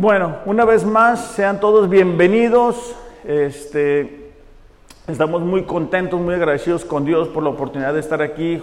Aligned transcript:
Bueno, 0.00 0.36
una 0.46 0.64
vez 0.64 0.84
más, 0.84 1.32
sean 1.32 1.58
todos 1.58 1.88
bienvenidos. 1.88 2.94
Este, 3.24 4.30
estamos 5.08 5.42
muy 5.42 5.64
contentos, 5.64 6.20
muy 6.20 6.36
agradecidos 6.36 6.84
con 6.84 7.04
Dios 7.04 7.26
por 7.26 7.42
la 7.42 7.48
oportunidad 7.48 7.94
de 7.94 7.98
estar 7.98 8.22
aquí 8.22 8.62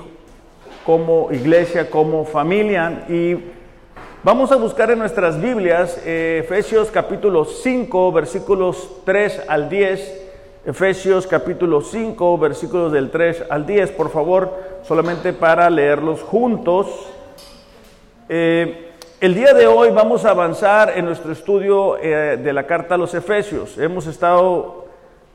como 0.86 1.27
iglesia, 1.33 1.89
como 1.89 2.23
familia. 2.23 3.04
Y 3.09 3.36
vamos 4.23 4.54
a 4.54 4.55
buscar 4.55 4.91
en 4.91 5.00
nuestras 5.00 5.41
Biblias 5.41 6.01
eh, 6.05 6.39
Efesios 6.41 6.89
capítulo 6.89 7.43
5, 7.43 8.13
versículos 8.13 9.02
3 9.04 9.41
al 9.49 9.68
10. 9.68 10.21
Efesios 10.68 11.27
capítulo 11.27 11.82
5, 11.82 12.38
versículos 12.38 12.93
del 12.93 13.11
3 13.11 13.43
al 13.49 13.65
10, 13.65 13.91
por 13.91 14.10
favor, 14.10 14.54
solamente 14.83 15.33
para 15.33 15.69
leerlos 15.69 16.21
juntos. 16.21 16.88
Eh, 18.29 18.94
el 19.21 19.33
día 19.33 19.54
de 19.54 19.65
hoy 19.65 19.92
vamos 19.92 20.25
a 20.25 20.32
avanzar 20.32 20.93
en 20.97 21.05
nuestro 21.05 21.32
estudio 21.32 21.97
eh, 21.97 22.37
de 22.37 22.54
la 22.54 22.68
carta 22.68 22.96
a 22.96 22.97
los 22.97 23.14
Efesios. 23.14 23.78
Hemos 23.78 24.07
estado 24.07 24.86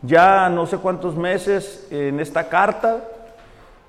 ya 0.02 0.48
no 0.48 0.66
sé 0.66 0.78
cuántos 0.78 1.16
meses 1.16 1.86
en 1.90 2.20
esta 2.20 2.48
carta 2.48 3.04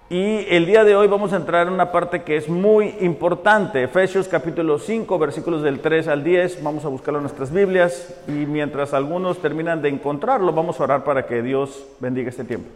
y 0.09 0.45
el 0.49 0.65
día 0.65 0.83
de 0.83 0.95
hoy 0.95 1.07
vamos 1.07 1.33
a 1.33 1.37
entrar 1.37 1.67
en 1.67 1.73
una 1.73 1.91
parte 1.91 2.23
que 2.23 2.37
es 2.37 2.49
muy 2.49 2.95
importante. 3.01 3.83
Efesios 3.83 4.27
capítulo 4.27 4.79
5, 4.79 5.19
versículos 5.19 5.61
del 5.61 5.79
3 5.79 6.07
al 6.07 6.23
10. 6.23 6.63
Vamos 6.63 6.85
a 6.85 6.89
buscarlo 6.89 7.19
en 7.19 7.23
nuestras 7.23 7.51
Biblias 7.51 8.13
y 8.27 8.31
mientras 8.31 8.93
algunos 8.93 9.41
terminan 9.41 9.81
de 9.81 9.89
encontrarlo, 9.89 10.53
vamos 10.53 10.79
a 10.79 10.83
orar 10.83 11.03
para 11.03 11.25
que 11.25 11.41
Dios 11.41 11.85
bendiga 11.99 12.29
este 12.29 12.43
tiempo. 12.43 12.69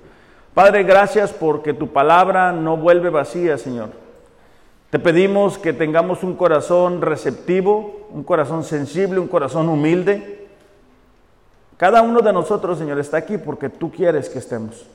Padre, 0.54 0.84
gracias 0.84 1.34
porque 1.34 1.74
tu 1.74 1.88
palabra 1.90 2.52
no 2.52 2.78
vuelve 2.78 3.10
vacía, 3.10 3.58
Señor. 3.58 4.05
Te 4.96 5.00
pedimos 5.00 5.58
que 5.58 5.74
tengamos 5.74 6.24
un 6.24 6.38
corazón 6.38 7.02
receptivo, 7.02 8.08
un 8.12 8.24
corazón 8.24 8.64
sensible, 8.64 9.20
un 9.20 9.28
corazón 9.28 9.68
humilde. 9.68 10.48
Cada 11.76 12.02
uno 12.02 12.22
de 12.22 12.32
nosotros, 12.32 12.78
Señor, 12.78 13.00
está 13.00 13.18
aquí 13.18 13.38
porque 13.38 13.68
tú 13.68 13.92
quieres 13.92 14.30
que 14.30 14.40
estemos. 14.40 14.88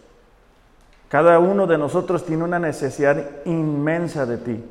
Cada 1.11 1.39
uno 1.39 1.67
de 1.67 1.77
nosotros 1.77 2.25
tiene 2.25 2.45
una 2.45 2.59
necesidad 2.59 3.45
inmensa 3.45 4.25
de 4.25 4.39
ti. 4.39 4.65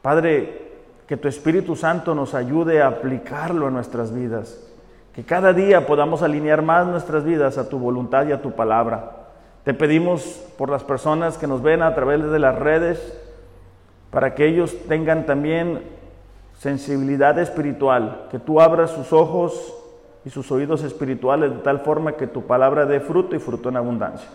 Padre, 0.00 0.72
que 1.06 1.18
tu 1.18 1.28
Espíritu 1.28 1.76
Santo 1.76 2.14
nos 2.14 2.32
ayude 2.32 2.80
a 2.80 2.86
aplicarlo 2.86 3.68
en 3.68 3.74
nuestras 3.74 4.14
vidas. 4.14 4.58
Que 5.14 5.24
cada 5.24 5.52
día 5.52 5.86
podamos 5.86 6.22
alinear 6.22 6.62
más 6.62 6.86
nuestras 6.86 7.22
vidas 7.22 7.58
a 7.58 7.68
tu 7.68 7.78
voluntad 7.78 8.26
y 8.26 8.32
a 8.32 8.40
tu 8.40 8.52
palabra. 8.52 9.23
Te 9.64 9.72
pedimos 9.72 10.22
por 10.58 10.68
las 10.68 10.84
personas 10.84 11.38
que 11.38 11.46
nos 11.46 11.62
ven 11.62 11.82
a 11.82 11.94
través 11.94 12.22
de 12.22 12.38
las 12.38 12.58
redes, 12.58 13.18
para 14.10 14.34
que 14.34 14.46
ellos 14.46 14.76
tengan 14.88 15.24
también 15.24 15.80
sensibilidad 16.58 17.38
espiritual, 17.38 18.28
que 18.30 18.38
tú 18.38 18.60
abras 18.60 18.90
sus 18.90 19.12
ojos 19.12 19.74
y 20.24 20.30
sus 20.30 20.52
oídos 20.52 20.82
espirituales 20.82 21.50
de 21.50 21.58
tal 21.58 21.80
forma 21.80 22.12
que 22.12 22.26
tu 22.26 22.42
palabra 22.42 22.84
dé 22.84 23.00
fruto 23.00 23.34
y 23.34 23.38
fruto 23.38 23.70
en 23.70 23.76
abundancia. 23.76 24.28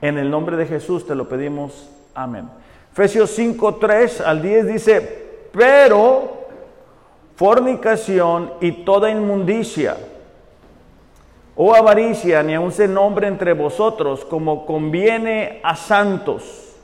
En 0.00 0.18
el 0.18 0.30
nombre 0.30 0.56
de 0.56 0.66
Jesús 0.66 1.06
te 1.06 1.14
lo 1.14 1.28
pedimos. 1.28 1.90
Amén. 2.14 2.48
Efesios 2.92 3.30
5, 3.30 3.74
3 3.74 4.20
al 4.20 4.40
10 4.40 4.66
dice, 4.68 5.48
pero 5.52 6.44
fornicación 7.34 8.52
y 8.60 8.84
toda 8.84 9.10
inmundicia 9.10 9.96
o 11.56 11.70
oh 11.70 11.74
avaricia, 11.74 12.42
ni 12.42 12.54
aun 12.54 12.72
se 12.72 12.88
nombre 12.88 13.28
entre 13.28 13.52
vosotros 13.52 14.24
como 14.24 14.66
conviene 14.66 15.60
a 15.62 15.76
santos. 15.76 16.74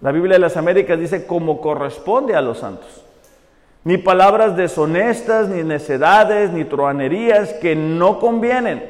La 0.00 0.12
Biblia 0.12 0.34
de 0.34 0.40
las 0.40 0.56
Américas 0.56 0.98
dice 0.98 1.26
como 1.26 1.60
corresponde 1.60 2.36
a 2.36 2.42
los 2.42 2.58
santos. 2.58 3.04
Ni 3.84 3.96
palabras 3.96 4.56
deshonestas, 4.56 5.48
ni 5.48 5.62
necedades, 5.62 6.50
ni 6.50 6.64
truanerías 6.64 7.54
que 7.54 7.74
no 7.74 8.18
convienen, 8.18 8.84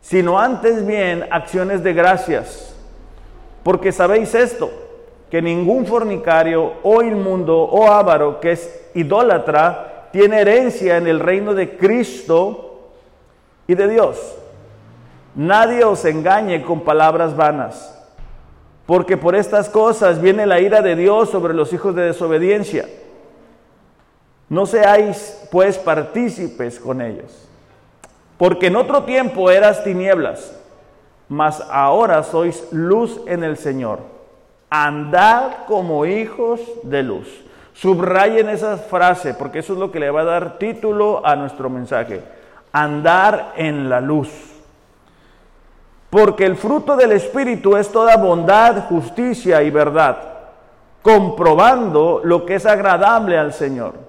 sino 0.00 0.38
antes 0.38 0.86
bien 0.86 1.24
acciones 1.30 1.82
de 1.82 1.94
gracias. 1.94 2.74
Porque 3.62 3.92
sabéis 3.92 4.34
esto, 4.34 4.70
que 5.30 5.42
ningún 5.42 5.86
fornicario 5.86 6.74
o 6.82 7.02
inmundo 7.02 7.62
o 7.62 7.86
avaro 7.90 8.40
que 8.40 8.52
es 8.52 8.90
idólatra 8.94 10.08
tiene 10.12 10.40
herencia 10.40 10.96
en 10.96 11.06
el 11.06 11.20
reino 11.20 11.54
de 11.54 11.76
Cristo 11.76 12.67
y 13.68 13.74
de 13.74 13.86
Dios. 13.86 14.34
Nadie 15.36 15.84
os 15.84 16.04
engañe 16.04 16.62
con 16.62 16.80
palabras 16.80 17.36
vanas, 17.36 17.94
porque 18.86 19.16
por 19.16 19.36
estas 19.36 19.68
cosas 19.68 20.20
viene 20.20 20.46
la 20.46 20.58
ira 20.58 20.80
de 20.80 20.96
Dios 20.96 21.28
sobre 21.28 21.54
los 21.54 21.72
hijos 21.72 21.94
de 21.94 22.02
desobediencia. 22.02 22.88
No 24.48 24.64
seáis 24.64 25.46
pues 25.52 25.76
partícipes 25.76 26.80
con 26.80 27.02
ellos, 27.02 27.46
porque 28.38 28.68
en 28.68 28.76
otro 28.76 29.04
tiempo 29.04 29.50
eras 29.50 29.84
tinieblas, 29.84 30.58
mas 31.28 31.62
ahora 31.70 32.22
sois 32.22 32.66
luz 32.72 33.20
en 33.26 33.44
el 33.44 33.58
Señor. 33.58 34.00
Andad 34.70 35.66
como 35.66 36.06
hijos 36.06 36.60
de 36.82 37.02
luz. 37.02 37.44
Subrayen 37.74 38.48
esa 38.48 38.78
frase, 38.78 39.34
porque 39.34 39.58
eso 39.60 39.74
es 39.74 39.78
lo 39.78 39.92
que 39.92 40.00
le 40.00 40.10
va 40.10 40.22
a 40.22 40.24
dar 40.24 40.58
título 40.58 41.24
a 41.24 41.36
nuestro 41.36 41.68
mensaje 41.70 42.37
andar 42.72 43.52
en 43.56 43.88
la 43.88 44.00
luz. 44.00 44.28
Porque 46.10 46.46
el 46.46 46.56
fruto 46.56 46.96
del 46.96 47.12
Espíritu 47.12 47.76
es 47.76 47.90
toda 47.90 48.16
bondad, 48.16 48.88
justicia 48.88 49.62
y 49.62 49.70
verdad, 49.70 50.16
comprobando 51.02 52.22
lo 52.24 52.46
que 52.46 52.54
es 52.54 52.64
agradable 52.64 53.36
al 53.36 53.52
Señor. 53.52 54.08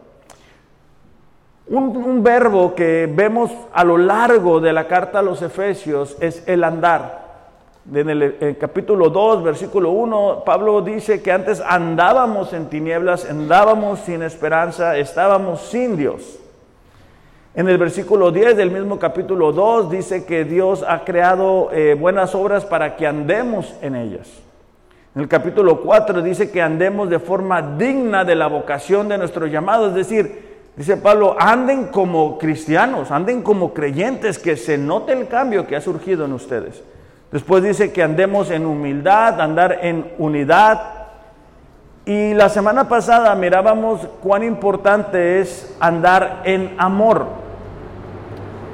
Un, 1.67 2.23
verbo 2.23 2.73
que 2.73 3.07
vemos 3.11 3.51
a 3.73 3.83
lo 3.83 3.97
largo 3.97 4.59
de 4.59 4.73
la 4.73 4.87
carta 4.87 5.19
a 5.19 5.21
los 5.21 5.41
Efesios 5.43 6.17
es 6.19 6.43
el 6.47 6.63
andar. 6.63 7.27
En 7.93 8.09
el, 8.09 8.57
capítulo 8.59 9.09
2, 9.09 9.43
versículo 9.43 9.91
1, 9.91 10.43
Pablo 10.45 10.81
dice 10.81 11.21
que 11.21 11.31
antes 11.31 11.61
andábamos 11.61 12.53
en 12.53 12.69
tinieblas, 12.69 13.29
andábamos 13.29 13.99
sin 13.99 14.23
esperanza, 14.23 14.97
estábamos 14.97 15.61
sin 15.61 15.95
Dios. 15.95 16.39
En 17.59 17.67
el 17.67 17.77
versículo 17.77 18.31
10 18.31 18.55
del 18.55 18.71
mismo 18.71 18.97
capítulo 18.97 19.51
2 19.51 19.91
dice 19.91 20.23
que 20.23 20.45
Dios 20.45 20.81
ha 20.87 21.03
creado 21.03 21.69
eh, 21.73 21.93
buenas 21.93 22.33
obras 22.33 22.63
para 22.65 22.95
que 22.95 23.05
andemos 23.05 23.75
en 23.81 23.97
ellas. 23.97 24.29
En 25.13 25.23
el 25.23 25.27
capítulo 25.27 25.81
4 25.81 26.21
dice 26.21 26.51
que 26.51 26.61
andemos 26.61 27.09
de 27.09 27.19
forma 27.19 27.61
digna 27.61 28.23
de 28.23 28.35
la 28.35 28.47
vocación 28.47 29.09
de 29.09 29.17
nuestro 29.17 29.45
llamado, 29.45 29.89
es 29.89 29.93
decir, 29.93 30.61
dice 30.77 30.95
Pablo, 30.95 31.35
anden 31.37 31.87
como 31.87 32.37
cristianos, 32.37 33.11
anden 33.11 33.41
como 33.41 33.73
creyentes, 33.73 34.39
que 34.39 34.55
se 34.55 34.77
note 34.77 35.11
el 35.11 35.27
cambio 35.27 35.67
que 35.67 35.75
ha 35.75 35.81
surgido 35.81 36.23
en 36.23 36.31
ustedes. 36.31 36.81
Después 37.29 37.61
dice 37.61 37.91
que 37.91 38.03
andemos 38.03 38.51
en 38.51 38.65
humildad, 38.65 39.41
andar 39.41 39.79
en 39.81 40.13
unidad. 40.17 40.79
Y 42.05 42.33
la 42.35 42.47
semana 42.47 42.87
pasada 42.87 43.35
mirábamos 43.35 44.07
cuán 44.23 44.43
importante 44.43 45.41
es 45.41 45.75
andar 45.81 46.43
en 46.45 46.73
amor. 46.77 47.48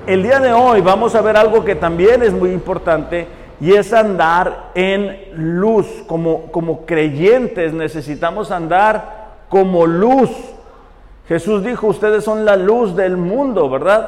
El 0.08 0.22
día 0.22 0.40
de 0.40 0.54
hoy 0.54 0.82
vamos 0.82 1.16
a 1.16 1.22
ver 1.22 1.36
algo 1.36 1.66
que 1.66 1.74
también 1.74 2.22
es 2.22 2.32
muy 2.32 2.52
importante 2.52 3.26
y 3.60 3.74
es 3.74 3.92
andar 3.92 4.70
en 4.76 5.18
luz. 5.34 5.88
Como, 6.06 6.52
como 6.52 6.86
creyentes 6.86 7.74
necesitamos 7.74 8.52
andar 8.52 9.30
como 9.50 9.88
luz. 9.88 10.30
Jesús 11.28 11.64
dijo, 11.64 11.88
ustedes 11.88 12.24
son 12.24 12.46
la 12.46 12.56
luz 12.56 12.96
del 12.96 13.18
mundo, 13.18 13.68
¿verdad? 13.68 14.08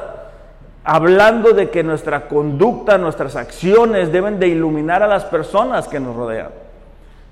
Hablando 0.84 1.52
de 1.52 1.68
que 1.68 1.82
nuestra 1.82 2.28
conducta, 2.28 2.96
nuestras 2.96 3.34
acciones 3.34 4.12
deben 4.12 4.38
de 4.38 4.46
iluminar 4.46 5.02
a 5.02 5.08
las 5.08 5.24
personas 5.24 5.88
que 5.88 5.98
nos 5.98 6.14
rodean. 6.14 6.50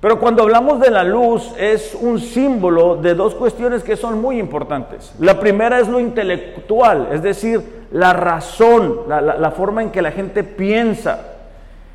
Pero 0.00 0.18
cuando 0.18 0.42
hablamos 0.42 0.80
de 0.80 0.90
la 0.90 1.04
luz 1.04 1.54
es 1.56 1.96
un 1.98 2.18
símbolo 2.18 2.96
de 2.96 3.14
dos 3.14 3.36
cuestiones 3.36 3.84
que 3.84 3.96
son 3.96 4.20
muy 4.20 4.40
importantes. 4.40 5.14
La 5.20 5.38
primera 5.38 5.78
es 5.78 5.86
lo 5.86 6.00
intelectual, 6.00 7.10
es 7.12 7.22
decir, 7.22 7.75
la 7.92 8.12
razón, 8.12 9.00
la, 9.08 9.50
forma 9.50 9.82
en 9.82 9.90
que 9.90 10.02
la 10.02 10.12
gente 10.12 10.44
piensa. 10.44 11.20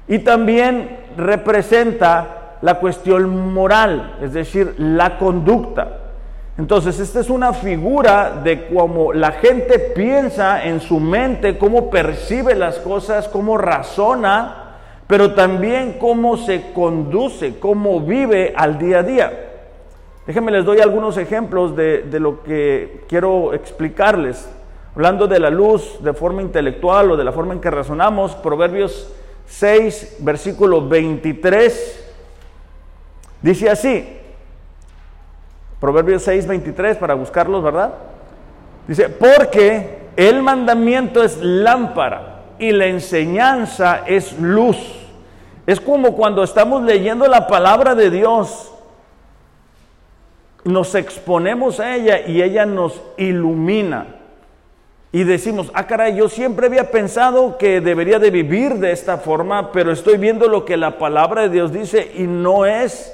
Y 0.07 0.19
también 0.19 0.97
representa 1.17 2.57
la 2.61 2.75
cuestión 2.75 3.53
moral, 3.53 4.17
es 4.21 4.33
decir, 4.33 4.75
la 4.77 5.17
conducta. 5.17 5.97
Entonces, 6.57 6.99
esta 6.99 7.19
es 7.19 7.29
una 7.29 7.53
figura 7.53 8.41
de 8.43 8.67
cómo 8.67 9.13
la 9.13 9.31
gente 9.31 9.79
piensa 9.79 10.63
en 10.63 10.79
su 10.79 10.99
mente, 10.99 11.57
cómo 11.57 11.89
percibe 11.89 12.55
las 12.55 12.77
cosas, 12.79 13.27
cómo 13.27 13.57
razona 13.57 14.61
pero 15.11 15.33
también 15.33 15.97
cómo 15.99 16.37
se 16.37 16.71
conduce, 16.71 17.59
cómo 17.59 17.99
vive 17.99 18.53
al 18.55 18.79
día 18.79 18.99
a 18.99 19.03
día. 19.03 19.49
Déjenme 20.25 20.53
les 20.53 20.63
doy 20.63 20.79
algunos 20.79 21.17
ejemplos 21.17 21.75
de, 21.75 22.07
lo 22.17 22.41
que 22.43 23.01
quiero 23.09 23.53
explicarles. 23.53 24.49
Hablando 24.95 25.27
de 25.27 25.39
la 25.39 25.49
luz 25.49 26.03
de 26.03 26.13
forma 26.13 26.41
intelectual 26.41 27.11
o 27.11 27.17
de 27.17 27.23
la 27.23 27.31
forma 27.31 27.53
en 27.53 27.61
que 27.61 27.71
razonamos, 27.71 28.35
Proverbios 28.35 29.09
6, 29.47 30.17
versículo 30.19 30.87
23, 30.87 32.13
dice 33.41 33.69
así, 33.69 34.17
Proverbios 35.79 36.23
6, 36.23 36.45
23, 36.45 36.97
para 36.97 37.13
buscarlos, 37.13 37.63
¿verdad? 37.63 37.93
Dice, 38.87 39.09
porque 39.09 39.99
el 40.15 40.43
mandamiento 40.43 41.23
es 41.23 41.37
lámpara 41.37 42.43
y 42.59 42.71
la 42.71 42.85
enseñanza 42.85 44.03
es 44.05 44.37
luz. 44.39 44.77
Es 45.65 45.79
como 45.79 46.15
cuando 46.15 46.43
estamos 46.43 46.83
leyendo 46.83 47.27
la 47.27 47.47
palabra 47.47 47.95
de 47.95 48.09
Dios, 48.09 48.71
nos 50.63 50.93
exponemos 50.95 51.79
a 51.79 51.95
ella 51.95 52.27
y 52.27 52.41
ella 52.41 52.65
nos 52.65 53.01
ilumina. 53.17 54.20
Y 55.13 55.25
decimos, 55.25 55.69
ah 55.73 55.87
caray, 55.87 56.15
yo 56.15 56.29
siempre 56.29 56.67
había 56.67 56.89
pensado 56.89 57.57
que 57.57 57.81
debería 57.81 58.17
de 58.17 58.31
vivir 58.31 58.75
de 58.75 58.93
esta 58.93 59.17
forma, 59.17 59.71
pero 59.73 59.91
estoy 59.91 60.17
viendo 60.17 60.47
lo 60.47 60.63
que 60.63 60.77
la 60.77 60.97
palabra 60.97 61.41
de 61.41 61.49
Dios 61.49 61.73
dice 61.73 62.13
y 62.15 62.23
no 62.23 62.65
es 62.65 63.13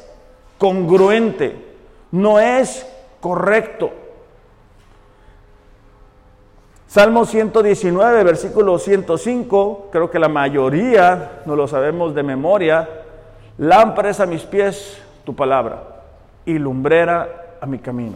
congruente, 0.60 1.56
no 2.12 2.40
es 2.40 2.86
correcto. 3.20 3.92
Salmo 6.88 7.26
119, 7.26 8.24
versículo 8.24 8.78
105, 8.78 9.90
creo 9.92 10.10
que 10.10 10.20
la 10.20 10.30
mayoría 10.30 11.42
no 11.46 11.56
lo 11.56 11.68
sabemos 11.68 12.16
de 12.16 12.24
memoria. 12.24 12.88
Lámpara 13.58 14.12
a 14.18 14.26
mis 14.28 14.44
pies 14.44 15.02
tu 15.26 15.36
palabra 15.36 15.84
y 16.46 16.58
lumbrera 16.60 17.58
a 17.60 17.66
mi 17.66 17.80
camino. 17.80 18.16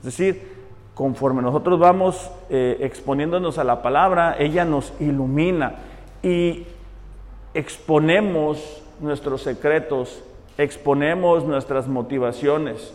Es 0.00 0.04
decir, 0.04 0.51
conforme 1.02 1.42
nosotros 1.42 1.80
vamos 1.80 2.30
eh, 2.48 2.76
exponiéndonos 2.78 3.58
a 3.58 3.64
la 3.64 3.82
palabra, 3.82 4.36
ella 4.38 4.64
nos 4.64 4.92
ilumina 5.00 5.74
y 6.22 6.64
exponemos 7.54 8.84
nuestros 9.00 9.42
secretos, 9.42 10.22
exponemos 10.56 11.44
nuestras 11.44 11.88
motivaciones, 11.88 12.94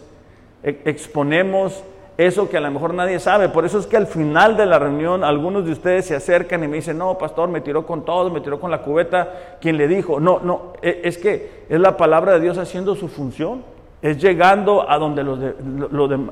e, 0.63 0.80
exponemos 0.86 1.83
eso 2.18 2.50
que 2.50 2.56
a 2.56 2.62
lo 2.62 2.71
mejor 2.71 2.94
nadie 2.94 3.19
sabe. 3.19 3.50
Por 3.50 3.65
eso 3.65 3.77
es 3.77 3.88
que 3.88 3.98
al 3.98 4.07
final 4.07 4.56
de 4.56 4.68
la 4.68 4.80
reunión 4.80 5.25
algunos 5.25 5.65
de 5.65 5.74
ustedes 5.74 6.06
se 6.06 6.15
acercan 6.15 6.63
y 6.63 6.69
me 6.69 6.77
dicen, 6.77 6.98
no, 6.98 7.18
pastor, 7.18 7.50
me 7.50 7.59
tiró 7.59 7.86
con 7.86 8.06
todo, 8.06 8.30
me 8.30 8.39
tiró 8.39 8.57
con 8.57 8.71
la 8.71 8.83
cubeta. 8.83 9.57
¿Quién 9.59 9.75
le 9.75 9.89
dijo? 9.89 10.21
No, 10.21 10.39
no, 10.39 10.71
e, 10.81 11.01
es 11.04 11.18
que 11.18 11.65
es 11.68 11.80
la 11.81 11.98
palabra 11.98 12.31
de 12.36 12.39
Dios 12.39 12.57
haciendo 12.57 12.95
su 12.95 13.09
función. 13.09 13.63
Es 14.01 14.21
llegando 14.21 14.89
a 14.89 14.97
donde 14.97 15.23
los 15.23 15.39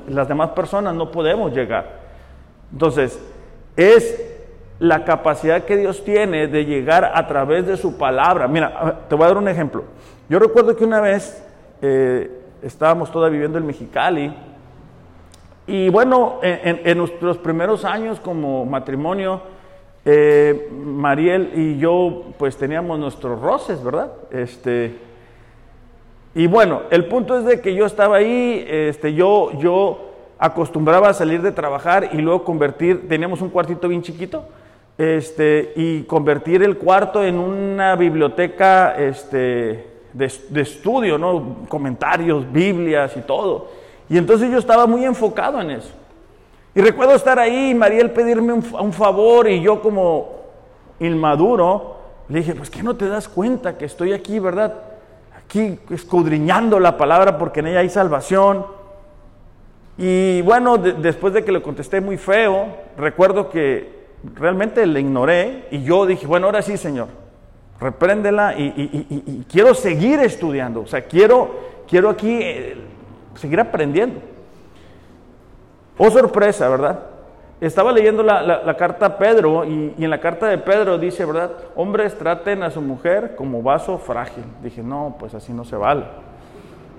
las 0.08 0.28
demás 0.28 0.50
personas 0.50 0.94
no 0.94 1.10
podemos 1.10 1.52
llegar. 1.52 2.00
Entonces, 2.72 3.20
es 3.76 4.22
la 4.78 5.04
capacidad 5.04 5.64
que 5.64 5.76
Dios 5.76 6.04
tiene 6.04 6.48
de 6.48 6.64
llegar 6.64 7.10
a 7.14 7.26
través 7.26 7.66
de 7.66 7.76
su 7.76 7.96
palabra. 7.96 8.46
Mira, 8.46 9.00
te 9.08 9.14
voy 9.14 9.24
a 9.24 9.28
dar 9.28 9.38
un 9.38 9.48
ejemplo. 9.48 9.84
Yo 10.28 10.38
recuerdo 10.38 10.76
que 10.76 10.84
una 10.84 11.00
vez 11.00 11.42
eh, 11.80 12.30
estábamos 12.62 13.10
toda 13.10 13.28
viviendo 13.28 13.58
en 13.58 13.66
Mexicali 13.66 14.34
y 15.66 15.88
bueno, 15.88 16.38
en, 16.42 16.96
nuestros 16.96 17.38
primeros 17.38 17.84
años 17.84 18.20
como 18.20 18.64
matrimonio, 18.64 19.40
eh, 20.04 20.70
Mariel 20.72 21.52
y 21.56 21.78
yo 21.78 22.26
pues 22.38 22.56
teníamos 22.56 22.98
nuestros 23.00 23.40
roces, 23.40 23.82
¿verdad? 23.82 24.12
Este, 24.30 24.96
y 26.36 26.46
bueno, 26.48 26.82
el 26.90 27.06
punto 27.06 27.38
es 27.38 27.46
de 27.46 27.62
que 27.62 27.74
yo 27.74 27.86
estaba 27.86 28.18
ahí, 28.18 28.62
este, 28.68 29.14
yo, 29.14 29.58
yo 29.58 30.10
acostumbraba 30.38 31.08
a 31.08 31.14
salir 31.14 31.40
de 31.40 31.50
trabajar 31.50 32.10
y 32.12 32.18
luego 32.18 32.44
convertir, 32.44 33.08
teníamos 33.08 33.40
un 33.40 33.48
cuartito 33.48 33.88
bien 33.88 34.02
chiquito, 34.02 34.44
este, 34.98 35.72
y 35.76 36.02
convertir 36.02 36.62
el 36.62 36.76
cuarto 36.76 37.24
en 37.24 37.38
una 37.38 37.96
biblioteca 37.96 38.96
este, 38.98 39.86
de, 40.12 40.60
estudio, 40.60 41.16
¿no? 41.16 41.64
Comentarios, 41.70 42.52
Biblias 42.52 43.16
y 43.16 43.22
todo. 43.22 43.68
Y 44.10 44.18
entonces 44.18 44.50
yo 44.50 44.58
estaba 44.58 44.86
muy 44.86 45.06
enfocado 45.06 45.58
en 45.58 45.70
eso. 45.70 45.90
Y 46.74 46.82
recuerdo 46.82 47.14
estar 47.14 47.38
ahí 47.38 47.70
y 47.70 47.74
Mariel 47.74 48.10
pedirme 48.10 48.52
un, 48.52 48.92
favor 48.92 49.48
y 49.48 49.62
yo 49.62 49.80
como 49.80 50.36
inmaduro 51.00 51.96
le 52.28 52.40
dije, 52.40 52.54
pues 52.54 52.68
que 52.68 52.82
no 52.82 52.94
te 52.94 53.08
das 53.08 53.26
cuenta 53.26 53.78
que 53.78 53.86
estoy 53.86 54.12
aquí, 54.12 54.38
¿verdad? 54.38 54.74
Aquí 55.46 55.78
escudriñando 55.90 56.80
la 56.80 56.96
palabra 56.96 57.38
porque 57.38 57.60
en 57.60 57.68
ella 57.68 57.80
hay 57.80 57.88
salvación. 57.88 58.66
Y 59.96 60.42
bueno, 60.42 60.76
después 60.76 61.32
de 61.32 61.44
que 61.44 61.52
le 61.52 61.62
contesté 61.62 62.00
muy 62.00 62.18
feo, 62.18 62.66
recuerdo 62.98 63.48
que 63.48 64.06
realmente 64.34 64.84
le 64.86 65.00
ignoré 65.00 65.68
y 65.70 65.82
yo 65.84 66.04
dije, 66.04 66.26
bueno, 66.26 66.46
ahora 66.46 66.62
sí, 66.62 66.76
Señor, 66.76 67.08
repréndela 67.80 68.54
y, 68.58 69.46
quiero 69.50 69.74
seguir 69.74 70.20
estudiando. 70.20 70.82
O 70.82 70.86
sea, 70.86 71.02
quiero, 71.02 71.54
quiero 71.88 72.10
aquí 72.10 72.38
eh, 72.42 72.76
seguir 73.36 73.60
aprendiendo. 73.60 74.20
Oh 75.96 76.10
sorpresa, 76.10 76.68
¿verdad? 76.68 77.15
Estaba 77.60 77.90
leyendo 77.90 78.22
la, 78.22 78.76
carta 78.76 79.06
a 79.06 79.18
Pedro 79.18 79.64
y, 79.64 79.94
en 79.98 80.10
la 80.10 80.20
carta 80.20 80.46
de 80.46 80.58
Pedro 80.58 80.98
dice, 80.98 81.24
¿verdad? 81.24 81.52
Hombres 81.74 82.16
traten 82.16 82.62
a 82.62 82.70
su 82.70 82.82
mujer 82.82 83.34
como 83.34 83.62
vaso 83.62 83.96
frágil. 83.98 84.44
Dije, 84.62 84.82
no, 84.82 85.16
pues 85.18 85.34
así 85.34 85.52
no 85.52 85.64
se 85.64 85.76
vale. 85.76 86.04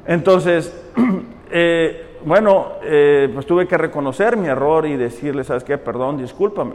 Entonces, 0.07 0.75
eh, 1.51 2.17
bueno, 2.25 2.73
eh, 2.83 3.29
pues 3.33 3.45
tuve 3.45 3.67
que 3.67 3.77
reconocer 3.77 4.35
mi 4.35 4.47
error 4.47 4.87
y 4.87 4.95
decirle, 4.95 5.43
¿sabes 5.43 5.63
qué? 5.63 5.77
Perdón, 5.77 6.17
discúlpame. 6.17 6.73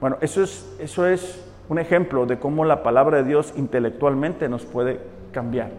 Bueno, 0.00 0.16
eso 0.20 0.42
es, 0.44 0.76
eso 0.78 1.06
es 1.06 1.44
un 1.68 1.80
ejemplo 1.80 2.26
de 2.26 2.38
cómo 2.38 2.64
la 2.64 2.82
palabra 2.84 3.18
de 3.18 3.24
Dios 3.24 3.52
intelectualmente 3.56 4.48
nos 4.48 4.64
puede 4.64 5.00
cambiar. 5.32 5.70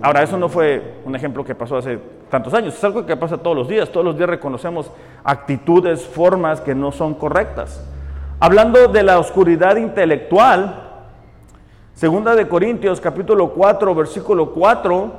Ahora, 0.00 0.22
eso 0.22 0.36
no 0.36 0.48
fue 0.48 0.94
un 1.04 1.16
ejemplo 1.16 1.44
que 1.44 1.54
pasó 1.54 1.76
hace 1.76 1.98
tantos 2.30 2.54
años, 2.54 2.74
es 2.74 2.84
algo 2.84 3.04
que 3.04 3.16
pasa 3.16 3.38
todos 3.38 3.56
los 3.56 3.68
días. 3.68 3.90
Todos 3.90 4.06
los 4.06 4.16
días 4.16 4.28
reconocemos 4.28 4.90
actitudes, 5.24 6.06
formas 6.06 6.60
que 6.60 6.74
no 6.74 6.92
son 6.92 7.14
correctas. 7.14 7.84
Hablando 8.40 8.86
de 8.88 9.02
la 9.02 9.18
oscuridad 9.18 9.76
intelectual, 9.76 10.84
segunda 11.94 12.36
de 12.36 12.46
Corintios 12.46 13.00
capítulo 13.00 13.50
4, 13.50 13.94
versículo 13.94 14.52
4, 14.52 15.12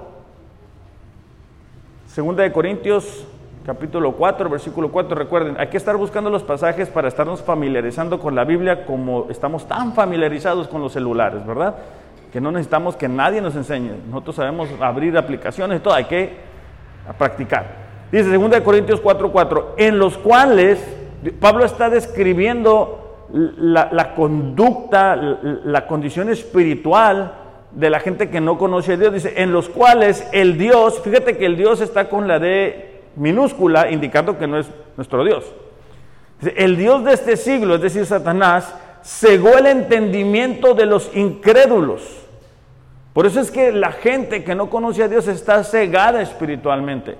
segunda 2.07 2.43
de 2.43 2.51
Corintios 2.53 3.27
capítulo 3.65 4.13
4, 4.13 4.49
versículo 4.49 4.89
4, 4.89 5.15
recuerden, 5.15 5.57
hay 5.59 5.67
que 5.67 5.77
estar 5.77 5.97
buscando 5.97 6.29
los 6.29 6.43
pasajes 6.43 6.87
para 6.89 7.09
estarnos 7.09 7.41
familiarizando 7.41 8.19
con 8.19 8.33
la 8.33 8.45
Biblia 8.45 8.85
como 8.85 9.27
estamos 9.29 9.67
tan 9.67 9.93
familiarizados 9.93 10.69
con 10.69 10.81
los 10.81 10.93
celulares, 10.93 11.45
¿verdad? 11.45 11.75
Que 12.31 12.39
no 12.39 12.51
necesitamos 12.51 12.95
que 12.95 13.07
nadie 13.07 13.41
nos 13.41 13.55
enseñe. 13.55 13.91
Nosotros 14.07 14.35
sabemos 14.35 14.69
abrir 14.79 15.17
aplicaciones 15.17 15.79
y 15.79 15.81
todo, 15.81 15.93
hay 15.93 16.05
que 16.05 16.37
practicar. 17.17 17.89
Dice 18.11 18.37
2 18.37 18.61
Corintios 18.61 19.01
4:4, 19.01 19.75
en 19.77 19.99
los 19.99 20.17
cuales 20.17 20.79
Pablo 21.39 21.65
está 21.65 21.89
describiendo 21.89 23.27
la, 23.31 24.13
conducta, 24.15 25.15
la, 25.15 25.85
condición 25.85 26.29
espiritual 26.29 27.33
de 27.71 27.89
la 27.89 27.99
gente 27.99 28.29
que 28.29 28.41
no 28.41 28.57
conoce 28.57 28.93
a 28.93 28.97
Dios. 28.97 29.13
Dice, 29.13 29.33
en 29.37 29.51
los 29.51 29.69
cuales 29.69 30.27
el 30.31 30.57
Dios, 30.57 31.01
fíjate 31.03 31.37
que 31.37 31.45
el 31.45 31.55
Dios 31.55 31.81
está 31.81 32.09
con 32.09 32.27
la 32.27 32.39
D 32.39 33.01
minúscula, 33.15 33.91
indicando 33.91 34.37
que 34.37 34.47
no 34.47 34.57
es 34.57 34.67
nuestro 34.97 35.23
Dios. 35.23 35.45
Dice, 36.41 36.55
el 36.57 36.77
Dios 36.77 37.03
de 37.03 37.13
este 37.13 37.37
siglo, 37.37 37.75
es 37.75 37.81
decir, 37.81 38.05
Satanás, 38.05 38.73
cegó 39.03 39.57
el 39.57 39.65
entendimiento 39.65 40.73
de 40.73 40.85
los 40.85 41.15
incrédulos. 41.15 42.27
Por 43.13 43.25
eso 43.25 43.39
es 43.39 43.51
que 43.51 43.71
la 43.71 43.91
gente 43.91 44.43
que 44.43 44.55
no 44.55 44.69
conoce 44.69 45.03
a 45.03 45.07
Dios 45.07 45.27
está 45.27 45.63
cegada 45.63 46.21
espiritualmente. 46.21 47.17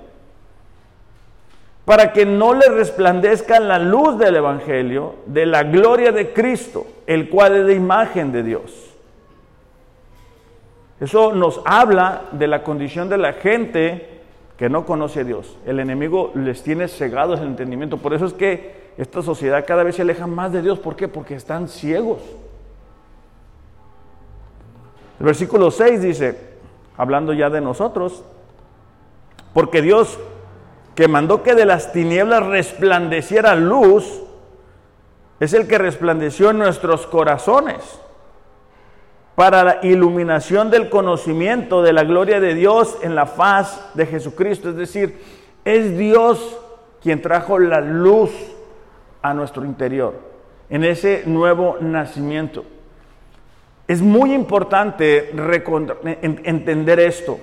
Para 1.84 2.12
que 2.12 2.24
no 2.24 2.54
le 2.54 2.68
resplandezca 2.68 3.58
la 3.58 3.78
luz 3.78 4.18
del 4.18 4.36
Evangelio, 4.36 5.16
de 5.26 5.46
la 5.46 5.64
gloria 5.64 6.12
de 6.12 6.32
Cristo, 6.32 6.86
el 7.06 7.28
cual 7.28 7.56
es 7.56 7.66
de 7.66 7.74
imagen 7.74 8.32
de 8.32 8.42
Dios. 8.42 8.90
Eso 11.00 11.34
nos 11.34 11.60
habla 11.64 12.22
de 12.32 12.46
la 12.46 12.62
condición 12.62 13.08
de 13.08 13.18
la 13.18 13.32
gente 13.32 14.20
que 14.58 14.68
no 14.68 14.84
conoce 14.84 15.20
a 15.20 15.24
Dios. 15.24 15.56
El 15.66 15.80
enemigo 15.80 16.32
les 16.34 16.62
tiene 16.62 16.86
cegados 16.86 17.40
el 17.40 17.46
entendimiento. 17.46 17.96
Por 17.96 18.12
eso 18.12 18.26
es 18.26 18.34
que 18.34 18.79
esta 18.96 19.22
sociedad 19.22 19.64
cada 19.66 19.82
vez 19.82 19.96
se 19.96 20.02
aleja 20.02 20.26
más 20.26 20.52
de 20.52 20.62
Dios. 20.62 20.78
¿Por 20.78 20.96
qué? 20.96 21.08
Porque 21.08 21.34
están 21.34 21.68
ciegos. 21.68 22.20
El 25.18 25.26
versículo 25.26 25.70
6 25.70 26.02
dice, 26.02 26.38
hablando 26.96 27.32
ya 27.32 27.50
de 27.50 27.60
nosotros, 27.60 28.24
porque 29.52 29.82
Dios 29.82 30.18
que 30.94 31.08
mandó 31.08 31.42
que 31.42 31.54
de 31.54 31.66
las 31.66 31.92
tinieblas 31.92 32.44
resplandeciera 32.46 33.54
luz, 33.54 34.22
es 35.38 35.54
el 35.54 35.66
que 35.66 35.78
resplandeció 35.78 36.50
en 36.50 36.58
nuestros 36.58 37.06
corazones 37.06 37.78
para 39.34 39.64
la 39.64 39.78
iluminación 39.82 40.70
del 40.70 40.90
conocimiento 40.90 41.82
de 41.82 41.94
la 41.94 42.04
gloria 42.04 42.40
de 42.40 42.54
Dios 42.54 42.98
en 43.00 43.14
la 43.14 43.24
faz 43.24 43.94
de 43.94 44.04
Jesucristo. 44.04 44.68
Es 44.68 44.76
decir, 44.76 45.18
es 45.64 45.96
Dios 45.96 46.58
quien 47.02 47.22
trajo 47.22 47.58
la 47.58 47.80
luz 47.80 48.30
a 49.22 49.34
nuestro 49.34 49.64
interior, 49.64 50.14
en 50.68 50.84
ese 50.84 51.24
nuevo 51.26 51.76
nacimiento. 51.80 52.64
Es 53.86 54.00
muy 54.00 54.32
importante 54.32 55.30
entender 56.22 57.00
esto. 57.00 57.38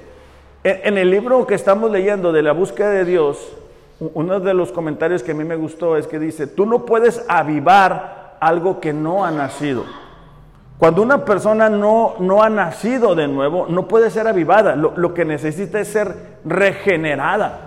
En 0.64 0.98
el 0.98 1.12
libro 1.12 1.46
que 1.46 1.56
estamos 1.56 1.92
leyendo 1.92 2.32
de 2.32 2.42
la 2.42 2.54
búsqueda 2.54 2.90
de 2.90 3.06
Dios, 3.06 3.58
uno 4.00 4.40
de 4.40 4.54
los 4.54 4.72
comentarios 4.72 5.24
que 5.24 5.32
a 5.32 5.36
mí 5.36 5.44
me 5.44 5.56
gustó 5.56 5.98
es 5.98 6.08
que 6.08 6.20
dice, 6.20 6.48
tú 6.48 6.66
no 6.66 6.86
puedes 6.86 7.26
avivar 7.28 8.38
algo 8.40 8.80
que 8.80 8.94
no 8.94 9.26
ha 9.26 9.32
nacido. 9.32 9.84
Cuando 10.78 11.02
una 11.02 11.26
persona 11.26 11.70
no, 11.70 12.16
no 12.20 12.44
ha 12.44 12.50
nacido 12.50 13.16
de 13.16 13.28
nuevo, 13.28 13.66
no 13.68 13.88
puede 13.88 14.12
ser 14.12 14.28
avivada. 14.28 14.76
Lo, 14.76 14.94
lo 14.96 15.14
que 15.14 15.26
necesita 15.26 15.80
es 15.80 15.88
ser 15.88 16.16
regenerada, 16.46 17.60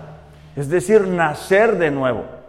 es 0.55 0.69
decir, 0.69 1.07
nacer 1.07 1.77
de 1.77 1.91
nuevo. 1.91 2.40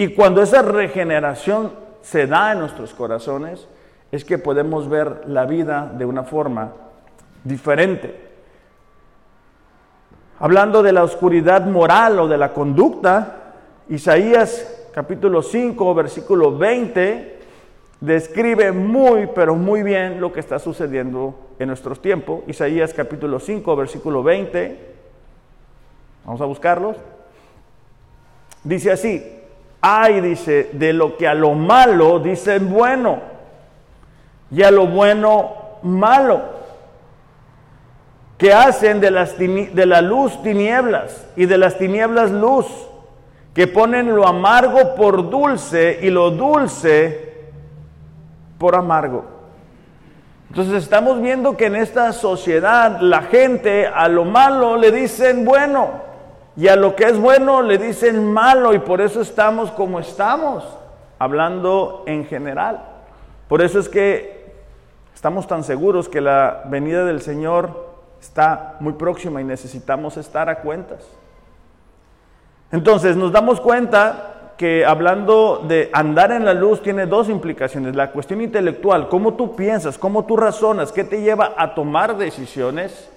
Y 0.00 0.14
cuando 0.14 0.40
esa 0.40 0.62
regeneración 0.62 1.72
se 2.02 2.28
da 2.28 2.52
en 2.52 2.60
nuestros 2.60 2.94
corazones, 2.94 3.66
es 4.12 4.24
que 4.24 4.38
podemos 4.38 4.88
ver 4.88 5.22
la 5.26 5.44
vida 5.44 5.92
de 5.92 6.04
una 6.04 6.22
forma 6.22 6.72
diferente. 7.42 8.28
Hablando 10.38 10.84
de 10.84 10.92
la 10.92 11.02
oscuridad 11.02 11.66
moral 11.66 12.20
o 12.20 12.28
de 12.28 12.38
la 12.38 12.54
conducta, 12.54 13.54
Isaías 13.88 14.88
capítulo 14.94 15.42
5, 15.42 15.94
versículo 15.96 16.56
20, 16.56 17.40
describe 18.00 18.70
muy, 18.70 19.28
pero 19.34 19.56
muy 19.56 19.82
bien 19.82 20.20
lo 20.20 20.32
que 20.32 20.38
está 20.38 20.60
sucediendo 20.60 21.34
en 21.58 21.66
nuestros 21.66 22.00
tiempos. 22.00 22.44
Isaías 22.46 22.94
capítulo 22.94 23.40
5, 23.40 23.74
versículo 23.74 24.22
20. 24.22 24.94
Vamos 26.24 26.40
a 26.40 26.44
buscarlos. 26.44 26.96
Dice 28.62 28.92
así, 28.92 29.37
ay, 29.80 30.20
dice, 30.20 30.70
de 30.72 30.92
lo 30.92 31.16
que 31.16 31.28
a 31.28 31.34
lo 31.34 31.54
malo 31.54 32.18
dicen 32.18 32.70
bueno 32.70 33.20
y 34.50 34.62
a 34.62 34.70
lo 34.70 34.86
bueno 34.86 35.52
malo, 35.82 36.42
que 38.36 38.52
hacen 38.52 39.00
de, 39.00 39.10
las 39.10 39.36
de 39.38 39.86
la 39.86 40.00
luz 40.00 40.42
tinieblas 40.42 41.26
y 41.36 41.46
de 41.46 41.58
las 41.58 41.78
tinieblas 41.78 42.30
luz, 42.30 42.66
que 43.54 43.66
ponen 43.66 44.14
lo 44.14 44.26
amargo 44.26 44.94
por 44.94 45.28
dulce 45.28 45.98
y 46.02 46.10
lo 46.10 46.30
dulce 46.30 47.48
por 48.58 48.74
amargo. 48.74 49.24
Entonces 50.50 50.82
estamos 50.82 51.20
viendo 51.20 51.56
que 51.56 51.66
en 51.66 51.76
esta 51.76 52.12
sociedad 52.12 53.00
la 53.00 53.22
gente 53.22 53.86
a 53.86 54.08
lo 54.08 54.24
malo 54.24 54.76
le 54.76 54.90
dicen 54.92 55.44
bueno 55.44 56.07
y 56.58 56.66
a 56.66 56.74
lo 56.74 56.96
que 56.96 57.04
es 57.04 57.16
bueno 57.16 57.62
le 57.62 57.78
dicen 57.78 58.32
malo 58.32 58.74
y 58.74 58.80
por 58.80 59.00
eso 59.00 59.20
estamos 59.20 59.70
como 59.70 60.00
estamos, 60.00 60.64
hablando 61.20 62.02
en 62.04 62.24
general. 62.24 62.82
Por 63.46 63.62
eso 63.62 63.78
es 63.78 63.88
que 63.88 64.56
estamos 65.14 65.46
tan 65.46 65.62
seguros 65.62 66.08
que 66.08 66.20
la 66.20 66.64
venida 66.64 67.04
del 67.04 67.22
Señor 67.22 67.94
está 68.20 68.74
muy 68.80 68.94
próxima 68.94 69.40
y 69.40 69.44
necesitamos 69.44 70.16
estar 70.16 70.48
a 70.48 70.58
cuentas. 70.58 71.06
Entonces 72.72 73.16
nos 73.16 73.30
damos 73.30 73.60
cuenta 73.60 74.54
que 74.56 74.84
hablando 74.84 75.64
de 75.68 75.90
andar 75.92 76.32
en 76.32 76.44
la 76.44 76.54
luz 76.54 76.82
tiene 76.82 77.06
dos 77.06 77.28
implicaciones. 77.28 77.94
La 77.94 78.10
cuestión 78.10 78.40
intelectual, 78.40 79.08
cómo 79.08 79.34
tú 79.34 79.54
piensas, 79.54 79.96
cómo 79.96 80.24
tú 80.24 80.36
razonas, 80.36 80.90
qué 80.90 81.04
te 81.04 81.22
lleva 81.22 81.54
a 81.56 81.76
tomar 81.76 82.16
decisiones 82.16 83.08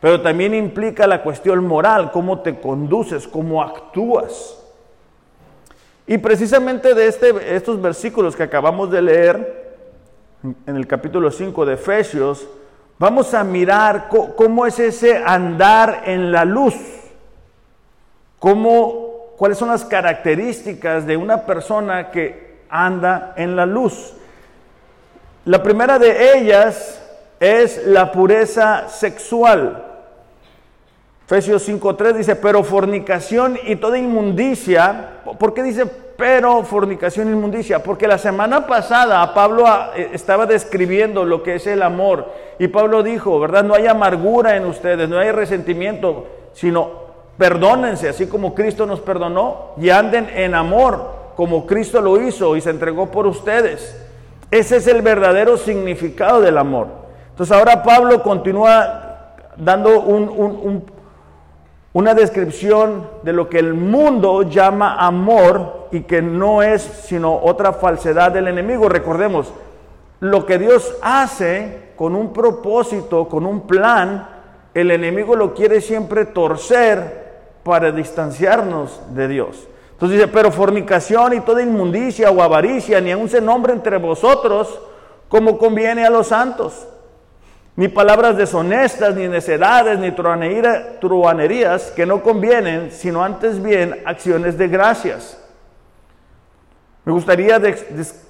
pero 0.00 0.20
también 0.20 0.54
implica 0.54 1.06
la 1.06 1.22
cuestión 1.22 1.66
moral, 1.66 2.12
cómo 2.12 2.40
te 2.40 2.60
conduces, 2.60 3.26
cómo 3.26 3.62
actúas. 3.62 4.56
Y 6.06 6.18
precisamente 6.18 6.94
de 6.94 7.06
este, 7.06 7.56
estos 7.56 7.80
versículos 7.82 8.36
que 8.36 8.44
acabamos 8.44 8.90
de 8.90 9.02
leer, 9.02 9.68
en 10.42 10.76
el 10.76 10.86
capítulo 10.86 11.30
5 11.30 11.66
de 11.66 11.74
Efesios, 11.74 12.46
vamos 12.98 13.34
a 13.34 13.42
mirar 13.42 14.08
cómo 14.08 14.66
es 14.66 14.78
ese 14.78 15.16
andar 15.16 16.02
en 16.06 16.30
la 16.30 16.44
luz, 16.44 16.76
cómo, 18.38 19.34
cuáles 19.36 19.58
son 19.58 19.68
las 19.68 19.84
características 19.84 21.06
de 21.06 21.16
una 21.16 21.44
persona 21.44 22.10
que 22.10 22.62
anda 22.70 23.34
en 23.36 23.56
la 23.56 23.66
luz. 23.66 24.14
La 25.44 25.62
primera 25.62 25.98
de 25.98 26.38
ellas 26.38 27.02
es 27.40 27.84
la 27.86 28.12
pureza 28.12 28.88
sexual. 28.88 29.87
Efesios 31.28 31.68
5.3 31.68 32.14
dice, 32.14 32.36
pero 32.36 32.64
fornicación 32.64 33.58
y 33.66 33.76
toda 33.76 33.98
inmundicia. 33.98 35.20
¿Por 35.38 35.52
qué 35.52 35.62
dice 35.62 35.84
pero 36.16 36.64
fornicación 36.64 37.28
e 37.28 37.32
inmundicia? 37.32 37.82
Porque 37.82 38.08
la 38.08 38.16
semana 38.16 38.66
pasada 38.66 39.34
Pablo 39.34 39.64
ah, 39.66 39.90
eh, 39.94 40.08
estaba 40.14 40.46
describiendo 40.46 41.26
lo 41.26 41.42
que 41.42 41.56
es 41.56 41.66
el 41.66 41.82
amor. 41.82 42.32
Y 42.58 42.68
Pablo 42.68 43.02
dijo, 43.02 43.38
¿verdad? 43.38 43.62
No 43.62 43.74
hay 43.74 43.86
amargura 43.86 44.56
en 44.56 44.64
ustedes, 44.64 45.06
no 45.06 45.18
hay 45.18 45.30
resentimiento, 45.30 46.28
sino 46.54 46.92
perdónense, 47.36 48.08
así 48.08 48.26
como 48.26 48.54
Cristo 48.54 48.86
nos 48.86 49.00
perdonó, 49.00 49.74
y 49.76 49.90
anden 49.90 50.30
en 50.34 50.54
amor, 50.54 51.10
como 51.36 51.66
Cristo 51.66 52.00
lo 52.00 52.22
hizo 52.22 52.56
y 52.56 52.62
se 52.62 52.70
entregó 52.70 53.10
por 53.10 53.26
ustedes. 53.26 54.02
Ese 54.50 54.78
es 54.78 54.86
el 54.86 55.02
verdadero 55.02 55.58
significado 55.58 56.40
del 56.40 56.56
amor. 56.56 56.86
Entonces 57.32 57.54
ahora 57.54 57.82
Pablo 57.82 58.22
continúa 58.22 59.34
dando 59.58 60.00
un 60.00 60.96
una 61.98 62.14
descripción 62.14 63.08
de 63.24 63.32
lo 63.32 63.48
que 63.48 63.58
el 63.58 63.74
mundo 63.74 64.42
llama 64.42 65.04
amor 65.04 65.88
y 65.90 66.02
que 66.02 66.22
no 66.22 66.62
es 66.62 66.80
sino 66.80 67.34
otra 67.34 67.72
falsedad 67.72 68.30
del 68.30 68.46
enemigo. 68.46 68.88
Recordemos, 68.88 69.52
lo 70.20 70.46
que 70.46 70.58
Dios 70.58 70.94
hace 71.02 71.88
con 71.96 72.14
un 72.14 72.32
propósito, 72.32 73.28
con 73.28 73.44
un 73.44 73.66
plan, 73.66 74.28
el 74.74 74.92
enemigo 74.92 75.34
lo 75.34 75.54
quiere 75.54 75.80
siempre 75.80 76.24
torcer 76.24 77.32
para 77.64 77.90
distanciarnos 77.90 79.00
de 79.12 79.26
Dios. 79.26 79.66
Entonces 79.90 80.18
dice, 80.18 80.28
pero 80.28 80.52
fornicación 80.52 81.34
y 81.34 81.40
toda 81.40 81.62
inmundicia 81.62 82.30
o 82.30 82.40
avaricia, 82.40 83.00
ni 83.00 83.10
aun 83.10 83.28
se 83.28 83.40
nombre 83.40 83.72
entre 83.72 83.96
vosotros 83.98 84.78
como 85.28 85.58
conviene 85.58 86.06
a 86.06 86.10
los 86.10 86.28
santos 86.28 86.86
ni 87.78 87.86
palabras 87.86 88.36
deshonestas, 88.36 89.14
ni 89.14 89.28
necedades, 89.28 90.00
ni 90.00 90.10
truanerías 90.10 91.92
que 91.92 92.06
no 92.06 92.24
convienen, 92.24 92.90
sino 92.90 93.22
antes 93.22 93.62
bien 93.62 94.02
acciones 94.04 94.58
de 94.58 94.66
gracias. 94.66 95.40
Me 97.04 97.12
gustaría 97.12 97.60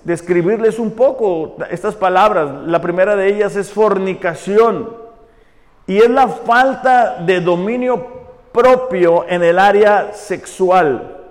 describirles 0.04 0.78
un 0.78 0.90
poco 0.90 1.56
estas 1.70 1.94
palabras. 1.94 2.66
La 2.66 2.82
primera 2.82 3.16
de 3.16 3.26
ellas 3.26 3.56
es 3.56 3.72
fornicación 3.72 4.94
y 5.86 5.96
es 5.96 6.10
la 6.10 6.28
falta 6.28 7.16
de 7.24 7.40
dominio 7.40 8.06
propio 8.52 9.24
en 9.30 9.42
el 9.42 9.58
área 9.58 10.12
sexual. 10.12 11.22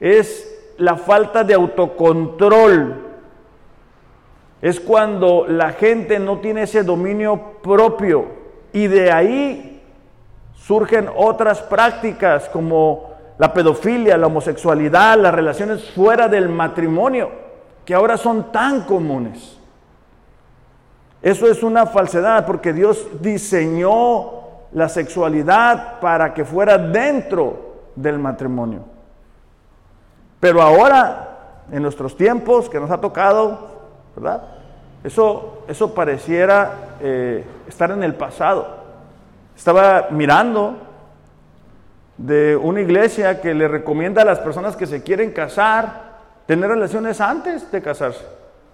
Es 0.00 0.72
la 0.78 0.96
falta 0.96 1.44
de 1.44 1.52
autocontrol 1.52 3.05
es 4.62 4.80
cuando 4.80 5.46
la 5.48 5.72
gente 5.72 6.18
no 6.18 6.38
tiene 6.38 6.62
ese 6.62 6.82
dominio 6.82 7.58
propio 7.62 8.26
y 8.72 8.86
de 8.86 9.12
ahí 9.12 9.82
surgen 10.54 11.08
otras 11.14 11.62
prácticas 11.62 12.48
como 12.48 13.10
la 13.38 13.52
pedofilia, 13.52 14.16
la 14.16 14.26
homosexualidad, 14.26 15.18
las 15.18 15.34
relaciones 15.34 15.90
fuera 15.90 16.26
del 16.28 16.48
matrimonio, 16.48 17.30
que 17.84 17.94
ahora 17.94 18.16
son 18.16 18.50
tan 18.50 18.82
comunes. 18.82 19.58
Eso 21.22 21.46
es 21.46 21.62
una 21.62 21.86
falsedad 21.86 22.46
porque 22.46 22.72
Dios 22.72 23.06
diseñó 23.20 24.30
la 24.72 24.88
sexualidad 24.88 26.00
para 26.00 26.32
que 26.34 26.44
fuera 26.44 26.78
dentro 26.78 27.74
del 27.94 28.18
matrimonio. 28.18 28.80
Pero 30.40 30.62
ahora, 30.62 31.64
en 31.70 31.82
nuestros 31.82 32.16
tiempos 32.16 32.68
que 32.68 32.78
nos 32.78 32.90
ha 32.90 33.00
tocado, 33.00 33.75
¿verdad? 34.16 34.42
Eso, 35.04 35.62
eso 35.68 35.94
pareciera 35.94 36.96
eh, 37.00 37.44
estar 37.68 37.90
en 37.90 38.02
el 38.02 38.14
pasado. 38.14 38.66
Estaba 39.56 40.08
mirando 40.10 40.76
de 42.16 42.56
una 42.56 42.80
iglesia 42.80 43.40
que 43.40 43.54
le 43.54 43.68
recomienda 43.68 44.22
a 44.22 44.24
las 44.24 44.40
personas 44.40 44.74
que 44.74 44.86
se 44.86 45.02
quieren 45.02 45.30
casar 45.32 46.06
tener 46.46 46.70
relaciones 46.70 47.20
antes 47.20 47.70
de 47.70 47.82
casarse. 47.82 48.24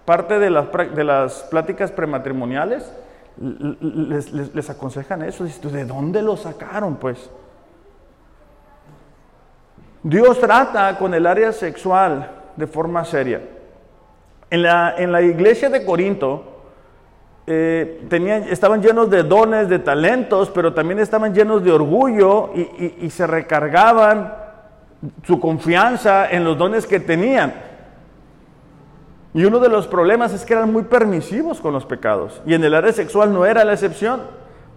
Parte 0.05 0.39
de 0.39 0.49
las, 0.49 0.67
de 0.95 1.03
las 1.03 1.43
pláticas 1.43 1.91
prematrimoniales 1.91 2.91
les, 3.37 4.31
les, 4.31 4.69
aconsejan 4.69 5.23
eso. 5.23 5.45
¿De 5.45 5.85
dónde 5.85 6.21
lo 6.21 6.37
sacaron? 6.37 6.95
Pues 6.97 7.29
Dios 10.03 10.39
trata 10.39 10.97
con 10.97 11.13
el 11.13 11.25
área 11.25 11.51
sexual 11.51 12.29
de 12.55 12.67
forma 12.67 13.05
seria. 13.05 13.41
En 14.53 14.61
la, 14.61 15.21
iglesia 15.23 15.67
de 15.67 15.83
Corinto 15.83 16.43
eh, 17.47 18.07
estaban 18.51 18.83
llenos 18.83 19.09
de 19.09 19.23
dones, 19.23 19.67
de 19.67 19.79
talentos, 19.79 20.51
pero 20.51 20.75
también 20.75 20.99
estaban 20.99 21.33
llenos 21.33 21.63
de 21.63 21.71
orgullo 21.71 22.51
y, 22.53 23.09
se 23.09 23.25
recargaban 23.25 24.31
su 25.23 25.39
confianza 25.39 26.29
en 26.29 26.43
los 26.43 26.55
dones 26.55 26.85
que 26.85 26.99
tenían. 26.99 27.51
Y 29.33 29.43
uno 29.43 29.57
de 29.57 29.69
los 29.69 29.87
problemas 29.87 30.33
es 30.33 30.45
que 30.45 30.53
eran 30.53 30.71
muy 30.71 30.83
permisivos 30.83 31.59
con 31.59 31.73
los 31.73 31.87
pecados. 31.87 32.39
Y 32.45 32.53
en 32.53 32.63
el 32.63 32.75
área 32.75 32.93
sexual 32.93 33.33
no 33.33 33.47
era 33.47 33.65
la 33.65 33.73
excepción. 33.73 34.21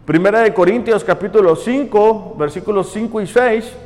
Primera 0.06 0.40
de 0.40 0.54
Corintios 0.54 1.04
capítulo 1.04 1.54
5, 1.54 2.37
versículos 2.38 2.88
5 2.95 3.21
y 3.21 3.26
6 3.26 3.76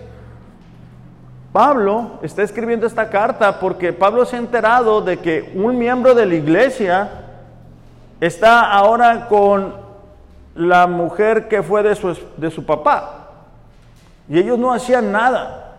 Pablo 1.52 2.20
está 2.22 2.42
escribiendo 2.42 2.86
esta 2.86 3.10
carta 3.10 3.58
porque 3.58 3.92
Pablo 3.92 4.24
se 4.24 4.36
ha 4.36 4.38
enterado 4.38 5.00
de 5.00 5.18
que 5.18 5.52
un 5.54 5.76
miembro 5.76 6.14
de 6.14 6.26
la 6.26 6.34
iglesia 6.34 7.10
está 8.20 8.70
ahora 8.70 9.26
con 9.28 9.74
la 10.54 10.86
mujer 10.86 11.48
que 11.48 11.62
fue 11.62 11.82
de 11.82 11.96
su, 11.96 12.16
de 12.36 12.50
su 12.50 12.64
papá. 12.64 13.28
Y 14.28 14.38
ellos 14.38 14.58
no 14.58 14.72
hacían 14.72 15.10
nada. 15.10 15.70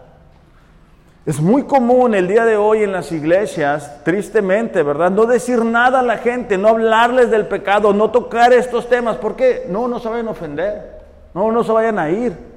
Es 1.26 1.40
muy 1.40 1.64
común 1.64 2.16
el 2.16 2.28
día 2.28 2.44
de 2.44 2.58
hoy 2.58 2.84
en 2.84 2.92
las 2.92 3.12
iglesias, 3.12 4.04
tristemente, 4.04 4.84
¿verdad? 4.84 5.12
No 5.12 5.26
decir 5.26 5.64
nada 5.64 6.00
a 6.00 6.04
la 6.04 6.18
gente, 6.18 6.58
no 6.58 6.70
hablarles 6.70 7.30
del 7.30 7.46
pecado, 7.46 7.94
no 7.94 8.10
tocar 8.10 8.52
estos 8.52 8.90
temas. 8.90 9.18
¿Por 9.18 9.36
qué? 9.36 9.68
No, 9.70 9.88
no 9.88 10.00
se 10.00 10.10
vayan 10.10 10.28
a 10.28 10.32
ofender. 10.32 11.00
No, 11.34 11.52
no 11.52 11.64
se 11.64 11.72
vayan 11.72 12.00
a 12.00 12.10
ir. 12.10 12.51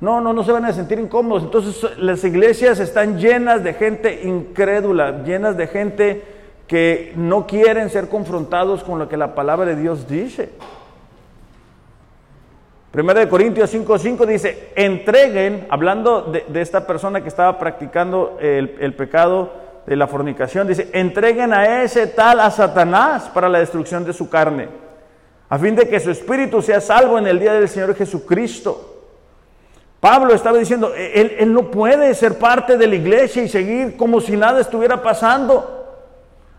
No, 0.00 0.20
no, 0.20 0.32
no 0.32 0.42
se 0.42 0.52
van 0.52 0.64
a 0.64 0.72
sentir 0.72 0.98
incómodos. 0.98 1.42
Entonces 1.42 1.98
las 1.98 2.24
iglesias 2.24 2.80
están 2.80 3.18
llenas 3.18 3.62
de 3.62 3.74
gente 3.74 4.22
incrédula, 4.24 5.22
llenas 5.24 5.56
de 5.56 5.66
gente 5.66 6.22
que 6.66 7.12
no 7.16 7.46
quieren 7.46 7.90
ser 7.90 8.08
confrontados 8.08 8.82
con 8.82 8.98
lo 8.98 9.08
que 9.08 9.16
la 9.16 9.34
palabra 9.34 9.66
de 9.66 9.76
Dios 9.76 10.08
dice. 10.08 10.50
Primera 12.90 13.20
de 13.20 13.28
Corintios 13.28 13.72
5:5 13.72 14.26
dice, 14.26 14.72
entreguen, 14.74 15.66
hablando 15.70 16.22
de, 16.22 16.60
esta 16.60 16.86
persona 16.86 17.20
que 17.20 17.28
estaba 17.28 17.58
practicando 17.58 18.38
el, 18.40 18.76
el 18.80 18.94
pecado 18.94 19.52
de 19.86 19.96
la 19.96 20.06
fornicación, 20.06 20.66
dice, 20.66 20.88
entreguen 20.92 21.52
a 21.52 21.82
ese 21.82 22.08
tal 22.08 22.40
a 22.40 22.50
Satanás 22.50 23.28
para 23.28 23.48
la 23.48 23.60
destrucción 23.60 24.04
de 24.04 24.12
su 24.12 24.28
carne, 24.28 24.68
a 25.48 25.58
fin 25.58 25.76
de 25.76 25.88
que 25.88 26.00
su 26.00 26.10
espíritu 26.10 26.62
sea 26.62 26.80
salvo 26.80 27.18
en 27.18 27.26
el 27.26 27.38
día 27.38 27.52
del 27.52 27.68
Señor 27.68 27.94
Jesucristo. 27.94 28.89
Pablo 30.00 30.34
estaba 30.34 30.56
diciendo, 30.58 30.92
él, 30.96 31.36
él 31.38 31.52
no 31.52 31.70
puede 31.70 32.14
ser 32.14 32.38
parte 32.38 32.78
de 32.78 32.86
la 32.86 32.94
iglesia 32.94 33.42
y 33.42 33.48
seguir 33.48 33.96
como 33.96 34.20
si 34.20 34.36
nada 34.36 34.60
estuviera 34.60 35.02
pasando. 35.02 35.80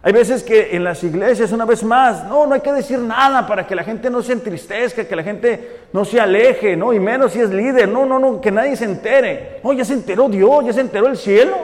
Hay 0.03 0.13
veces 0.13 0.41
que 0.41 0.75
en 0.75 0.83
las 0.83 1.03
iglesias, 1.03 1.51
una 1.51 1.65
vez 1.65 1.83
más, 1.83 2.23
no, 2.25 2.47
no 2.47 2.55
hay 2.55 2.61
que 2.61 2.73
decir 2.73 2.97
nada 2.97 3.45
para 3.45 3.67
que 3.67 3.75
la 3.75 3.83
gente 3.83 4.09
no 4.09 4.23
se 4.23 4.33
entristezca, 4.33 5.05
que 5.05 5.15
la 5.15 5.21
gente 5.21 5.81
no 5.93 6.05
se 6.05 6.19
aleje, 6.19 6.75
¿no? 6.75 6.91
Y 6.91 6.99
menos 6.99 7.33
si 7.33 7.39
es 7.39 7.51
líder, 7.51 7.87
no, 7.87 8.05
no, 8.07 8.17
no, 8.17 8.41
que 8.41 8.51
nadie 8.51 8.75
se 8.75 8.85
entere. 8.85 9.59
No, 9.63 9.73
ya 9.73 9.85
se 9.85 9.93
enteró 9.93 10.27
Dios, 10.27 10.65
ya 10.65 10.73
se 10.73 10.81
enteró 10.81 11.07
el 11.07 11.17
cielo. 11.17 11.55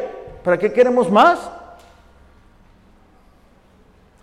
¿Para 0.43 0.59
qué 0.59 0.71
queremos 0.71 1.11
más? 1.11 1.49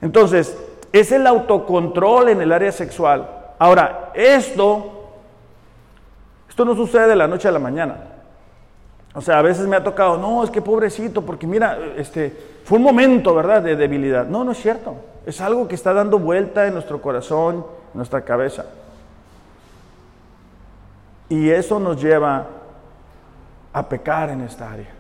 Entonces, 0.01 0.57
es 0.93 1.11
el 1.11 1.27
autocontrol 1.27 2.29
en 2.29 2.41
el 2.41 2.53
área 2.53 2.71
sexual. 2.71 3.29
Ahora, 3.59 4.13
esto, 4.15 4.94
esto 6.55 6.65
no 6.65 6.77
sucede 6.77 7.09
de 7.09 7.17
la 7.17 7.27
noche 7.27 7.49
a 7.49 7.51
la 7.51 7.59
mañana. 7.59 7.97
O 9.13 9.21
sea, 9.21 9.41
a 9.41 9.43
veces 9.43 9.67
me 9.67 9.75
ha 9.75 9.83
tocado, 9.83 10.17
no, 10.17 10.45
es 10.45 10.51
que 10.51 10.63
pobrecito, 10.63 11.23
porque 11.23 11.49
mira, 11.49 11.77
este, 11.97 12.61
fue 12.63 12.79
un 12.79 12.85
momento, 12.85 13.35
¿verdad?, 13.35 13.61
de 13.61 13.75
debilidad. 13.75 14.25
No, 14.29 14.45
no 14.45 14.53
es 14.53 14.59
cierto. 14.59 14.95
Es 15.27 15.41
algo 15.41 15.67
que 15.67 15.75
está 15.75 15.93
dando 15.93 16.21
vuelta 16.21 16.65
en 16.69 16.75
nuestro 16.75 17.03
corazón, 17.03 17.67
en 17.93 17.97
nuestra 17.97 18.21
cabeza. 18.21 18.67
Y 21.29 21.51
eso 21.51 21.81
nos 21.81 22.01
lleva 22.01 22.47
a 23.73 23.89
pecar 23.89 24.31
en 24.31 24.43
esta 24.43 24.71
área. 24.71 24.93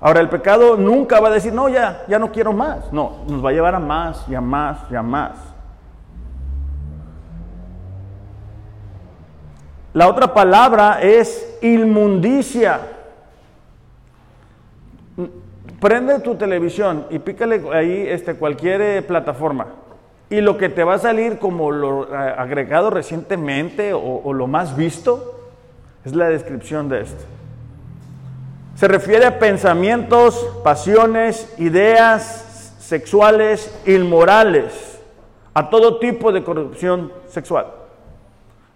Ahora, 0.00 0.20
el 0.20 0.28
pecado 0.28 0.76
nunca 0.76 1.18
va 1.18 1.26
a 1.26 1.32
decir, 1.32 1.52
no, 1.52 1.68
ya, 1.68 2.04
ya 2.06 2.20
no 2.20 2.30
quiero 2.30 2.52
más. 2.52 2.92
No, 2.92 3.24
nos 3.26 3.44
va 3.44 3.50
a 3.50 3.52
llevar 3.52 3.74
a 3.74 3.80
más 3.80 4.24
y 4.28 4.36
a 4.36 4.40
más 4.40 4.78
y 4.92 4.94
a 4.94 5.02
más. 5.02 5.55
La 9.96 10.08
otra 10.08 10.32
palabra 10.32 11.00
es 11.00 11.58
inmundicia 11.62 12.80
prende 15.80 16.18
tu 16.20 16.34
televisión 16.34 17.06
y 17.10 17.18
pícale 17.18 17.62
ahí 17.72 18.06
este, 18.08 18.34
cualquier 18.34 18.80
eh, 18.80 19.02
plataforma. 19.02 19.66
Y 20.28 20.40
lo 20.40 20.58
que 20.58 20.68
te 20.68 20.82
va 20.82 20.94
a 20.94 20.98
salir 20.98 21.38
como 21.38 21.70
lo 21.70 22.12
eh, 22.12 22.34
agregado 22.36 22.90
recientemente 22.90 23.92
o, 23.94 24.32
lo 24.32 24.46
más 24.46 24.76
visto 24.76 25.38
es 26.04 26.14
la 26.14 26.28
descripción 26.28 26.88
de 26.88 27.02
esto. 27.02 27.24
Se 28.74 28.88
refiere 28.88 29.26
a 29.26 29.38
pensamientos, 29.38 30.34
pasiones, 30.62 31.54
ideas 31.58 32.74
sexuales 32.80 33.74
inmorales, 33.86 35.00
a 35.54 35.70
todo 35.70 35.98
tipo 35.98 36.32
de 36.32 36.42
corrupción 36.42 37.12
sexual. 37.28 37.66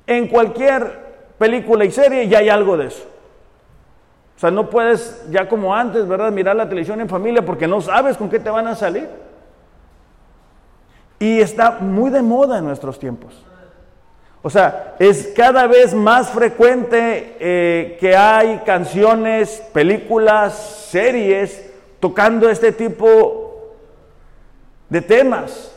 En 0.06 0.28
cualquier 0.28 1.09
película 1.40 1.86
y 1.86 1.90
serie 1.90 2.28
ya 2.28 2.40
hay 2.40 2.50
algo 2.50 2.76
de 2.76 2.88
eso. 2.88 3.02
O 4.36 4.38
sea, 4.38 4.50
no 4.50 4.68
puedes 4.68 5.24
ya 5.30 5.48
como 5.48 5.74
antes, 5.74 6.06
¿verdad? 6.06 6.30
Mirar 6.30 6.54
la 6.54 6.68
televisión 6.68 7.00
en 7.00 7.08
familia 7.08 7.42
porque 7.42 7.66
no 7.66 7.80
sabes 7.80 8.18
con 8.18 8.28
qué 8.28 8.38
te 8.38 8.50
van 8.50 8.66
a 8.66 8.74
salir. 8.74 9.08
Y 11.18 11.40
está 11.40 11.78
muy 11.80 12.10
de 12.10 12.20
moda 12.20 12.58
en 12.58 12.66
nuestros 12.66 12.98
tiempos. 12.98 13.42
O 14.42 14.50
sea, 14.50 14.96
es 14.98 15.32
cada 15.34 15.66
vez 15.66 15.94
más 15.94 16.28
frecuente 16.28 17.36
eh, 17.40 17.96
que 17.98 18.14
hay 18.14 18.58
canciones, 18.66 19.62
películas, 19.72 20.88
series 20.90 21.70
tocando 22.00 22.50
este 22.50 22.70
tipo 22.72 23.76
de 24.90 25.00
temas. 25.00 25.74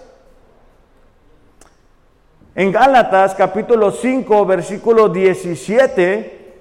En 2.56 2.72
Gálatas 2.72 3.34
capítulo 3.34 3.90
5, 3.90 4.46
versículo 4.46 5.10
17, 5.10 6.54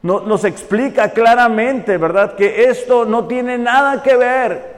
nos 0.00 0.44
explica 0.44 1.10
claramente, 1.10 1.98
¿verdad? 1.98 2.34
Que 2.34 2.70
esto 2.70 3.04
no 3.04 3.26
tiene 3.26 3.58
nada 3.58 4.02
que 4.02 4.16
ver 4.16 4.76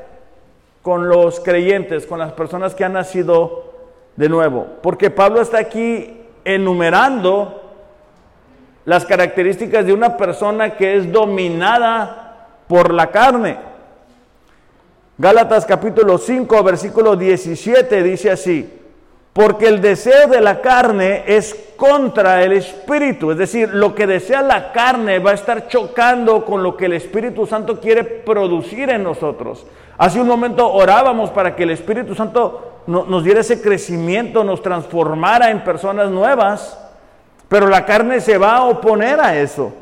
con 0.82 1.08
los 1.08 1.38
creyentes, 1.38 2.04
con 2.04 2.18
las 2.18 2.32
personas 2.32 2.74
que 2.74 2.84
han 2.84 2.94
nacido 2.94 3.74
de 4.16 4.28
nuevo. 4.28 4.66
Porque 4.82 5.10
Pablo 5.10 5.40
está 5.40 5.58
aquí 5.58 6.20
enumerando 6.44 7.62
las 8.86 9.04
características 9.04 9.86
de 9.86 9.92
una 9.92 10.16
persona 10.16 10.76
que 10.76 10.96
es 10.96 11.12
dominada 11.12 12.48
por 12.66 12.92
la 12.92 13.12
carne. 13.12 13.56
Gálatas 15.16 15.64
capítulo 15.64 16.18
5, 16.18 16.62
versículo 16.64 17.14
17 17.14 18.02
dice 18.02 18.32
así, 18.32 18.77
porque 19.38 19.68
el 19.68 19.80
deseo 19.80 20.26
de 20.26 20.40
la 20.40 20.60
carne 20.60 21.22
es 21.28 21.54
contra 21.76 22.42
el 22.42 22.54
Espíritu. 22.54 23.30
Es 23.30 23.38
decir, 23.38 23.72
lo 23.72 23.94
que 23.94 24.04
desea 24.04 24.42
la 24.42 24.72
carne 24.72 25.20
va 25.20 25.30
a 25.30 25.34
estar 25.34 25.68
chocando 25.68 26.44
con 26.44 26.64
lo 26.64 26.76
que 26.76 26.86
el 26.86 26.94
Espíritu 26.94 27.46
Santo 27.46 27.78
quiere 27.78 28.02
producir 28.02 28.90
en 28.90 29.04
nosotros. 29.04 29.64
Hace 29.96 30.20
un 30.20 30.26
momento 30.26 30.68
orábamos 30.68 31.30
para 31.30 31.54
que 31.54 31.62
el 31.62 31.70
Espíritu 31.70 32.16
Santo 32.16 32.80
nos 32.88 33.22
diera 33.22 33.38
ese 33.38 33.62
crecimiento, 33.62 34.42
nos 34.42 34.60
transformara 34.60 35.52
en 35.52 35.62
personas 35.62 36.10
nuevas, 36.10 36.76
pero 37.48 37.68
la 37.68 37.86
carne 37.86 38.20
se 38.20 38.38
va 38.38 38.56
a 38.56 38.64
oponer 38.64 39.20
a 39.20 39.36
eso. 39.36 39.72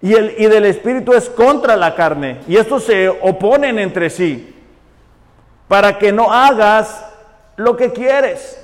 Y, 0.00 0.14
el, 0.14 0.34
y 0.38 0.46
del 0.46 0.64
Espíritu 0.64 1.12
es 1.12 1.28
contra 1.28 1.76
la 1.76 1.94
carne. 1.94 2.38
Y 2.48 2.56
estos 2.56 2.84
se 2.84 3.06
oponen 3.06 3.78
entre 3.78 4.08
sí. 4.08 4.56
Para 5.68 5.98
que 5.98 6.10
no 6.10 6.32
hagas 6.32 7.10
lo 7.56 7.76
que 7.76 7.92
quieres. 7.92 8.60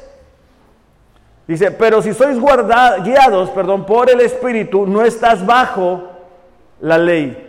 Dice, 1.47 1.73
pero 1.73 2.01
si 2.01 2.15
sois 2.15 2.39
guardados, 2.39 3.05
guiados, 3.05 3.51
perdón, 3.51 3.85
por 3.85 4.09
el 4.09 4.21
Espíritu, 4.21 4.87
no 4.87 5.05
estás 5.05 5.45
bajo 5.45 6.09
la 6.81 6.97
ley. 6.97 7.49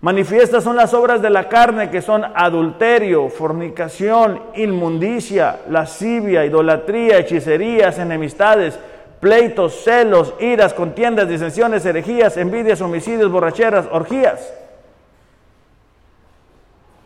Manifiestas 0.00 0.62
son 0.62 0.76
las 0.76 0.94
obras 0.94 1.20
de 1.20 1.28
la 1.28 1.48
carne 1.48 1.90
que 1.90 2.00
son 2.00 2.24
adulterio, 2.24 3.28
fornicación, 3.30 4.40
inmundicia, 4.54 5.62
lascivia, 5.68 6.44
idolatría, 6.44 7.18
hechicerías, 7.18 7.98
enemistades, 7.98 8.78
pleitos, 9.18 9.82
celos, 9.82 10.34
iras, 10.38 10.72
contiendas, 10.72 11.28
disensiones, 11.28 11.84
herejías, 11.84 12.36
envidias, 12.36 12.80
homicidios, 12.80 13.32
borracheras, 13.32 13.86
orgías. 13.90 14.54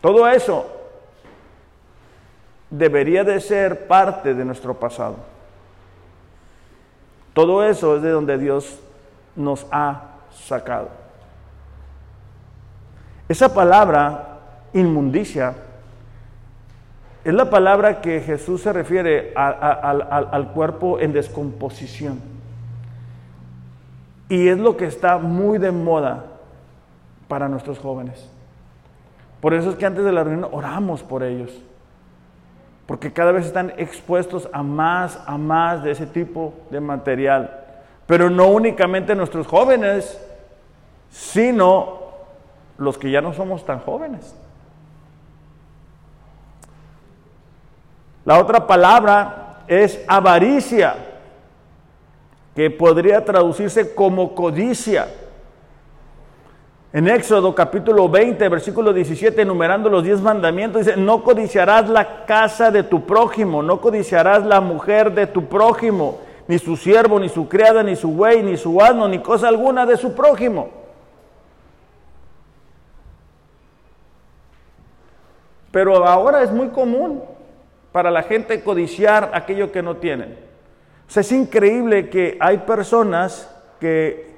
Todo 0.01 0.27
eso 0.27 0.67
debería 2.73 3.23
de 3.23 3.39
ser 3.39 3.85
parte 3.85 4.33
de 4.33 4.43
nuestro 4.43 4.73
pasado. 4.73 5.17
Todo 7.33 7.63
eso 7.63 7.95
es 7.95 8.01
de 8.01 8.09
donde 8.09 8.39
Dios 8.39 8.79
nos 9.35 9.67
ha 9.71 10.15
sacado. 10.31 10.89
Esa 13.29 13.53
palabra, 13.53 14.39
inmundicia, 14.73 15.53
es 17.23 17.33
la 17.33 17.49
palabra 17.49 18.01
que 18.01 18.21
Jesús 18.21 18.63
se 18.63 18.73
refiere 18.73 19.33
al 19.35 20.51
cuerpo 20.53 20.99
en 20.99 21.13
descomposición. 21.13 22.19
Y 24.29 24.47
es 24.47 24.57
lo 24.57 24.77
que 24.77 24.85
está 24.85 25.19
muy 25.19 25.59
de 25.59 25.71
moda 25.71 26.25
para 27.27 27.47
nuestros 27.47 27.77
jóvenes. 27.77 28.27
Por 29.41 29.53
eso 29.53 29.69
es 29.69 29.75
que 29.75 29.85
antes 29.85 30.03
de 30.03 30.11
la 30.11 30.23
reunión 30.23 30.49
oramos 30.51 31.03
por 31.03 31.21
ellos 31.21 31.51
porque 32.85 33.13
cada 33.13 33.31
vez 33.31 33.45
están 33.45 33.73
expuestos 33.77 34.49
a 34.51 34.61
más, 34.61 35.19
a 35.25 35.37
más 35.37 35.83
de 35.83 35.91
ese 35.91 36.05
tipo 36.05 36.53
de 36.69 36.81
material. 36.81 37.61
Pero 38.05 38.29
no 38.29 38.47
únicamente 38.47 39.15
nuestros 39.15 39.47
jóvenes, 39.47 40.19
sino 41.09 42.01
los 42.77 42.97
que 42.97 43.11
ya 43.11 43.21
no 43.21 43.33
somos 43.33 43.65
tan 43.65 43.79
jóvenes. 43.79 44.35
La 48.25 48.39
otra 48.39 48.67
palabra 48.67 49.63
es 49.67 50.03
avaricia, 50.07 50.95
que 52.55 52.69
podría 52.69 53.23
traducirse 53.23 53.95
como 53.95 54.35
codicia. 54.35 55.07
En 56.95 57.07
Éxodo 57.07 57.55
capítulo 57.55 58.07
20, 58.07 58.47
versículo 58.49 58.93
17, 58.93 59.41
enumerando 59.41 59.89
los 59.89 60.03
diez 60.03 60.21
mandamientos, 60.21 60.85
dice, 60.85 60.95
no 60.95 61.23
codiciarás 61.23 61.89
la 61.89 62.23
casa 62.25 62.69
de 62.69 62.83
tu 62.83 63.07
prójimo, 63.07 63.63
no 63.63 63.81
codiciarás 63.81 64.45
la 64.45 64.61
mujer 64.61 65.11
de 65.11 65.25
tu 65.25 65.47
prójimo, 65.47 66.19
ni 66.47 66.59
su 66.59 66.77
siervo, 66.77 67.19
ni 67.19 67.29
su 67.29 67.49
criada, 67.49 67.81
ni 67.81 67.95
su 67.95 68.11
buey, 68.11 68.43
ni 68.43 68.57
su 68.57 68.79
asno, 68.79 69.07
ni 69.07 69.17
cosa 69.17 69.47
alguna 69.47 69.87
de 69.87 69.97
su 69.97 70.13
prójimo. 70.13 70.69
Pero 75.71 76.07
ahora 76.07 76.43
es 76.43 76.51
muy 76.51 76.67
común 76.67 77.23
para 77.91 78.11
la 78.11 78.21
gente 78.21 78.63
codiciar 78.63 79.31
aquello 79.33 79.71
que 79.71 79.81
no 79.81 79.97
tienen. 79.97 80.37
O 81.07 81.11
sea, 81.11 81.21
es 81.21 81.31
increíble 81.31 82.11
que 82.11 82.37
hay 82.39 82.59
personas 82.59 83.49
que 83.79 84.32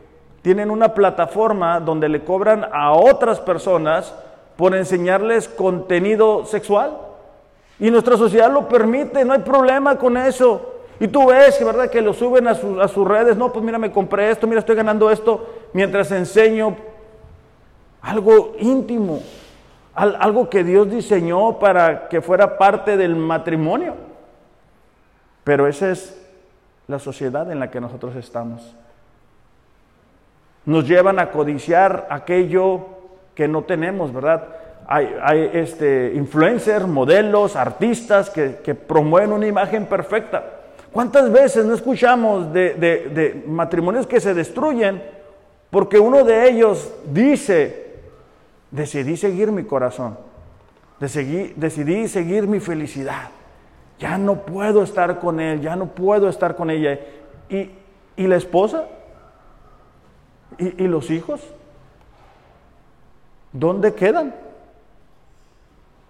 tienen 0.45 0.69
una 0.69 0.93
plataforma 0.93 1.79
donde 1.79 2.07
le 2.07 2.23
cobran 2.23 2.67
a 2.71 2.91
otras 2.91 3.39
personas 3.39 4.13
por 4.55 4.75
enseñarles 4.75 5.49
contenido 5.49 6.45
sexual. 6.45 6.99
Y 7.79 7.89
nuestra 7.89 8.15
sociedad 8.15 8.53
lo 8.53 8.67
permite, 8.67 9.25
no 9.25 9.33
hay 9.33 9.39
problema 9.39 9.97
con 9.97 10.17
eso. 10.17 10.75
Y 10.99 11.07
tú 11.07 11.29
ves, 11.29 11.65
¿verdad? 11.65 11.89
Que 11.89 11.99
lo 11.99 12.13
suben 12.13 12.47
a, 12.47 12.51
a 12.51 12.87
sus 12.87 13.07
redes, 13.07 13.35
no, 13.35 13.51
pues 13.51 13.65
mira, 13.65 13.79
me 13.79 13.91
compré 13.91 14.29
esto, 14.29 14.45
mira, 14.45 14.59
estoy 14.59 14.75
ganando 14.75 15.09
esto, 15.09 15.49
mientras 15.73 16.11
enseño 16.11 16.75
algo 18.03 18.53
íntimo, 18.59 19.21
algo 19.95 20.47
que 20.47 20.63
Dios 20.63 20.91
diseñó 20.91 21.57
para 21.57 22.07
que 22.07 22.21
fuera 22.21 22.59
parte 22.59 22.97
del 22.97 23.15
matrimonio. 23.15 23.95
Pero 25.43 25.65
esa 25.65 25.89
es 25.89 26.23
la 26.85 26.99
sociedad 26.99 27.51
en 27.51 27.59
la 27.59 27.71
que 27.71 27.81
nosotros 27.81 28.15
estamos 28.15 28.75
nos 30.65 30.87
llevan 30.87 31.19
a 31.19 31.31
codiciar 31.31 32.07
aquello 32.09 32.85
que 33.35 33.47
no 33.47 33.63
tenemos, 33.63 34.13
¿verdad? 34.13 34.47
Hay, 34.87 35.49
este, 35.53 36.13
influencers, 36.15 36.87
modelos, 36.87 37.55
artistas 37.55 38.29
que, 38.29 38.75
promueven 38.75 39.33
una 39.33 39.47
imagen 39.47 39.85
perfecta. 39.85 40.43
¿Cuántas 40.91 41.31
veces 41.31 41.65
no 41.65 41.73
escuchamos 41.73 42.53
de, 42.53 43.43
matrimonios 43.47 44.07
que 44.07 44.19
se 44.19 44.33
destruyen 44.33 45.01
porque 45.69 45.99
uno 45.99 46.23
de 46.23 46.49
ellos 46.49 46.93
dice, 47.11 47.95
decidí 48.71 49.17
seguir 49.17 49.51
mi 49.51 49.63
corazón, 49.63 50.17
decidí, 50.99 51.53
decidí 51.57 52.07
seguir 52.07 52.47
mi 52.47 52.59
felicidad, 52.59 53.29
ya 53.99 54.17
no 54.17 54.45
puedo 54.45 54.83
estar 54.83 55.19
con 55.19 55.39
él, 55.39 55.61
ya 55.61 55.75
no 55.75 55.87
puedo 55.87 56.29
estar 56.29 56.55
con 56.55 56.69
ella. 56.69 56.99
¿Y, 57.49 57.71
y 58.15 58.27
la 58.27 58.37
esposa? 58.37 58.85
¿Y, 60.57 60.87
los 60.87 61.09
hijos? 61.09 61.41
¿Dónde 63.51 63.93
quedan? 63.93 64.33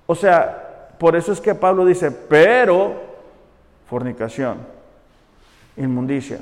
O 0.06 0.16
sea, 0.16 0.90
por 1.00 1.16
eso 1.16 1.32
es 1.32 1.42
que 1.42 1.56
Pablo 1.56 1.86
dice, 1.86 2.12
pero 2.12 2.94
fornicación, 3.88 4.58
inmundicia, 5.78 6.40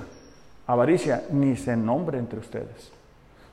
avaricia, 0.68 1.24
ni 1.30 1.56
se 1.56 1.78
nombre 1.78 2.18
entre 2.18 2.40
ustedes. 2.40 2.92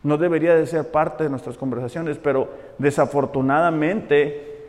No 0.03 0.17
debería 0.17 0.55
de 0.55 0.67
ser 0.67 0.91
parte 0.91 1.25
de 1.25 1.31
nuestras 1.31 1.57
conversaciones, 1.57 2.19
pero 2.19 2.49
desafortunadamente 2.79 4.69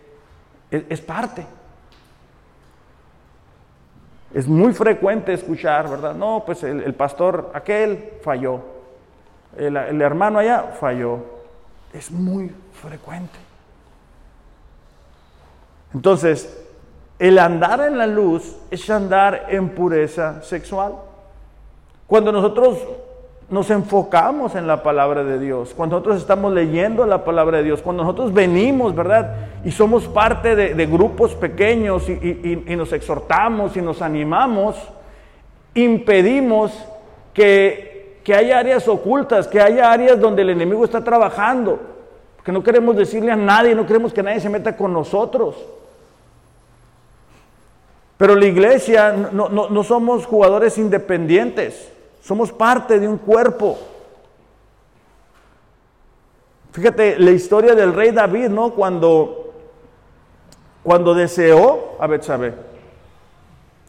es, 0.69 1.01
parte. 1.01 1.45
Es 4.33 4.47
muy 4.47 4.73
frecuente 4.73 5.33
escuchar, 5.33 5.89
¿verdad? 5.89 6.13
No, 6.13 6.43
pues 6.45 6.63
el 6.63 6.93
pastor 6.93 7.51
aquel 7.53 8.11
falló 8.21 8.80
el, 9.57 10.01
hermano 10.01 10.39
allá 10.39 10.73
falló. 10.79 11.19
Es 11.93 12.09
muy 12.11 12.51
frecuente. 12.73 13.37
Entonces, 15.93 16.65
el 17.19 17.37
andar 17.37 17.81
en 17.81 17.97
la 17.97 18.07
luz 18.07 18.55
es 18.71 18.89
andar 18.89 19.47
en 19.49 19.69
pureza 19.69 20.41
sexual. 20.41 20.93
Cuando 22.07 22.31
nosotros 22.31 22.77
nos 23.49 23.69
enfocamos 23.69 24.55
en 24.55 24.65
la 24.65 24.81
palabra 24.81 25.25
de 25.25 25.37
Dios, 25.37 25.73
cuando 25.75 25.97
nosotros 25.97 26.21
estamos 26.21 26.53
leyendo 26.53 27.05
la 27.05 27.25
palabra 27.25 27.57
de 27.57 27.65
Dios, 27.65 27.81
cuando 27.81 28.03
nosotros 28.03 28.33
venimos, 28.33 28.95
¿verdad? 28.95 29.35
Y 29.65 29.71
somos 29.71 30.07
parte 30.07 30.55
de, 30.55 30.85
grupos 30.85 31.35
pequeños 31.35 32.07
y, 32.09 32.75
nos 32.77 32.93
exhortamos 32.93 33.75
y 33.75 33.81
nos 33.81 34.01
animamos, 34.01 34.77
impedimos 35.73 36.71
que 37.33 37.90
que 38.23 38.35
haya 38.35 38.59
áreas 38.59 38.87
ocultas, 38.87 39.47
que 39.47 39.59
haya 39.59 39.91
áreas 39.91 40.19
donde 40.19 40.41
el 40.41 40.51
enemigo 40.51 40.85
está 40.85 41.03
trabajando, 41.03 41.79
que 42.43 42.51
no 42.51 42.63
queremos 42.63 42.95
decirle 42.95 43.31
a 43.31 43.35
nadie, 43.35 43.75
no 43.75 43.85
queremos 43.85 44.13
que 44.13 44.23
nadie 44.23 44.39
se 44.39 44.49
meta 44.49 44.75
con 44.75 44.93
nosotros. 44.93 45.55
Pero 48.17 48.35
la 48.35 48.45
iglesia 48.45 49.11
no, 49.11 49.49
no 49.49 49.83
somos 49.83 50.25
jugadores 50.27 50.77
independientes, 50.77 51.91
somos 52.21 52.51
parte 52.51 52.99
de 52.99 53.07
un 53.07 53.17
cuerpo. 53.17 53.79
Fíjate 56.71 57.19
la 57.19 57.31
historia 57.31 57.75
del 57.75 57.93
rey 57.93 58.11
David, 58.11 58.49
¿no? 58.49 58.71
Cuando, 58.73 59.53
cuando 60.83 61.13
deseó 61.13 61.97
a 61.99 62.07
Betsabé. 62.07 62.53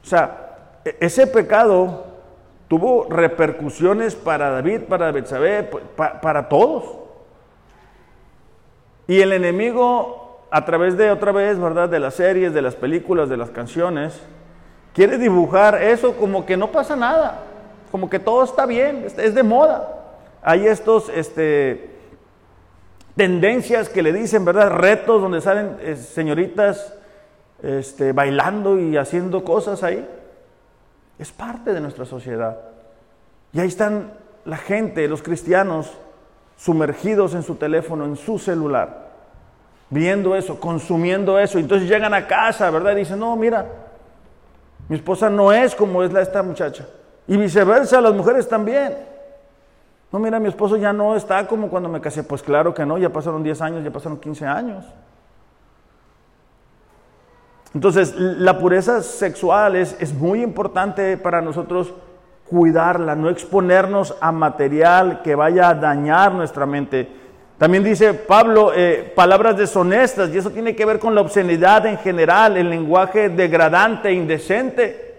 O 0.03 0.07
sea, 0.07 0.79
e-, 0.85 0.97
ese 1.01 1.27
pecado 1.27 2.12
tuvo 2.73 3.07
repercusiones 3.11 4.15
para 4.15 4.49
David, 4.49 4.85
para 4.89 5.13
Betsabé, 5.13 5.69
para 5.95 6.49
todos. 6.49 6.85
Y 9.07 9.21
el 9.21 9.35
enemigo, 9.35 10.41
a 10.51 10.65
través 10.65 10.97
de 10.97 11.11
otra 11.11 11.33
vez, 11.33 11.59
¿verdad? 11.59 11.91
De 11.91 12.01
las 12.01 12.15
series, 12.15 12.55
de 12.55 12.63
las 12.63 12.75
películas, 12.75 13.29
de 13.29 13.37
las 13.37 13.51
canciones, 13.51 14.19
quiere 14.95 15.19
dibujar 15.19 15.83
eso 15.83 16.17
como 16.17 16.47
que 16.47 16.57
no 16.57 16.73
pasa 16.73 16.97
nada, 16.97 17.43
como 17.91 18.09
que 18.09 18.19
todo 18.19 18.43
está 18.43 18.65
bien, 18.65 19.05
es 19.05 19.35
de 19.35 19.43
moda. 19.43 20.07
Hay 20.43 20.67
estos, 20.67 21.11
este, 21.11 21.91
tendencias 23.19 23.91
que 23.91 24.03
le 24.03 24.15
dicen, 24.15 24.47
¿verdad? 24.47 24.71
Retos 24.71 25.21
donde 25.21 25.43
salen 25.43 25.77
eh, 25.83 25.97
señoritas 25.97 26.95
este, 27.63 28.13
bailando 28.13 28.81
y 28.81 28.97
haciendo 28.97 29.45
cosas 29.45 29.83
ahí. 29.83 30.09
Es 31.19 31.31
parte 31.33 31.73
de 31.73 31.81
nuestra 31.81 32.05
sociedad. 32.05 32.59
Y 33.53 33.61
ahí 33.61 33.69
están 33.69 34.13
la 34.45 34.57
gente, 34.57 35.07
los 35.09 35.23
cristianos, 35.23 35.93
sumergidos 36.57 37.35
en 37.35 37.43
su 37.43 37.57
teléfono, 37.57 38.05
en 38.05 38.17
su 38.17 38.39
celular, 38.39 39.11
viendo 39.91 40.35
eso, 40.37 40.59
consumiendo 40.61 41.39
eso. 41.39 41.59
Entonces 41.59 41.89
llegan 41.89 42.15
a 42.15 42.27
casa, 42.27 42.71
¿verdad? 42.71 42.93
Y 42.93 43.01
dicen, 43.01 43.19
no, 43.19 43.37
mira, 43.37 43.67
mi 44.89 44.97
esposa 44.97 45.31
no 45.31 45.53
es 45.53 45.75
como 45.75 46.03
es 46.03 46.13
la, 46.13 46.23
esta 46.23 46.43
muchacha. 46.43 46.87
Y 47.27 47.37
viceversa, 47.37 48.01
las 48.01 48.15
mujeres 48.15 48.49
también. 48.49 48.97
No, 50.11 50.19
mira, 50.19 50.39
mi 50.39 50.49
esposo 50.49 50.77
ya 50.77 50.93
no 50.93 51.17
está 51.17 51.47
como 51.47 51.69
cuando 51.69 51.89
me 51.89 52.01
casé. 52.01 52.23
Pues 52.23 52.43
claro 52.43 52.75
que 52.75 52.85
no, 52.85 52.99
ya 52.99 53.09
pasaron 53.09 53.43
10 53.43 53.61
años, 53.63 53.85
ya 53.85 53.91
pasaron 53.91 54.19
15 54.19 54.47
años. 54.47 54.85
Entonces, 57.75 58.15
la 58.17 58.59
pureza 58.59 59.03
sexual 59.03 59.77
es, 59.77 59.97
es 59.99 60.13
muy 60.13 60.43
importante 60.43 61.17
para 61.17 61.41
nosotros 61.41 61.95
cuidarla, 62.49 63.15
no 63.15 63.31
exponernos 63.31 64.15
a 64.21 64.31
material 64.31 65.23
que 65.23 65.35
vaya 65.35 65.71
a 65.71 65.75
dañar 65.75 66.33
nuestra 66.33 66.67
mente. 66.67 67.09
También 67.57 67.83
dice 67.83 68.13
Pablo, 68.13 68.73
eh, 68.75 69.11
palabras 69.17 69.57
deshonestas, 69.57 70.29
y 70.31 70.37
eso 70.37 70.51
tiene 70.51 70.77
que 70.77 70.85
ver 70.85 70.99
con 70.99 71.15
la 71.15 71.23
obscenidad 71.23 71.87
en 71.87 71.97
general, 71.97 72.59
el 72.59 72.69
lenguaje 72.69 73.31
degradante, 73.31 74.11
e 74.11 74.13
indecente. 74.13 75.13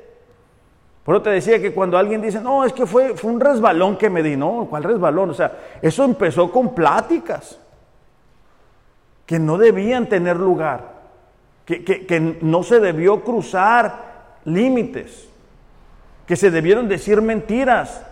Por 1.04 1.16
eso 1.16 1.24
te 1.24 1.32
decía 1.32 1.60
que 1.60 1.74
cuando 1.74 1.98
alguien 1.98 2.22
dice, 2.22 2.40
no, 2.40 2.64
es 2.64 2.72
que 2.72 2.86
fue, 2.86 3.18
fue 3.18 3.32
un 3.32 3.40
resbalón 3.40 3.98
que 3.98 4.12
me 4.12 4.22
di, 4.22 4.38
no, 4.38 4.68
¿cuál 4.70 4.84
resbalón? 4.84 5.32
O 5.32 5.34
sea, 5.34 5.54
eso 5.82 6.04
empezó 6.04 6.52
con 6.52 6.76
pláticas 6.76 7.60
que 9.26 9.40
no 9.40 9.58
debían 9.58 10.08
tener 10.08 10.36
lugar 10.36 10.93
que, 11.66 12.38
no 12.42 12.64
se 12.64 12.80
debió 12.80 13.24
cruzar 13.24 14.14
límites, 14.46 15.30
que 16.28 16.36
se 16.36 16.52
debieron 16.52 16.90
decir 16.90 17.22
mentiras. 17.22 18.06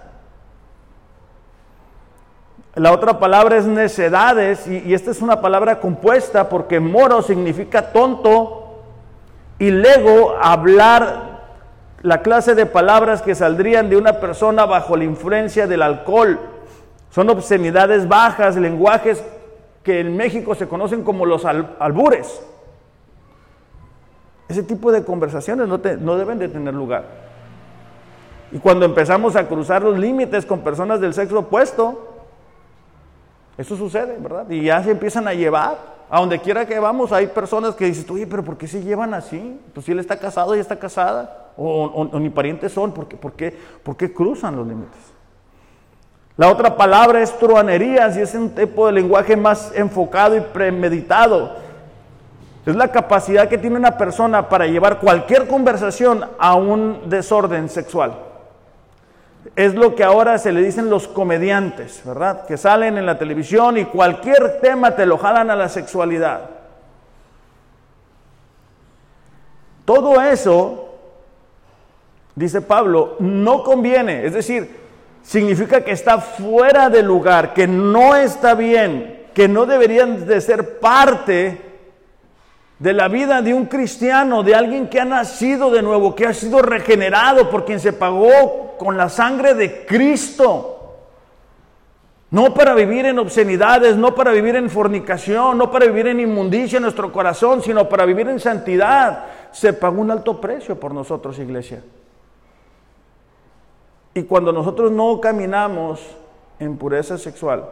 La 2.76 2.94
otra 2.94 3.20
palabra 3.20 3.58
es 3.58 3.66
necedades 3.66 4.66
y, 4.68 4.94
esta 4.94 5.12
es 5.12 5.22
una 5.22 5.42
palabra 5.42 5.80
compuesta 5.80 6.48
porque 6.48 6.80
moro 6.80 7.22
significa 7.22 7.92
tonto 7.92 8.84
y 9.60 9.72
lego 9.72 10.36
hablar 10.42 11.32
la 12.02 12.22
clase 12.22 12.56
de 12.56 12.66
palabras 12.66 13.22
que 13.22 13.36
saldrían 13.36 13.90
de 13.90 13.98
una 13.98 14.14
persona 14.20 14.66
bajo 14.66 14.96
la 14.96 15.04
influencia 15.04 15.68
del 15.68 15.84
alcohol 15.84 16.40
Son 17.12 17.30
obscenidades 17.30 18.08
bajas, 18.08 18.56
lenguajes 18.56 19.24
que 19.84 20.00
en 20.00 20.16
México 20.16 20.56
se 20.56 20.68
conocen 20.68 21.04
como 21.04 21.26
los 21.26 21.44
albures. 21.46 22.42
Ese 24.52 24.64
tipo 24.64 24.92
de 24.92 25.06
conversaciones 25.06 25.66
no, 25.66 25.80
no 26.02 26.18
deben 26.18 26.38
de 26.38 26.50
tener 26.50 26.74
lugar. 26.74 27.06
Y 28.52 28.60
cuando 28.60 28.86
empezamos 28.86 29.38
a 29.38 29.48
cruzar 29.48 29.82
los 29.82 29.98
límites 29.98 30.46
con 30.46 30.60
personas 30.60 31.00
del 31.00 31.14
sexo 31.14 31.40
opuesto, 31.40 32.26
eso 33.58 33.78
sucede, 33.78 34.18
¿verdad? 34.20 34.50
Y 34.50 34.64
ya 34.64 34.84
se 34.84 34.92
empiezan 34.92 35.26
a 35.28 35.34
llevar. 35.34 36.02
A 36.10 36.20
donde 36.20 36.40
quiera 36.40 36.66
que 36.66 36.78
vamos 36.78 37.14
hay 37.14 37.28
personas 37.28 37.76
que 37.76 37.86
dicen, 37.86 38.06
oye, 38.14 38.28
pero 38.28 38.44
¿por 38.44 38.58
qué 38.58 38.68
se 38.68 38.84
llevan 38.84 39.14
así? 39.14 39.58
Pues 39.74 39.86
si 39.86 39.94
él 39.94 40.00
está 40.00 40.20
casado, 40.20 40.54
y 40.54 40.60
está 40.60 40.78
casada. 40.78 41.54
O, 41.56 42.10
ni 42.20 42.30
parientes 42.30 42.74
son, 42.74 42.92
¿por 42.92 43.08
qué, 43.08 43.16
por, 43.16 43.32
qué, 43.32 43.58
¿por 43.82 43.96
qué 43.96 44.14
cruzan 44.14 44.58
los 44.58 44.68
límites? 44.68 45.00
La 46.36 46.50
otra 46.50 46.76
palabra 46.76 47.22
es 47.22 47.38
truanerías 47.40 48.18
y 48.18 48.22
es 48.22 48.36
un 48.36 48.50
tipo 48.50 48.88
de 48.88 48.92
lenguaje 48.92 49.38
más 49.38 49.72
enfocado 49.74 50.36
y 50.36 50.42
premeditado. 50.42 51.56
Es 52.66 52.76
la 52.76 52.90
capacidad 52.90 53.50
que 53.50 53.58
tiene 53.58 53.76
una 53.76 53.98
persona 53.98 54.48
para 54.48 54.68
llevar 54.68 55.00
cualquier 55.00 55.48
conversación 55.48 56.26
a 56.38 56.56
un 56.56 57.10
desorden 57.10 57.70
sexual. 57.70 58.14
Es 59.56 59.74
lo 59.74 59.96
que 59.96 60.04
ahora 60.04 60.38
se 60.38 60.52
le 60.52 60.62
dicen 60.62 60.90
los 60.90 61.08
comediantes, 61.08 62.04
¿verdad? 62.06 62.46
Que 62.46 62.58
salen 62.58 63.00
en 63.00 63.08
la 63.08 63.18
televisión 63.18 63.78
y 63.78 63.86
cualquier 63.86 64.62
tema 64.62 64.96
te 64.96 65.08
lo 65.08 65.18
jalan 65.18 65.50
a 65.50 65.56
la 65.56 65.70
sexualidad. 65.70 66.42
Todo 69.84 70.22
eso, 70.22 70.96
dice 72.36 72.62
Pablo, 72.62 73.16
no 73.18 73.64
conviene. 73.64 74.24
Es 74.24 74.34
decir, 74.34 74.80
significa 75.24 75.82
que 75.82 75.92
está 75.92 76.20
fuera 76.20 76.92
de 76.92 77.02
lugar, 77.02 77.56
que 77.56 77.68
no 77.68 78.16
está 78.16 78.54
bien, 78.54 79.26
que 79.34 79.48
no 79.48 79.66
deberían 79.66 80.28
de 80.28 80.40
ser 80.40 80.80
parte 80.80 81.71
de 82.82 82.94
la 82.94 83.10
vida 83.10 83.44
de 83.44 83.54
un 83.54 83.68
cristiano, 83.68 84.42
de 84.42 84.56
alguien 84.56 84.88
que 84.90 85.00
ha 85.00 85.06
nacido 85.06 85.70
de 85.70 85.84
nuevo, 85.84 86.16
que 86.16 86.26
ha 86.26 86.34
sido 86.34 86.64
regenerado 86.64 87.48
por 87.48 87.64
quien 87.64 87.80
se 87.80 87.94
pagó 87.94 88.76
con 88.80 88.98
la 88.98 89.08
sangre 89.08 89.54
de 89.54 89.86
Cristo. 89.86 90.96
No 92.32 92.56
para 92.56 92.74
vivir 92.74 93.06
en 93.06 93.20
obscenidades, 93.20 93.98
no 93.98 94.16
para 94.16 94.32
vivir 94.32 94.56
en 94.56 94.68
fornicación, 94.68 95.60
no 95.60 95.70
para 95.70 95.86
vivir 95.86 96.08
en 96.08 96.22
inmundicia 96.22 96.78
en 96.78 96.82
nuestro 96.82 97.12
corazón, 97.12 97.62
sino 97.62 97.88
para 97.88 98.04
vivir 98.04 98.28
en 98.30 98.40
santidad. 98.40 99.26
Se 99.52 99.74
pagó 99.74 100.02
un 100.02 100.10
alto 100.10 100.42
precio 100.42 100.80
por 100.80 100.92
nosotros, 100.92 101.38
iglesia. 101.38 101.84
Y 104.16 104.24
cuando 104.24 104.52
nosotros 104.52 104.92
no 104.92 105.22
caminamos 105.22 106.02
en 106.58 106.78
pureza 106.78 107.20
sexual, 107.20 107.64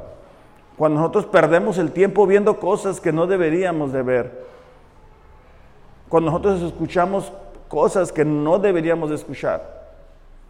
cuando 0.77 0.99
nosotros 0.99 1.25
perdemos 1.25 1.79
el 1.79 1.93
tiempo 1.93 2.27
viendo 2.27 2.59
cosas 2.59 3.01
que 3.01 3.11
no 3.11 3.25
deberíamos 3.25 3.91
de 3.91 4.03
ver, 4.03 4.49
cuando 6.09 6.31
nosotros 6.31 6.61
escuchamos 6.63 7.31
cosas 7.67 8.11
que 8.11 8.25
no 8.25 8.59
deberíamos 8.59 9.11
escuchar. 9.11 9.79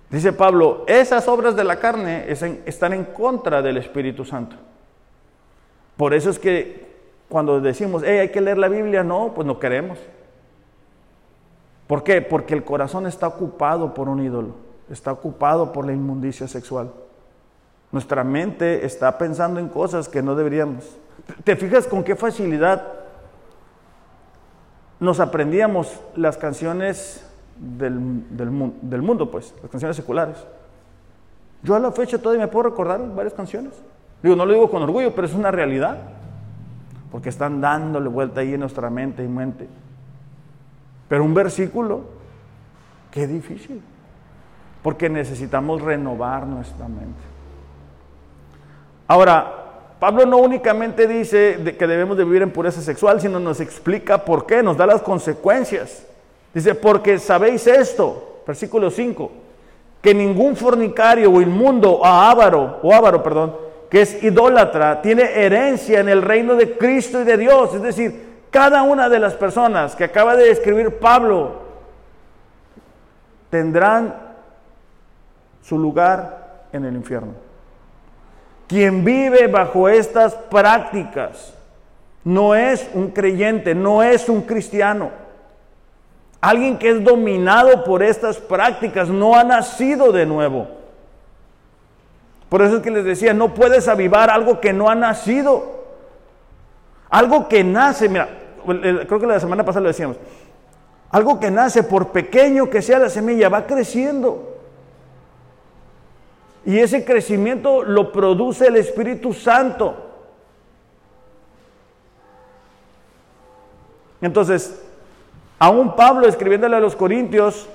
Dice 0.10 0.34
Pablo, 0.34 0.86
esas 0.88 1.28
obras 1.28 1.56
de 1.56 1.64
la 1.64 1.80
carne 1.80 2.26
están 2.32 2.94
en 2.94 3.04
contra 3.06 3.62
del 3.62 3.78
Espíritu 3.78 4.26
Santo. 4.26 4.56
Por 5.98 6.14
eso 6.14 6.30
es 6.30 6.40
que 6.40 6.90
cuando 7.28 7.62
decimos, 7.62 8.02
hey, 8.06 8.20
hay 8.20 8.30
que 8.30 8.42
leer 8.42 8.58
la 8.58 8.70
Biblia, 8.70 9.04
no, 9.04 9.34
pues 9.36 9.46
no 9.46 9.60
queremos. 9.60 10.00
¿Por 11.86 12.04
qué? 12.04 12.22
Porque 12.22 12.54
el 12.54 12.64
corazón 12.64 13.06
está 13.06 13.28
ocupado 13.28 13.94
por 13.94 14.10
un 14.10 14.24
ídolo, 14.24 14.56
está 14.90 15.12
ocupado 15.12 15.72
por 15.72 15.86
la 15.86 15.92
inmundicia 15.92 16.48
sexual. 16.48 16.92
Nuestra 17.92 18.24
mente 18.24 18.86
está 18.86 19.18
pensando 19.18 19.60
en 19.60 19.68
cosas 19.68 20.08
que 20.08 20.24
no 20.24 20.36
deberíamos. 20.36 20.86
¿Te 21.44 21.56
fijas 21.56 21.86
con 21.86 22.04
qué 22.04 22.16
facilidad 22.16 22.99
nos 25.00 25.20
aprendíamos 25.20 26.00
las 26.16 26.38
canciones 26.38 27.26
del, 27.58 28.24
del, 28.32 29.02
mundo, 29.02 29.32
pues, 29.32 29.54
las 29.62 29.72
canciones 29.72 29.96
seculares. 29.96 30.38
Yo 31.64 31.76
a 31.76 31.80
la 31.80 31.92
fecha 31.92 32.18
todavía 32.18 32.46
me 32.46 32.52
puedo 32.52 32.70
recordar 32.70 33.02
varias 33.14 33.34
canciones. 33.34 33.74
Digo, 34.22 34.36
no 34.36 34.46
lo 34.46 34.54
digo 34.54 34.70
con 34.70 34.82
orgullo, 34.82 35.14
pero 35.14 35.28
es 35.28 35.34
una 35.34 35.52
realidad. 35.52 35.98
Porque 37.12 37.30
están 37.30 37.60
dándole 37.60 38.08
vuelta 38.08 38.42
ahí 38.42 38.54
en 38.54 38.60
nuestra 38.60 38.90
mente 38.90 39.24
y 39.24 39.28
mente. 39.28 39.68
Pero 41.08 41.24
un 41.24 41.34
versículo, 41.34 42.04
qué 43.12 43.26
difícil. 43.26 43.82
Porque 44.84 45.10
necesitamos 45.10 45.82
renovar 45.82 46.46
nuestra 46.46 46.88
mente. 46.88 47.20
Ahora, 49.08 49.69
Pablo 50.00 50.26
no 50.26 50.38
únicamente 50.38 51.08
dice 51.08 51.76
que 51.78 51.88
debemos 51.88 52.18
de 52.18 52.24
vivir 52.24 52.42
en 52.42 52.52
pureza 52.52 52.82
sexual, 52.82 53.20
sino 53.20 53.40
nos 53.40 53.60
explica 53.60 54.24
por 54.24 54.46
qué, 54.46 54.64
nos 54.64 54.78
da 54.78 54.86
las 54.86 55.02
consecuencias. 55.02 56.06
Dice, 56.54 56.74
porque 56.74 57.20
sabéis 57.20 57.68
esto, 57.68 58.42
versículo 58.48 58.90
5, 58.90 59.32
que 60.02 60.14
ningún 60.14 60.56
fornicario 60.56 61.32
o 61.32 61.42
inmundo 61.42 61.92
o 61.92 62.06
avaro, 62.06 62.80
o 62.82 62.94
avaro, 62.94 63.22
perdón, 63.22 63.56
que 63.90 64.02
es 64.02 64.24
idólatra, 64.24 65.02
tiene 65.02 65.24
herencia 65.24 66.00
en 66.00 66.08
el 66.08 66.22
reino 66.22 66.56
de 66.56 66.78
Cristo 66.78 67.22
y 67.22 67.26
de 67.26 67.38
Dios. 67.38 67.74
Es 67.76 67.82
decir, 67.82 68.30
cada 68.50 68.84
una 68.84 69.10
de 69.10 69.20
las 69.20 69.34
personas 69.34 69.96
que 69.96 70.06
acaba 70.06 70.38
de 70.38 70.46
describir 70.46 70.98
Pablo 70.98 71.56
tendrán 73.50 74.16
su 75.62 75.78
lugar 75.78 76.68
en 76.72 76.86
el 76.86 76.96
infierno. 76.96 77.49
Quien 78.70 79.04
vive 79.04 79.48
bajo 79.48 79.90
estas 79.90 80.36
prácticas 80.36 81.56
no 82.24 82.54
es 82.54 82.88
un 82.94 83.10
creyente, 83.10 83.74
no 83.74 84.04
es 84.04 84.30
un 84.30 84.44
cristiano. 84.44 85.10
Alguien 86.40 86.78
que 86.78 86.92
es 86.92 87.04
dominado 87.04 87.84
por 87.84 88.04
estas 88.04 88.38
prácticas 88.38 89.10
no 89.10 89.36
ha 89.36 89.44
nacido 89.44 90.12
de 90.12 90.28
nuevo. 90.28 90.68
Por 92.48 92.62
eso 92.62 92.78
es 92.78 92.84
que 92.84 92.92
les 92.92 93.04
decía, 93.04 93.34
no 93.34 93.56
puedes 93.56 93.88
avivar 93.88 94.30
algo 94.30 94.60
que 94.60 94.72
no 94.72 94.88
ha 94.88 94.94
nacido. 94.94 95.80
Algo 97.10 97.48
que 97.50 97.64
nace, 97.64 98.08
mira, 98.08 98.30
creo 98.64 99.20
que 99.20 99.26
la 99.26 99.40
semana 99.40 99.66
pasada 99.66 99.82
lo 99.82 99.88
decíamos. 99.88 100.18
Algo 101.10 101.40
que 101.40 101.50
nace, 101.50 101.82
por 101.82 102.10
pequeño 102.10 102.70
que 102.70 102.84
sea 102.84 103.00
la 103.00 103.10
semilla, 103.10 103.50
va 103.50 103.66
creciendo. 103.66 104.49
Y 106.66 106.80
ese 106.80 107.06
crecimiento 107.06 107.84
lo 107.84 108.12
produce 108.12 108.68
el 108.68 108.76
Espíritu 108.76 109.34
Santo. 109.34 109.96
Entonces, 114.22 114.82
aún 115.58 115.96
Pablo 115.96 116.28
escribiéndole 116.28 116.76
a 116.76 116.80
los 116.80 116.96
Corintios, 116.96 117.68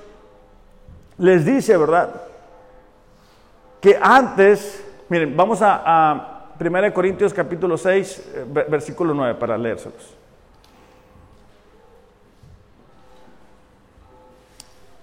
les 1.17 1.45
dice, 1.45 1.75
¿verdad? 1.77 2.21
Que 3.81 3.97
antes, 3.99 4.83
miren, 5.09 5.35
vamos 5.35 5.61
a, 5.61 5.81
a 5.85 6.35
1 6.59 6.93
Corintios 6.93 7.33
capítulo 7.33 7.77
6, 7.77 8.31
eh, 8.33 8.65
versículo 8.69 9.13
9 9.13 9.35
para 9.35 9.57
leérselos. 9.57 10.13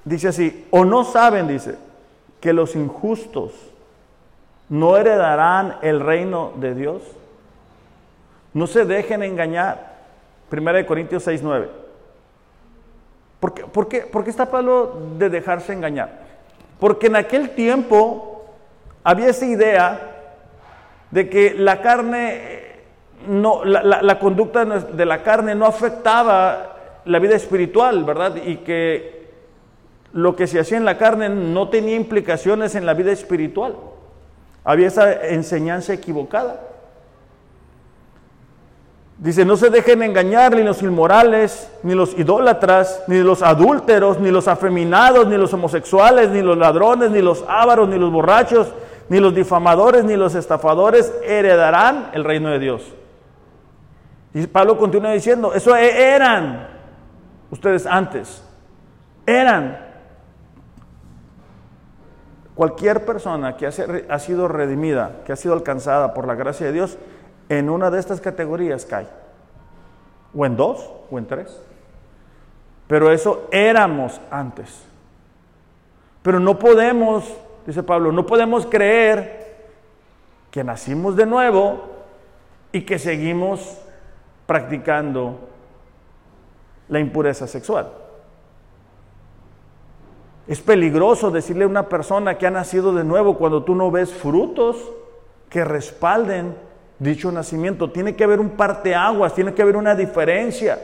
Dice 0.05 0.29
así, 0.29 0.67
o 0.71 0.85
no 0.85 1.05
saben, 1.05 1.47
dice, 1.47 1.77
que 2.41 2.53
los 2.53 2.75
injustos 2.75 3.53
no 4.73 4.97
heredarán 4.97 5.77
el 5.83 6.01
reino 6.01 6.55
de 6.57 6.75
Dios. 6.75 7.03
No 8.55 8.67
se 8.67 8.87
dejen 8.87 9.23
engañar. 9.23 9.97
Primera 10.49 10.79
de 10.79 10.87
Corintios 10.87 11.25
6, 11.25 11.43
9. 11.43 11.69
¿Por 13.39 13.53
qué, 13.53 13.65
por, 13.65 13.87
qué, 13.87 14.01
¿Por 14.01 14.25
qué 14.25 14.31
está 14.31 14.51
Pablo 14.51 14.97
de 15.19 15.29
dejarse 15.29 15.75
engañar? 15.75 16.21
Porque 16.81 17.09
en 17.09 17.17
aquel 17.17 17.51
tiempo 17.51 18.47
había 19.05 19.29
esa 19.29 19.45
idea 19.45 20.01
de 21.11 21.29
que 21.29 21.53
la 21.53 21.83
carne, 21.83 22.63
no, 23.29 23.67
la, 23.67 24.01
la 24.01 24.19
conducta 24.19 24.65
de 24.65 25.05
la 25.05 25.23
carne 25.23 25.55
no 25.55 25.67
afectaba 25.67 26.77
la 27.05 27.19
vida 27.19 27.37
espiritual, 27.37 28.05
¿verdad? 28.05 28.37
Y 28.37 28.57
que 28.59 29.29
lo 30.15 30.35
que 30.35 30.47
se 30.47 30.61
hacía 30.61 30.79
en 30.79 30.87
la 30.87 30.97
carne 30.97 31.29
no 31.29 31.69
tenía 31.69 31.95
implicaciones 31.95 32.75
en 32.75 32.87
la 32.87 32.95
vida 32.95 33.13
espiritual. 33.13 33.75
Había 34.65 34.89
esa 34.89 35.13
enseñanza 35.27 35.93
equivocada. 35.93 36.61
Dice, 39.19 39.45
no 39.45 39.57
se 39.57 39.71
dejen 39.71 40.03
engañar 40.03 40.57
ni 40.57 40.65
los 40.65 40.83
inmorales, 40.83 41.71
ni 41.85 41.95
los 41.95 42.19
idólatras, 42.19 43.05
ni 43.07 43.19
los 43.23 43.43
adúlteros, 43.43 44.19
ni 44.19 44.33
los 44.33 44.49
afeminados, 44.49 45.29
ni 45.29 45.37
los 45.37 45.53
homosexuales, 45.55 46.31
ni 46.31 46.43
los 46.43 46.59
ladrones, 46.59 47.11
ni 47.13 47.23
los 47.23 47.45
ávaros, 47.47 47.89
ni 47.89 47.99
los 47.99 48.11
borrachos, 48.11 48.73
ni 49.09 49.21
los 49.21 49.33
difamadores, 49.33 50.05
ni 50.05 50.17
los 50.17 50.35
estafadores 50.35 51.13
heredarán 51.25 52.11
el 52.15 52.25
reino 52.25 52.51
de 52.51 52.59
Dios. 52.59 52.83
Y 54.35 54.47
Pablo 54.47 54.77
continúa 54.79 55.13
diciendo, 55.13 55.53
eso 55.55 55.77
e-, 55.77 56.15
eran 56.15 56.69
ustedes 57.51 57.87
antes, 57.87 58.43
eran 59.27 59.92
cualquier 62.63 63.05
persona 63.05 63.57
que 63.57 63.67
ha 63.67 64.19
sido 64.21 64.47
redimida, 64.47 65.23
que 65.27 65.33
ha 65.33 65.37
sido 65.37 65.53
alcanzada 65.53 66.15
por 66.15 66.29
la 66.29 66.37
gracia 66.37 66.65
de 66.69 66.73
Dios, 66.73 66.97
en 67.49 67.69
una 67.69 67.91
de 67.91 67.99
estas 67.99 68.21
categorías 68.21 68.87
cae. 68.87 69.09
O 70.33 70.47
en 70.47 70.57
dos, 70.57 70.89
o 71.11 71.19
en 71.19 71.27
tres. 71.27 71.61
Pero 72.87 73.11
eso 73.11 73.49
éramos 73.51 74.21
antes. 74.31 74.85
Pero 76.23 76.39
no 76.39 76.57
podemos, 76.57 77.25
dice 77.67 77.83
Pablo, 77.83 78.13
no 78.13 78.27
podemos 78.27 78.65
creer 78.67 79.57
que 80.53 80.63
nacimos 80.63 81.17
de 81.17 81.27
nuevo 81.27 81.83
y 82.71 82.83
que 82.83 83.01
seguimos 83.01 83.77
practicando 84.47 85.49
la 86.89 87.01
impureza 87.01 87.49
sexual. 87.49 88.02
Es 90.53 90.61
peligroso 90.61 91.31
decirle 91.31 91.65
a 91.65 91.67
una 91.67 91.89
persona 91.89 92.37
que 92.37 92.47
ha 92.47 92.51
nacido 92.51 92.95
de 92.95 93.05
nuevo 93.05 93.39
cuando 93.39 93.65
tú 93.65 93.75
no 93.75 93.91
ves 93.91 94.13
frutos 94.13 94.77
que 95.49 95.65
respalden 95.65 96.55
dicho 96.99 97.33
nacimiento. 97.33 97.91
Tiene 97.91 98.15
que 98.15 98.25
haber 98.25 98.39
un 98.39 98.51
parteaguas, 98.51 99.35
tiene 99.35 99.55
que 99.55 99.63
haber 99.63 99.77
una 99.77 99.95
diferencia. 99.95 100.79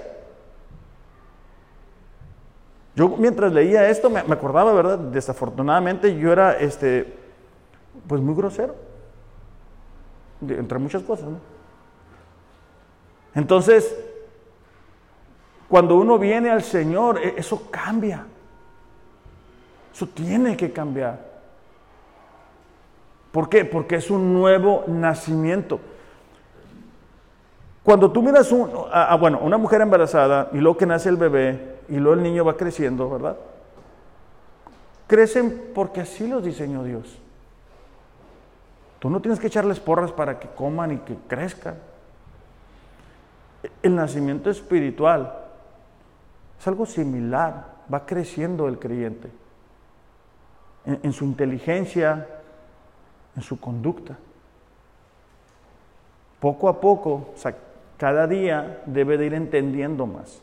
Yo 2.97 3.11
mientras 3.19 3.53
leía 3.53 3.91
esto 3.91 4.09
me, 4.09 4.21
acordaba, 4.21 4.73
¿verdad? 4.73 4.99
Desafortunadamente 5.01 6.17
yo 6.17 6.33
era, 6.33 6.59
este, 6.59 7.15
pues 8.07 8.23
muy 8.23 8.35
grosero, 8.35 8.75
entre 10.49 10.79
muchas 10.79 11.03
cosas. 11.03 11.29
Entonces, 13.35 13.95
cuando 15.69 15.97
uno 15.97 16.19
viene 16.19 16.49
al 16.49 16.63
Señor, 16.63 17.19
e, 17.19 17.35
eso 17.37 17.71
cambia. 17.71 18.25
Eso 19.99 20.07
tiene 20.07 20.57
que 20.57 20.73
cambiar. 20.73 21.19
¿Por 23.33 23.49
qué? 23.49 23.65
Porque 23.65 23.97
es 23.97 24.13
un 24.13 24.33
nuevo 24.33 24.85
nacimiento. 24.87 25.81
Cuando 27.83 28.13
tú 28.13 28.23
miras 28.23 28.49
a, 28.93 29.17
una 29.17 29.59
mujer 29.59 29.81
embarazada 29.81 30.51
y 30.53 30.59
luego 30.59 30.79
que 30.79 30.87
nace 30.87 31.09
el 31.09 31.17
bebé 31.17 31.81
y 31.89 31.97
luego 31.97 32.15
el 32.15 32.23
niño 32.23 32.45
va 32.45 32.57
creciendo, 32.57 33.11
¿verdad? 33.11 33.39
Crecen 35.09 35.73
porque 35.75 36.03
así 36.03 36.29
los 36.29 36.45
diseñó 36.45 36.85
Dios. 36.85 37.19
Tú 39.01 39.11
no 39.11 39.21
tienes 39.21 39.41
que 39.41 39.49
echarles 39.49 39.81
porras 39.81 40.13
para 40.13 40.39
que 40.39 40.47
coman 40.47 40.93
y 40.93 40.99
que 40.99 41.17
crezcan. 41.27 41.75
El 43.83 43.97
nacimiento 43.97 44.49
espiritual 44.49 45.35
es 46.57 46.69
algo 46.69 46.87
similar, 46.87 47.65
va 47.93 48.07
creciendo 48.07 48.69
el 48.69 48.79
creyente 48.79 49.29
en, 50.85 51.13
su 51.13 51.25
inteligencia, 51.25 52.27
en 53.37 53.43
su 53.43 53.61
conducta. 53.61 54.17
Poco 56.41 56.69
a 56.69 56.81
poco, 56.81 57.35
cada 57.97 58.27
día 58.27 58.83
debe 58.87 59.19
de 59.19 59.27
ir 59.27 59.35
entendiendo 59.35 60.07
más. 60.07 60.41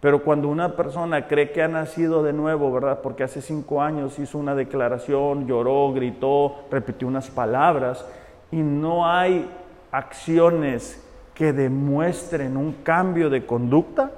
Pero 0.00 0.22
cuando 0.22 0.48
una 0.48 0.76
persona 0.76 1.26
cree 1.26 1.52
que 1.52 1.62
ha 1.62 1.68
nacido 1.68 2.22
de 2.22 2.32
nuevo, 2.32 2.70
¿verdad? 2.72 3.00
Porque 3.00 3.24
hace 3.24 3.40
cinco 3.40 3.80
años 3.80 4.18
hizo 4.18 4.38
una 4.38 4.54
declaración, 4.54 5.46
lloró, 5.46 5.92
gritó, 5.92 6.56
repitió 6.70 7.08
unas 7.08 7.30
palabras 7.30 8.04
y 8.50 8.58
no 8.58 9.06
hay 9.06 9.48
acciones 9.90 11.02
que 11.34 11.52
demuestren 11.52 12.56
un 12.56 12.72
cambio 12.82 13.30
de 13.30 13.46
conducta, 13.46 14.10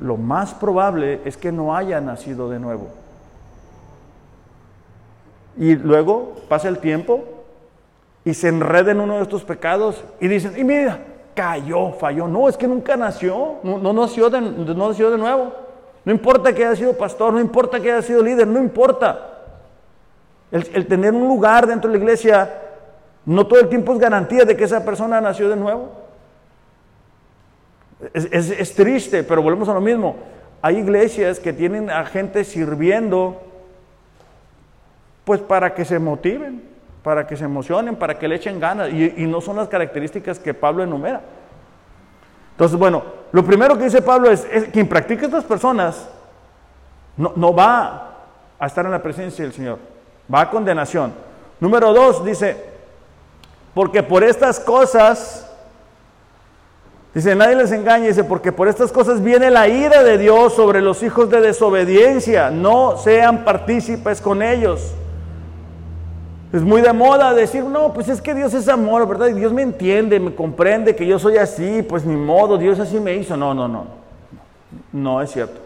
lo 0.00 0.16
más 0.16 0.54
probable 0.54 1.20
es 1.24 1.36
que 1.36 1.52
no 1.52 1.76
haya 1.76 2.00
nacido 2.00 2.48
de 2.48 2.58
nuevo. 2.58 2.88
Y 5.56 5.76
luego 5.76 6.34
pasa 6.48 6.68
el 6.68 6.78
tiempo 6.78 7.24
y 8.24 8.34
se 8.34 8.48
enreda 8.48 8.92
en 8.92 9.00
uno 9.00 9.16
de 9.16 9.22
estos 9.22 9.44
pecados 9.44 10.02
y 10.20 10.28
dicen, 10.28 10.54
y 10.56 10.64
mira, 10.64 11.00
cayó, 11.34 11.92
falló. 11.92 12.26
No, 12.26 12.48
es 12.48 12.56
que 12.56 12.66
nunca 12.66 12.96
nació, 12.96 13.56
no, 13.62 13.92
nació, 13.92 14.30
de, 14.30 14.40
no 14.40 14.88
nació 14.88 15.10
de 15.10 15.18
nuevo. 15.18 15.52
No 16.04 16.12
importa 16.12 16.52
que 16.52 16.64
haya 16.64 16.76
sido 16.76 16.96
pastor, 16.96 17.32
no 17.32 17.40
importa 17.40 17.80
que 17.80 17.92
haya 17.92 18.02
sido 18.02 18.22
líder, 18.22 18.46
no 18.46 18.60
importa. 18.60 19.30
El, 20.50 20.86
tener 20.86 21.12
un 21.12 21.26
lugar 21.26 21.66
dentro 21.66 21.90
de 21.90 21.98
la 21.98 22.02
iglesia 22.02 22.60
no 23.26 23.46
todo 23.46 23.58
el 23.58 23.68
tiempo 23.68 23.92
es 23.92 23.98
garantía 23.98 24.44
de 24.44 24.56
que 24.56 24.64
esa 24.64 24.84
persona 24.84 25.20
nació 25.20 25.48
de 25.48 25.56
nuevo. 25.56 25.90
Es, 28.12 28.50
es 28.50 28.74
triste, 28.74 29.24
pero 29.24 29.42
volvemos 29.42 29.68
a 29.68 29.74
lo 29.74 29.80
mismo. 29.80 30.16
Hay 30.62 30.76
iglesias 30.76 31.40
que 31.40 31.52
tienen 31.52 31.90
a 31.90 32.04
gente 32.04 32.44
sirviendo 32.44 33.40
pues 35.24 35.40
para 35.40 35.74
que 35.74 35.84
se 35.84 35.98
motiven, 35.98 36.62
para 37.02 37.26
que 37.26 37.36
se 37.36 37.44
emocionen, 37.44 37.96
para 37.96 38.18
que 38.18 38.28
le 38.28 38.36
echen 38.36 38.60
ganas. 38.60 38.90
Y, 38.92 39.26
no 39.26 39.40
son 39.40 39.56
las 39.56 39.68
características 39.68 40.38
que 40.38 40.54
Pablo 40.54 40.82
enumera. 40.82 41.20
Entonces, 42.52 42.78
bueno, 42.78 43.02
lo 43.32 43.44
primero 43.44 43.76
que 43.76 43.84
dice 43.84 44.00
Pablo 44.02 44.30
es, 44.30 44.46
quien 44.72 44.88
practica 44.88 45.26
estas 45.26 45.44
personas 45.44 46.08
no, 47.16 47.32
no 47.36 47.54
va 47.54 48.10
a 48.58 48.66
estar 48.66 48.84
en 48.84 48.92
la 48.92 49.02
presencia 49.02 49.44
del 49.44 49.52
Señor, 49.52 49.78
va 50.32 50.42
a 50.42 50.50
condenación. 50.50 51.12
Número 51.60 51.92
dos, 51.92 52.24
dice, 52.24 52.56
porque 53.74 54.02
por 54.02 54.22
estas 54.22 54.60
cosas, 54.60 55.50
dice, 57.12 57.34
nadie 57.34 57.56
les 57.56 57.72
engañe, 57.72 58.08
dice, 58.08 58.24
porque 58.24 58.52
por 58.52 58.68
estas 58.68 58.92
cosas 58.92 59.22
viene 59.22 59.50
la 59.50 59.68
ira 59.68 60.02
de 60.02 60.16
Dios 60.16 60.54
sobre 60.54 60.80
los 60.80 61.02
hijos 61.02 61.28
de 61.28 61.40
desobediencia, 61.40 62.50
no 62.50 62.96
sean 62.96 63.44
partícipes 63.44 64.20
con 64.20 64.42
ellos. 64.42 64.94
Es 66.54 66.62
muy 66.62 66.82
de 66.82 66.92
moda 66.92 67.34
decir, 67.34 67.64
no, 67.64 67.92
pues 67.92 68.08
es 68.08 68.22
que 68.22 68.32
Dios 68.32 68.54
es 68.54 68.68
amor, 68.68 69.08
¿verdad? 69.08 69.26
Y 69.26 69.32
Dios 69.32 69.52
me 69.52 69.62
entiende, 69.62 70.20
me 70.20 70.36
comprende 70.36 70.94
que 70.94 71.04
yo 71.04 71.18
soy 71.18 71.36
así, 71.36 71.82
pues 71.82 72.04
ni 72.04 72.14
modo, 72.14 72.56
Dios 72.56 72.78
así 72.78 73.00
me 73.00 73.16
hizo. 73.16 73.36
No, 73.36 73.52
no, 73.54 73.66
no. 73.66 73.86
No 74.92 75.20
es 75.20 75.32
cierto. 75.32 75.60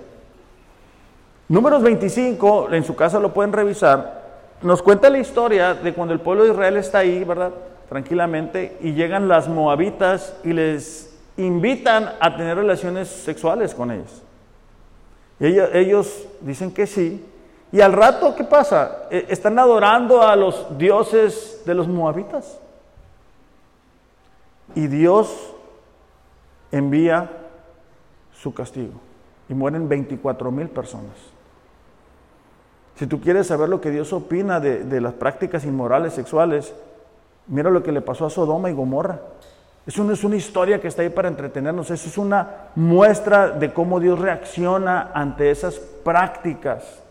Números 1.46 1.82
25, 1.82 2.72
en 2.72 2.84
su 2.84 2.96
casa 2.96 3.20
lo 3.20 3.34
pueden 3.34 3.52
revisar, 3.52 4.22
nos 4.62 4.80
cuenta 4.80 5.10
la 5.10 5.18
historia 5.18 5.74
de 5.74 5.92
cuando 5.92 6.14
el 6.14 6.20
pueblo 6.20 6.44
de 6.44 6.52
Israel 6.52 6.78
está 6.78 7.00
ahí, 7.00 7.22
¿verdad? 7.22 7.52
Tranquilamente, 7.90 8.78
y 8.80 8.94
llegan 8.94 9.28
las 9.28 9.46
moabitas 9.46 10.36
y 10.42 10.54
les 10.54 11.14
invitan 11.36 12.12
a 12.18 12.34
tener 12.34 12.56
relaciones 12.56 13.08
sexuales 13.08 13.74
con 13.74 13.90
ellos. 13.90 14.22
Ellos 15.38 16.26
dicen 16.40 16.72
que 16.72 16.86
sí, 16.86 17.22
y 17.70 17.80
al 17.80 17.92
rato, 17.92 18.34
¿qué 18.34 18.44
pasa? 18.44 19.08
Eh, 19.10 19.26
están 19.28 19.58
adorando 19.58 20.22
a 20.22 20.34
los 20.36 20.78
dioses 20.78 21.62
de 21.66 21.74
los 21.74 21.86
moabitas. 21.86 22.58
Y 24.74 24.86
Dios 24.86 25.54
envía 26.72 27.30
su 28.32 28.54
castigo. 28.54 28.94
Y 29.48 29.54
mueren 29.54 29.88
24 29.88 30.50
mil 30.50 30.68
personas. 30.68 31.16
Si 32.96 33.06
tú 33.06 33.20
quieres 33.20 33.46
saber 33.46 33.68
lo 33.68 33.80
que 33.80 33.90
Dios 33.90 34.12
opina 34.12 34.60
de, 34.60 34.84
de, 34.84 35.00
las 35.00 35.12
prácticas 35.14 35.64
inmorales 35.64 36.14
sexuales, 36.14 36.74
mira 37.46 37.70
lo 37.70 37.82
que 37.82 37.92
le 37.92 38.00
pasó 38.00 38.26
a 38.26 38.30
Sodoma 38.30 38.70
y 38.70 38.72
Gomorra. 38.72 39.20
Eso 39.86 40.04
no 40.04 40.12
es 40.12 40.24
una 40.24 40.36
historia 40.36 40.80
que 40.80 40.88
está 40.88 41.02
ahí 41.02 41.08
para 41.08 41.28
entretenernos, 41.28 41.90
eso 41.90 42.08
es 42.08 42.18
una 42.18 42.70
muestra 42.74 43.50
de 43.50 43.72
cómo 43.72 44.00
Dios 44.00 44.18
reacciona 44.18 45.12
ante 45.14 45.50
esas 45.50 45.76
prácticas 45.76 47.02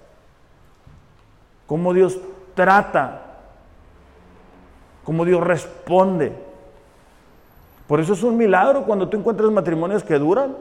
cómo 1.67 1.93
Dios 1.93 2.17
trata, 2.55 3.21
cómo 5.03 5.25
Dios 5.25 5.41
responde. 5.43 6.33
Por 7.85 7.99
eso 7.99 8.13
es 8.13 8.23
un 8.23 8.35
milagro 8.35 8.83
cuando 8.83 9.07
tú 9.07 9.17
encuentras 9.17 9.51
matrimonios 9.51 10.03
que 10.03 10.17
duran 10.17 10.55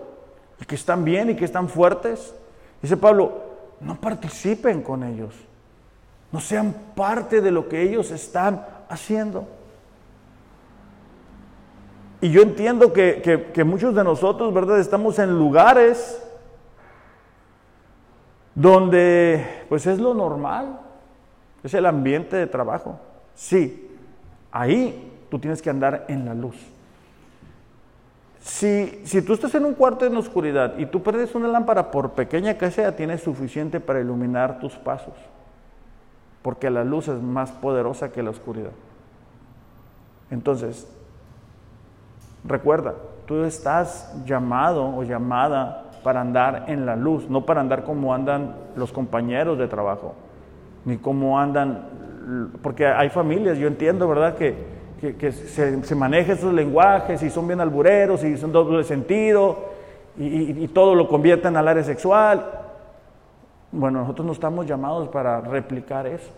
y 0.61 0.65
que 0.65 0.75
están 0.75 1.05
bien 1.05 1.31
y 1.31 1.37
que 1.37 1.45
están 1.45 1.69
fuertes. 1.69 2.35
Dice 2.83 2.97
Pablo, 2.97 3.43
no 3.81 3.99
participen 4.01 4.83
con 4.83 5.03
ellos, 5.03 5.35
no 6.31 6.41
sean 6.41 6.75
parte 6.95 7.41
de 7.41 7.51
lo 7.51 7.69
que 7.69 7.83
ellos 7.83 8.11
están 8.11 8.65
haciendo. 8.89 9.47
Y 12.21 12.31
yo 12.31 12.43
entiendo 12.43 12.93
que, 12.93 13.51
que 13.53 13.65
muchos 13.65 13.95
de 13.95 14.03
nosotros, 14.03 14.53
¿verdad? 14.53 14.81
Estamos 14.81 15.19
en 15.19 15.39
lugares 15.39 16.23
donde 18.55 19.65
pues 19.69 19.87
es 19.87 19.99
lo 19.99 20.15
normal 20.15 20.81
es 21.67 21.75
el 21.75 21.87
ambiente 21.87 22.37
de 22.37 22.47
trabajo. 22.47 22.99
Sí, 23.35 23.91
ahí 24.51 25.13
tú 25.31 25.39
tienes 25.39 25.63
que 25.63 25.71
andar 25.71 26.05
en 26.09 26.25
la 26.25 26.35
luz. 26.35 26.57
Si, 28.41 29.03
si 29.05 29.23
tú 29.23 29.33
estás 29.33 29.55
en 29.57 29.65
un 29.65 29.75
cuarto 29.75 30.07
en 30.07 30.17
oscuridad 30.17 30.79
y 30.79 30.87
tú 30.87 31.03
perdes 31.03 31.35
una 31.35 31.49
lámpara, 31.49 31.91
por 31.91 32.13
pequeña 32.13 32.57
que 32.57 32.71
sea, 32.71 32.95
tienes 32.95 33.23
suficiente 33.23 33.81
para 33.81 34.01
iluminar 34.01 34.61
tus 34.61 34.75
pasos. 34.75 35.15
Porque 36.43 36.71
la 36.71 36.85
luz 36.85 37.09
es 37.09 37.21
más 37.21 37.51
poderosa 37.51 38.13
que 38.13 38.23
la 38.23 38.31
oscuridad. 38.31 38.71
Entonces, 40.31 40.87
recuerda, 42.45 42.95
tú 43.27 43.43
estás 43.43 44.15
llamado 44.25 44.97
o 44.97 45.03
llamada 45.03 45.91
para 46.05 46.21
andar 46.21 46.67
en 46.69 46.87
la 46.87 46.95
luz, 46.95 47.29
no 47.29 47.45
para 47.45 47.61
andar 47.61 47.83
como 47.83 48.15
andan 48.15 48.55
los 48.77 48.93
compañeros 48.93 49.59
de 49.59 49.67
trabajo. 49.67 50.15
Ni 50.87 50.97
cómo 50.99 51.39
andan, 51.39 51.83
porque 52.63 52.87
hay 52.87 53.11
familias, 53.11 53.59
yo 53.59 53.67
entiendo, 53.67 54.09
¿verdad? 54.09 54.37
Que, 54.37 54.55
que, 55.19 55.33
se, 55.33 55.83
se 55.83 55.95
manejan 55.95 56.37
esos 56.37 56.55
lenguajes 56.55 57.23
y 57.23 57.29
son 57.29 57.47
bien 57.47 57.61
albureros 57.61 58.25
y 58.25 58.37
son 58.39 58.51
doble 58.51 58.83
sentido 58.85 59.59
y, 60.17 60.65
y 60.65 60.69
todo 60.69 60.95
lo 60.95 61.07
convierten 61.07 61.57
al 61.57 61.69
área 61.69 61.85
sexual. 61.85 62.51
Bueno, 63.73 64.01
nosotros 64.01 64.25
no 64.27 64.33
estamos 64.33 64.65
llamados 64.65 65.09
para 65.09 65.41
replicar 65.41 66.07
eso. 66.07 66.31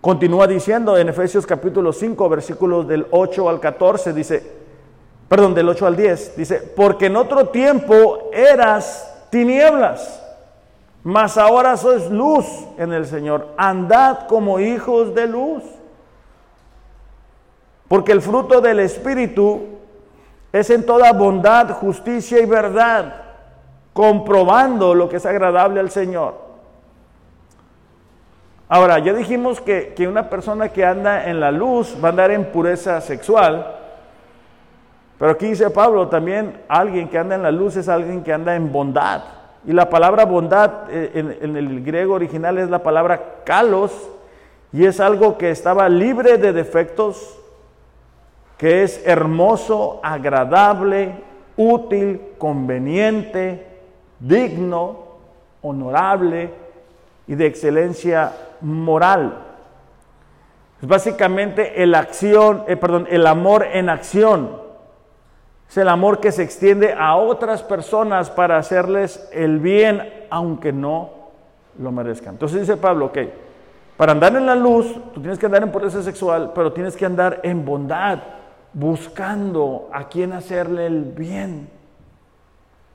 Continúa 0.00 0.48
diciendo 0.48 0.98
en 0.98 1.08
Efesios 1.08 1.46
capítulo 1.46 1.92
5, 1.92 2.28
versículos 2.28 2.88
del 2.88 3.06
8 3.12 3.48
al 3.48 3.60
14, 3.60 4.12
dice, 4.12 4.42
perdón, 5.28 5.54
del 5.54 5.68
8 5.68 5.86
al 5.86 5.96
10, 5.96 6.36
dice, 6.36 6.72
porque 6.74 7.06
en 7.06 7.14
otro 7.14 7.48
tiempo 7.48 8.30
eras 8.32 9.28
tinieblas 9.30 10.21
mas 11.04 11.36
ahora 11.36 11.76
sois 11.76 12.10
luz 12.10 12.46
en 12.78 12.92
el 12.92 13.06
Señor. 13.06 13.48
Andad 13.56 14.26
como 14.28 14.60
hijos 14.60 15.14
de 15.14 15.26
luz. 15.26 15.64
Porque 17.88 18.12
el 18.12 18.22
fruto 18.22 18.60
del 18.60 18.80
Espíritu 18.80 19.62
es 20.52 20.70
en 20.70 20.86
toda 20.86 21.12
bondad, 21.12 21.70
justicia 21.70 22.40
y 22.40 22.46
verdad, 22.46 23.14
comprobando 23.92 24.94
lo 24.94 25.08
que 25.08 25.16
es 25.16 25.26
agradable 25.26 25.80
al 25.80 25.90
Señor. 25.90 26.40
Ahora, 28.68 28.98
ya 29.00 29.12
dijimos 29.12 29.60
que, 29.60 29.92
que 29.94 30.08
una 30.08 30.30
persona 30.30 30.70
que 30.70 30.84
anda 30.84 31.28
en 31.28 31.40
la 31.40 31.50
luz 31.50 31.94
va 32.02 32.08
a 32.08 32.10
andar 32.10 32.30
en 32.30 32.46
pureza 32.46 33.00
sexual, 33.02 33.76
pero 35.18 35.32
aquí 35.32 35.48
dice 35.48 35.68
Pablo 35.68 36.08
también, 36.08 36.62
alguien 36.68 37.08
que 37.08 37.18
anda 37.18 37.34
en 37.34 37.42
la 37.42 37.50
luz 37.50 37.76
es 37.76 37.88
alguien 37.88 38.22
que 38.22 38.32
anda 38.32 38.56
en 38.56 38.72
bondad. 38.72 39.22
Y 39.64 39.72
la 39.72 39.88
palabra 39.88 40.24
bondad 40.24 40.90
eh, 40.90 41.12
en, 41.14 41.56
el 41.56 41.84
griego 41.84 42.14
original 42.14 42.58
es 42.58 42.68
la 42.68 42.82
palabra 42.82 43.42
kalos 43.44 43.92
y 44.72 44.86
es 44.86 44.98
algo 44.98 45.38
que 45.38 45.50
estaba 45.50 45.88
libre 45.88 46.38
de 46.38 46.52
defectos, 46.52 47.38
que 48.58 48.82
es 48.82 49.02
hermoso, 49.06 50.00
agradable, 50.02 51.14
útil, 51.56 52.20
conveniente, 52.38 53.66
digno, 54.18 54.98
honorable 55.62 56.50
y 57.26 57.34
de 57.34 57.46
excelencia 57.46 58.32
moral. 58.60 59.38
Es 60.80 60.88
básicamente 60.88 61.82
eh, 61.82 62.76
perdón, 62.76 63.06
el 63.10 63.26
amor 63.26 63.66
en 63.72 63.88
acción. 63.88 64.61
Es 65.72 65.78
el 65.78 65.88
amor 65.88 66.20
que 66.20 66.32
se 66.32 66.42
extiende 66.42 66.92
a 66.92 67.16
otras 67.16 67.62
personas 67.62 68.28
para 68.28 68.58
hacerles 68.58 69.26
el 69.32 69.58
bien, 69.58 70.26
aunque 70.28 70.70
no 70.70 71.08
lo 71.78 71.90
merezcan. 71.90 72.34
Entonces 72.34 72.60
dice 72.60 72.76
Pablo, 72.76 73.06
ok, 73.06 73.18
para 73.96 74.12
andar 74.12 74.36
en 74.36 74.44
la 74.44 74.54
luz, 74.54 74.94
tú 75.14 75.22
tienes 75.22 75.38
que 75.38 75.46
andar 75.46 75.62
en 75.62 75.72
pureza 75.72 76.02
sexual, 76.02 76.52
pero 76.54 76.74
tienes 76.74 76.94
que 76.94 77.06
andar 77.06 77.40
en 77.42 77.64
bondad, 77.64 78.18
buscando 78.74 79.88
a 79.94 80.08
quien 80.08 80.34
hacerle 80.34 80.84
el 80.84 81.04
bien, 81.04 81.70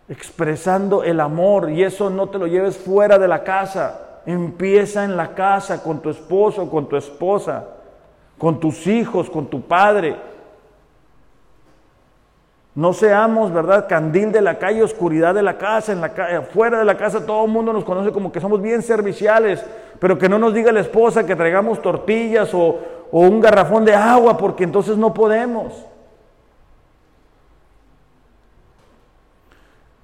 expresando 0.07 1.03
el 1.03 1.19
amor, 1.19 1.71
y 1.71 1.83
eso 1.83 2.11
no 2.11 2.29
te 2.29 2.37
lo 2.37 2.45
lleves 2.45 2.77
fuera 2.77 3.17
de 3.17 3.27
la 3.27 3.43
casa, 3.43 4.19
empieza 4.27 5.03
en 5.03 5.17
la 5.17 5.33
casa 5.33 5.81
con 5.81 5.99
tu 5.99 6.11
esposo, 6.11 6.69
con 6.69 6.87
tu 6.87 6.95
esposa, 6.95 7.69
con 8.37 8.59
tus 8.59 8.85
hijos, 8.85 9.31
con 9.31 9.47
tu 9.47 9.63
padre. 9.63 10.26
No 12.77 12.93
seamos, 12.93 13.51
¿verdad? 13.51 13.87
Candil 13.89 14.31
de 14.31 14.39
la 14.39 14.59
calle, 14.59 14.83
oscuridad 14.83 15.33
de 15.33 15.41
la 15.41 15.57
casa, 15.57 15.93
en 15.93 15.99
la 15.99 16.11
fuera 16.43 16.77
de 16.77 16.85
la 16.85 16.95
casa 16.95 17.25
todo 17.25 17.43
el 17.45 17.51
mundo 17.51 17.73
nos 17.73 17.83
conoce 17.83 18.11
como 18.11 18.31
que 18.31 18.39
somos 18.39 18.61
bien 18.61 18.83
serviciales, 18.83 19.65
pero 19.99 20.15
que 20.15 20.29
no 20.29 20.37
nos 20.37 20.53
diga 20.53 20.71
la 20.71 20.81
esposa 20.81 21.25
que 21.25 21.35
traigamos 21.35 21.81
tortillas 21.81 22.53
o, 22.53 22.77
o 23.11 23.21
un 23.21 23.41
garrafón 23.41 23.83
de 23.83 23.95
agua, 23.95 24.37
porque 24.37 24.63
entonces 24.63 24.95
no 24.95 25.11
podemos. 25.11 25.73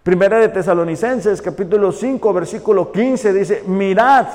Primera 0.02 0.40
de 0.40 0.50
Tesalonicenses, 0.50 1.44
capítulo 1.44 1.92
5, 1.92 2.34
versículo 2.34 2.92
15, 2.92 3.34
dice, 3.34 3.64
mirad 3.68 4.26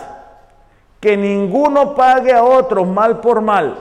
que 1.01 1.17
ninguno 1.17 1.93
pague 1.97 2.33
a 2.33 2.45
otro 2.45 2.85
mal 2.85 3.19
por 3.19 3.41
mal. 3.41 3.79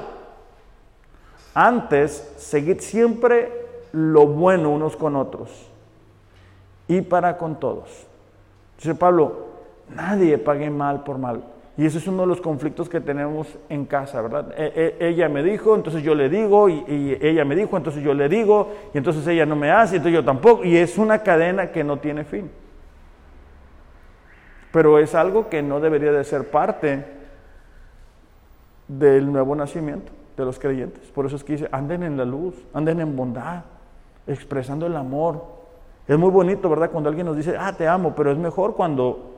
Antes, 1.53 2.34
seguid 2.38 2.80
siempre 2.80 3.66
lo 3.98 4.28
bueno 4.28 4.70
unos 4.70 4.95
con 4.95 5.16
otros 5.16 5.50
y 6.88 7.02
para 7.02 7.38
con 7.38 7.60
todos. 7.60 8.06
Dice 8.78 8.93
Pablo, 8.93 9.48
nadie 9.89 10.38
pague 10.38 10.70
mal 10.70 11.04
por 11.04 11.18
mal. 11.18 11.43
Y 11.78 11.86
ese 11.86 11.98
es 11.98 12.08
uno 12.08 12.22
de 12.22 12.28
los 12.28 12.39
conflictos 12.39 12.89
que 12.89 13.02
tenemos 13.02 13.48
en 13.70 13.86
casa, 13.86 14.22
¿verdad? 14.22 14.54
E, 14.56 14.95
e, 15.00 15.08
ella 15.08 15.30
me 15.30 15.41
dijo, 15.41 15.76
entonces 15.76 16.04
yo 16.04 16.14
le 16.14 16.30
digo, 16.30 16.70
y, 16.70 17.18
ella 17.22 17.43
me 17.43 17.56
dijo, 17.56 17.76
entonces 17.76 18.04
yo 18.04 18.14
le 18.14 18.30
digo, 18.30 18.72
y 18.93 19.00
entonces 19.00 19.26
ella 19.28 19.48
no 19.48 19.56
me 19.56 19.72
hace, 19.72 19.98
entonces 19.98 20.20
yo 20.20 20.26
tampoco. 20.26 20.64
Y 20.64 20.78
es 20.78 20.98
una 21.00 21.20
cadena 21.20 21.72
que 21.72 21.84
no 21.84 21.98
tiene 21.98 22.24
fin. 22.24 22.52
Pero 24.72 25.00
es 25.00 25.16
algo 25.16 25.50
que 25.50 25.64
no 25.64 25.80
debería 25.80 26.12
de 26.12 26.24
ser 26.24 26.52
parte 26.52 27.04
del 28.88 29.32
nuevo 29.32 29.56
nacimiento 29.56 30.12
de 30.36 30.45
los 30.45 30.60
creyentes. 30.60 31.08
Por 31.10 31.26
eso 31.26 31.36
es 31.36 31.43
que 31.43 31.54
dice, 31.54 31.70
anden 31.72 32.04
en 32.04 32.16
la 32.16 32.26
luz, 32.26 32.56
anden 32.74 33.00
en 33.00 33.16
bondad, 33.16 33.64
expresando 34.28 34.86
el 34.86 34.95
amor. 34.95 35.43
Es 36.07 36.17
muy 36.17 36.30
bonito, 36.30 36.69
¿verdad? 36.69 36.91
Cuando 36.91 37.09
alguien 37.09 37.25
nos 37.25 37.36
dice, 37.36 37.55
ah, 37.57 37.73
te 37.73 37.88
amo, 37.88 38.13
pero 38.15 38.32
es 38.32 38.38
mejor 38.38 38.75
cuando 38.75 39.34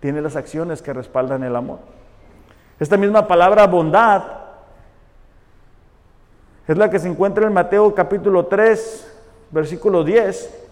tiene 0.00 0.20
las 0.20 0.36
acciones 0.36 0.82
que 0.82 0.92
respaldan 0.92 1.42
el 1.42 1.56
amor. 1.56 1.78
Esta 2.78 2.96
misma 2.96 3.26
palabra 3.26 3.66
bondad 3.66 4.22
es 6.68 6.76
la 6.76 6.90
que 6.90 6.98
se 6.98 7.08
encuentra 7.08 7.46
en 7.46 7.52
Mateo 7.52 7.94
capítulo 7.94 8.46
3, 8.46 9.16
versículo 9.50 10.04
10. 10.04 10.66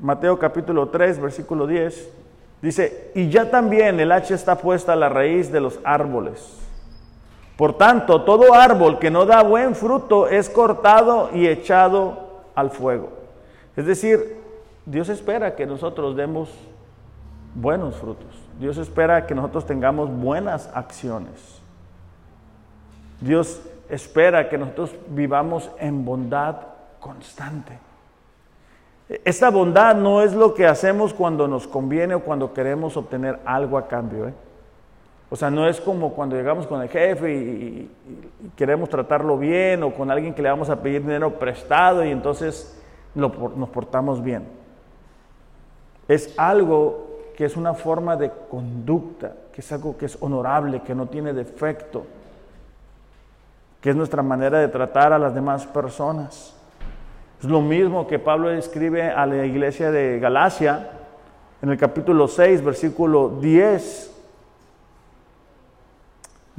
Mateo 0.00 0.38
capítulo 0.38 0.88
3, 0.88 1.20
versículo 1.20 1.66
10. 1.66 2.10
Dice, 2.60 3.12
y 3.14 3.30
ya 3.30 3.50
también 3.50 4.00
el 4.00 4.12
hacha 4.12 4.34
está 4.34 4.58
puesta 4.58 4.92
a 4.92 4.96
la 4.96 5.08
raíz 5.08 5.50
de 5.50 5.60
los 5.60 5.78
árboles. 5.84 6.67
Por 7.58 7.76
tanto, 7.76 8.22
todo 8.22 8.54
árbol 8.54 9.00
que 9.00 9.10
no 9.10 9.26
da 9.26 9.42
buen 9.42 9.74
fruto 9.74 10.28
es 10.28 10.48
cortado 10.48 11.30
y 11.34 11.48
echado 11.48 12.44
al 12.54 12.70
fuego. 12.70 13.08
Es 13.74 13.84
decir, 13.84 14.36
Dios 14.86 15.08
espera 15.08 15.56
que 15.56 15.66
nosotros 15.66 16.14
demos 16.14 16.50
buenos 17.56 17.96
frutos. 17.96 18.28
Dios 18.60 18.78
espera 18.78 19.26
que 19.26 19.34
nosotros 19.34 19.66
tengamos 19.66 20.08
buenas 20.08 20.70
acciones. 20.72 21.60
Dios 23.20 23.60
espera 23.88 24.48
que 24.48 24.56
nosotros 24.56 24.94
vivamos 25.08 25.68
en 25.80 26.04
bondad 26.04 26.58
constante. 27.00 27.76
Esta 29.24 29.50
bondad 29.50 29.96
no 29.96 30.22
es 30.22 30.32
lo 30.32 30.54
que 30.54 30.64
hacemos 30.64 31.12
cuando 31.12 31.48
nos 31.48 31.66
conviene 31.66 32.14
o 32.14 32.20
cuando 32.20 32.54
queremos 32.54 32.96
obtener 32.96 33.40
algo 33.44 33.76
a 33.76 33.88
cambio. 33.88 34.28
¿eh? 34.28 34.34
O 35.30 35.36
sea, 35.36 35.50
no 35.50 35.68
es 35.68 35.80
como 35.80 36.14
cuando 36.14 36.36
llegamos 36.36 36.66
con 36.66 36.80
el 36.80 36.88
jefe 36.88 37.32
y, 37.32 37.90
queremos 38.56 38.88
tratarlo 38.88 39.36
bien 39.36 39.82
o 39.82 39.92
con 39.92 40.10
alguien 40.10 40.32
que 40.32 40.42
le 40.42 40.48
vamos 40.48 40.70
a 40.70 40.80
pedir 40.80 41.02
dinero 41.02 41.38
prestado 41.38 42.04
y 42.04 42.10
entonces 42.10 42.80
nos 43.14 43.68
portamos 43.70 44.22
bien. 44.22 44.44
Es 46.06 46.34
algo 46.38 47.08
que 47.36 47.44
es 47.44 47.56
una 47.56 47.74
forma 47.74 48.16
de 48.16 48.32
conducta, 48.50 49.34
que 49.52 49.60
es 49.60 49.70
algo 49.70 49.96
que 49.96 50.06
es 50.06 50.16
honorable, 50.20 50.80
que 50.80 50.94
no 50.94 51.06
tiene 51.06 51.32
defecto, 51.32 52.06
que 53.80 53.90
es 53.90 53.96
nuestra 53.96 54.22
manera 54.22 54.58
de 54.58 54.68
tratar 54.68 55.12
a 55.12 55.18
las 55.18 55.34
demás 55.34 55.66
personas. 55.66 56.56
Es 57.40 57.48
lo 57.48 57.60
mismo 57.60 58.06
que 58.06 58.18
Pablo 58.18 58.50
escribe 58.50 59.10
a 59.10 59.26
la 59.26 59.44
iglesia 59.44 59.90
de 59.90 60.18
Galacia 60.18 60.90
en 61.60 61.68
el 61.68 61.76
capítulo 61.76 62.26
6, 62.26 62.64
versículo 62.64 63.38
10 63.40 64.17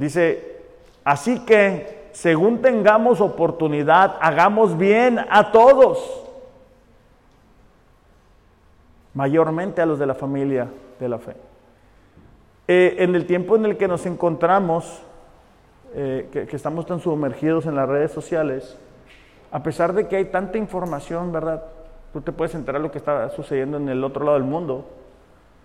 Dice, 0.00 0.62
así 1.04 1.40
que 1.44 2.08
según 2.12 2.62
tengamos 2.62 3.20
oportunidad, 3.20 4.16
hagamos 4.22 4.78
bien 4.78 5.18
a 5.28 5.52
todos, 5.52 6.26
mayormente 9.12 9.82
a 9.82 9.86
los 9.86 9.98
de 9.98 10.06
la 10.06 10.14
familia 10.14 10.68
de 10.98 11.06
la 11.06 11.18
fe. 11.18 11.34
Eh, 12.66 12.96
en 13.00 13.14
el 13.14 13.26
tiempo 13.26 13.56
en 13.56 13.66
el 13.66 13.76
que 13.76 13.88
nos 13.88 14.06
encontramos, 14.06 15.02
eh, 15.94 16.30
que, 16.32 16.46
que 16.46 16.56
estamos 16.56 16.86
tan 16.86 17.00
sumergidos 17.00 17.66
en 17.66 17.76
las 17.76 17.86
redes 17.86 18.10
sociales, 18.10 18.78
a 19.52 19.62
pesar 19.62 19.92
de 19.92 20.08
que 20.08 20.16
hay 20.16 20.24
tanta 20.24 20.56
información, 20.56 21.30
¿verdad? 21.30 21.62
Tú 22.14 22.22
te 22.22 22.32
puedes 22.32 22.54
enterar 22.54 22.80
lo 22.80 22.90
que 22.90 22.96
está 22.96 23.28
sucediendo 23.28 23.76
en 23.76 23.90
el 23.90 24.02
otro 24.02 24.24
lado 24.24 24.38
del 24.38 24.48
mundo. 24.48 24.86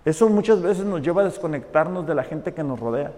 Eso 0.04 0.28
muchas 0.28 0.62
veces 0.62 0.84
nos 0.84 1.02
lleva 1.02 1.22
a 1.22 1.26
desconectarnos 1.26 2.06
de 2.06 2.16
la 2.16 2.26
gente 2.26 2.54
que 2.54 2.66
nos 2.66 2.82
rodea. 2.82 3.14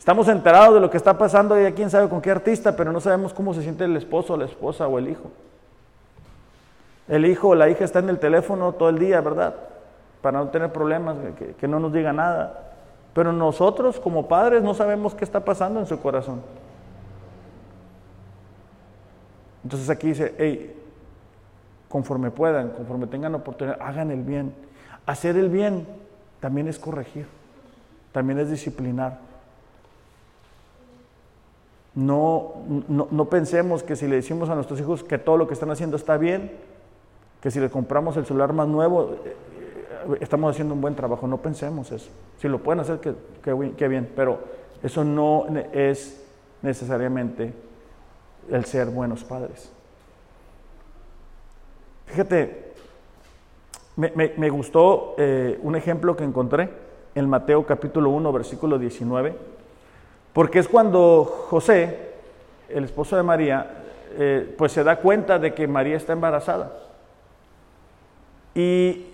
Estamos 0.00 0.26
enterados 0.26 0.74
de 0.74 0.80
lo 0.80 0.90
que 0.90 0.96
está 0.96 1.16
pasando 1.16 1.60
y 1.60 1.72
quién 1.74 1.90
sabe 1.90 2.08
con 2.08 2.20
qué 2.20 2.32
artista, 2.32 2.74
pero 2.74 2.90
no 2.90 2.98
sabemos 2.98 3.32
cómo 3.32 3.54
se 3.54 3.62
siente 3.62 3.84
el 3.84 3.96
esposo, 3.96 4.36
la 4.36 4.46
esposa 4.46 4.88
o 4.88 4.98
el 4.98 5.08
hijo. 5.08 5.30
El 7.06 7.24
hijo 7.26 7.50
o 7.50 7.54
la 7.54 7.68
hija 7.68 7.84
está 7.84 8.00
en 8.00 8.08
el 8.08 8.18
teléfono 8.18 8.72
todo 8.72 8.88
el 8.88 8.98
día, 8.98 9.20
¿verdad? 9.20 9.54
para 10.20 10.38
no 10.38 10.48
tener 10.48 10.72
problemas, 10.72 11.16
que, 11.58 11.68
no 11.68 11.80
nos 11.80 11.92
diga 11.92 12.12
nada. 12.12 12.72
Pero 13.14 13.32
nosotros 13.32 13.98
como 13.98 14.28
padres 14.28 14.62
no 14.62 14.74
sabemos 14.74 15.14
qué 15.14 15.24
está 15.24 15.44
pasando 15.44 15.80
en 15.80 15.86
su 15.86 16.00
corazón. 16.00 16.42
Entonces 19.64 19.90
aquí 19.90 20.08
dice, 20.08 20.34
hey, 20.38 20.76
conforme 21.88 22.30
puedan, 22.30 22.70
conforme 22.70 23.06
tengan 23.06 23.34
oportunidad, 23.34 23.78
hagan 23.80 24.10
el 24.10 24.22
bien. 24.22 24.54
Hacer 25.06 25.36
el 25.36 25.48
bien 25.48 25.86
también 26.38 26.68
es 26.68 26.78
corregir, 26.78 27.26
también 28.12 28.38
es 28.38 28.50
disciplinar. 28.50 29.18
No, 31.94 32.54
no, 32.88 33.08
no, 33.10 33.24
pensemos 33.24 33.82
que 33.82 33.96
si 33.96 34.06
le 34.06 34.16
decimos 34.16 34.48
a 34.48 34.54
nuestros 34.54 34.78
hijos 34.78 35.02
que 35.02 35.18
todo 35.18 35.36
lo 35.36 35.48
que 35.48 35.54
están 35.54 35.70
haciendo 35.70 35.96
está 35.96 36.16
bien, 36.16 36.52
que 37.40 37.50
si 37.50 37.58
le 37.58 37.68
compramos 37.68 38.16
el 38.16 38.26
celular 38.26 38.52
más 38.52 38.68
nuevo, 38.68 39.14
eh, 39.24 39.36
eh, 40.12 40.18
estamos 40.20 40.52
haciendo 40.52 40.74
un 40.74 40.80
buen 40.80 40.94
trabajo. 40.94 41.26
No 41.26 41.38
pensemos 41.38 41.90
eso. 41.90 42.10
Si 42.38 42.48
lo 42.48 42.58
pueden 42.58 42.80
hacer, 42.80 43.00
que, 43.00 43.88
bien, 43.88 44.08
pero 44.14 44.38
eso 44.82 45.04
no 45.04 45.46
es 45.72 46.24
necesariamente 46.62 47.52
el 48.50 48.64
ser 48.66 48.88
buenos 48.88 49.24
padres. 49.24 49.72
Fíjate, 52.06 52.72
me, 53.96 54.50
gustó 54.50 55.14
eh, 55.18 55.58
un 55.62 55.76
ejemplo 55.76 56.16
que 56.16 56.24
encontré 56.24 56.70
en 57.14 57.28
Mateo 57.28 57.66
capítulo 57.66 58.10
1, 58.10 58.32
versículo 58.32 58.78
19, 58.78 59.36
porque 60.32 60.60
es 60.60 60.68
cuando 60.68 61.24
José, 61.48 62.10
el 62.68 62.84
esposo 62.84 63.16
de 63.16 63.22
María, 63.22 63.80
eh, 64.16 64.54
pues 64.56 64.72
se 64.72 64.84
da 64.84 64.96
cuenta 64.96 65.38
de 65.38 65.54
que 65.54 65.66
María 65.66 65.96
está 65.96 66.12
embarazada. 66.12 66.72
Y 68.54 69.06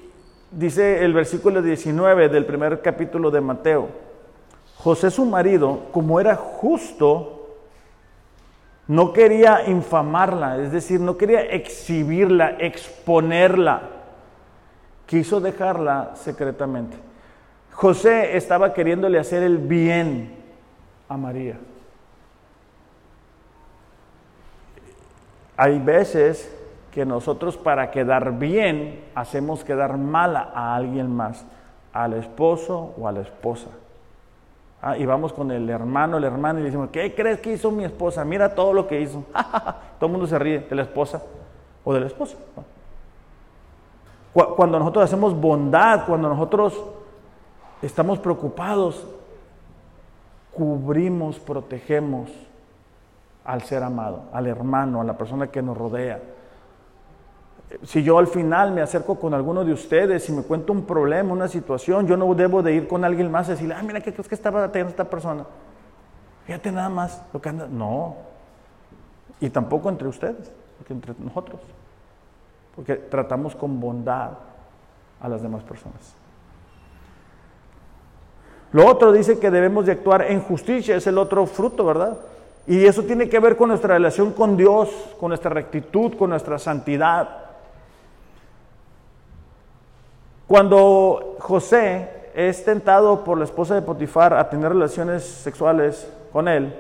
dice 0.51 1.05
el 1.05 1.13
versículo 1.13 1.63
19 1.63 2.29
del 2.29 2.45
primer 2.45 2.83
capítulo 2.83 3.31
de 3.31 3.41
Mateo, 3.41 3.89
José 4.77 5.11
su 5.11 5.25
marido, 5.25 5.87
como 5.91 6.21
era 6.21 6.37
justo, 6.37 7.37
no 8.89 9.13
quería 9.13 9.69
infamarla, 9.69 10.59
es 10.59 10.71
decir, 10.71 11.01
no 11.01 11.17
quería 11.17 11.41
exhibirla, 11.43 12.57
exponerla, 12.59 13.83
quiso 15.07 15.41
dejarla 15.41 16.13
secretamente. 16.15 16.97
José 17.73 18.37
estaba 18.37 18.73
queriéndole 18.73 19.19
hacer 19.19 19.43
el 19.43 19.59
bien 19.59 20.36
a 21.09 21.17
María. 21.17 21.59
Hay 25.57 25.79
veces 25.79 26.55
que 26.91 27.05
nosotros 27.05 27.57
para 27.57 27.91
quedar 27.91 28.39
bien 28.39 29.05
hacemos 29.15 29.65
quedar 29.65 29.97
mal 29.97 30.37
a 30.37 30.75
alguien 30.75 31.15
más, 31.15 31.45
al 31.93 32.15
esposo 32.15 32.95
o 32.99 33.09
a 33.09 33.13
la 33.13 33.21
esposa. 33.21 33.69
Ah, 34.83 34.97
y 34.97 35.07
vamos 35.07 35.33
con 35.33 35.51
el 35.51 35.69
hermano, 35.71 36.19
el 36.19 36.25
hermano 36.25 36.59
y 36.59 36.63
le 36.63 36.67
decimos, 36.67 36.91
¿qué 36.91 37.15
crees 37.15 37.41
que 37.41 37.53
hizo 37.53 37.71
mi 37.71 37.85
esposa? 37.85 38.25
Mira 38.25 38.55
todo 38.55 38.73
lo 38.73 38.87
que 38.87 39.01
hizo. 39.01 39.25
todo 39.99 40.07
el 40.07 40.13
mundo 40.13 40.27
se 40.27 40.39
ríe 40.39 40.61
de 40.61 40.75
la 40.75 40.83
esposa 40.83 41.23
o 41.85 41.95
del 41.95 42.05
esposo. 42.05 42.37
Cuando 44.33 44.79
nosotros 44.79 45.05
hacemos 45.05 45.35
bondad, 45.35 46.05
cuando 46.07 46.29
nosotros 46.29 46.79
estamos 47.81 48.19
preocupados, 48.19 49.07
cubrimos, 50.57 51.39
protegemos 51.39 52.31
al 53.45 53.63
ser 53.63 53.83
amado, 53.83 54.25
al 54.33 54.47
hermano, 54.47 55.01
a 55.01 55.05
la 55.05 55.17
persona 55.17 55.47
que 55.49 55.63
nos 55.63 55.77
rodea 55.77 56.21
si 57.83 58.03
yo 58.03 58.19
al 58.19 58.27
final 58.27 58.73
me 58.73 58.81
acerco 58.81 59.19
con 59.19 59.35
alguno 59.35 59.65
de 59.65 59.73
ustedes 59.73 60.29
y 60.29 60.33
me 60.33 60.43
cuento 60.43 60.73
un 60.73 60.85
problema, 60.85 61.33
una 61.33 61.49
situación, 61.49 62.07
yo 62.07 62.17
no 62.17 62.33
debo 62.35 62.63
de 62.63 62.75
ir 62.75 62.89
con 62.89 63.05
alguien 63.05 63.31
más 63.31 63.49
y 63.49 63.53
decirle, 63.53 63.75
ah, 63.75 63.83
mira, 63.83 64.01
¿qué 64.01 64.13
crees 64.13 64.29
que 64.29 64.35
estaba 64.35 64.71
teniendo 64.71 64.91
esta 64.91 65.05
persona? 65.05 65.45
Fíjate 66.45 66.71
nada 66.71 66.89
más 66.89 67.23
lo 67.33 67.41
que 67.41 67.49
anda. 67.49 67.67
No. 67.67 68.17
Y 69.41 69.51
tampoco 69.51 69.89
entre 69.89 70.07
ustedes, 70.07 70.53
porque 70.79 70.93
entre 70.93 71.15
nosotros. 71.19 71.61
Porque 72.75 72.95
tratamos 72.95 73.57
con 73.57 73.81
bondad 73.81 74.31
a 75.21 75.29
las 75.29 75.43
demás 75.43 75.65
personas. 75.65 76.15
Lo 78.73 78.87
otro 78.87 79.13
dice 79.13 79.39
que 79.39 79.51
debemos 79.51 79.87
de 79.87 79.93
actuar 79.93 80.23
en 80.31 80.41
justicia, 80.41 80.97
es 80.97 81.07
el 81.07 81.19
otro 81.19 81.47
fruto, 81.47 81.85
¿verdad? 81.85 82.19
Y 82.67 82.85
eso 82.85 83.05
tiene 83.05 83.29
que 83.29 83.39
ver 83.39 83.57
con 83.57 83.69
nuestra 83.69 83.95
relación 83.95 84.33
con 84.33 84.57
Dios, 84.57 84.91
con 85.21 85.29
nuestra 85.29 85.51
rectitud, 85.51 86.15
con 86.17 86.31
nuestra 86.31 86.59
santidad. 86.59 87.29
Cuando 90.49 91.37
José 91.39 92.09
es 92.35 92.65
tentado 92.65 93.25
por 93.25 93.39
la 93.39 93.45
esposa 93.45 93.75
de 93.75 93.83
Potifar 93.83 94.35
a 94.35 94.51
tener 94.51 94.71
relaciones 94.71 95.23
sexuales 95.25 96.09
con 96.33 96.49
él, 96.49 96.75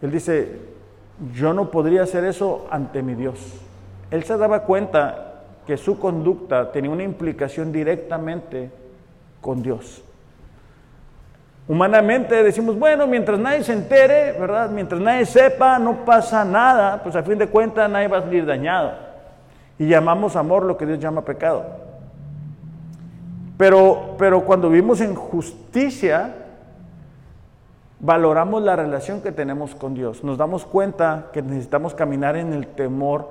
él 0.00 0.10
dice, 0.10 0.58
yo 1.34 1.52
no 1.52 1.70
podría 1.70 2.02
hacer 2.02 2.24
eso 2.24 2.66
ante 2.70 3.02
mi 3.02 3.14
Dios. 3.14 3.38
Él 4.10 4.24
se 4.24 4.36
daba 4.36 4.62
cuenta 4.62 5.42
que 5.66 5.76
su 5.76 5.98
conducta 5.98 6.72
tenía 6.72 6.90
una 6.90 7.02
implicación 7.02 7.70
directamente 7.70 8.70
con 9.40 9.62
Dios. 9.62 10.02
Humanamente 11.70 12.42
decimos, 12.42 12.76
bueno, 12.76 13.06
mientras 13.06 13.38
nadie 13.38 13.62
se 13.62 13.72
entere, 13.72 14.32
¿verdad? 14.32 14.70
Mientras 14.70 15.00
nadie 15.00 15.24
sepa, 15.24 15.78
no 15.78 16.04
pasa 16.04 16.44
nada, 16.44 17.00
pues 17.00 17.14
a 17.14 17.22
fin 17.22 17.38
de 17.38 17.46
cuentas 17.46 17.88
nadie 17.88 18.08
va 18.08 18.18
a 18.18 18.22
salir 18.22 18.44
dañado. 18.44 18.90
Y 19.78 19.86
llamamos 19.86 20.34
amor 20.34 20.64
lo 20.64 20.76
que 20.76 20.84
Dios 20.84 20.98
llama 20.98 21.24
pecado. 21.24 21.64
Pero, 23.56 24.16
pero 24.18 24.44
cuando 24.44 24.68
vivimos 24.68 25.00
en 25.00 25.14
justicia, 25.14 26.34
valoramos 28.00 28.64
la 28.64 28.74
relación 28.74 29.20
que 29.20 29.30
tenemos 29.30 29.76
con 29.76 29.94
Dios. 29.94 30.24
Nos 30.24 30.38
damos 30.38 30.66
cuenta 30.66 31.26
que 31.32 31.40
necesitamos 31.40 31.94
caminar 31.94 32.34
en 32.34 32.52
el 32.52 32.66
temor 32.66 33.28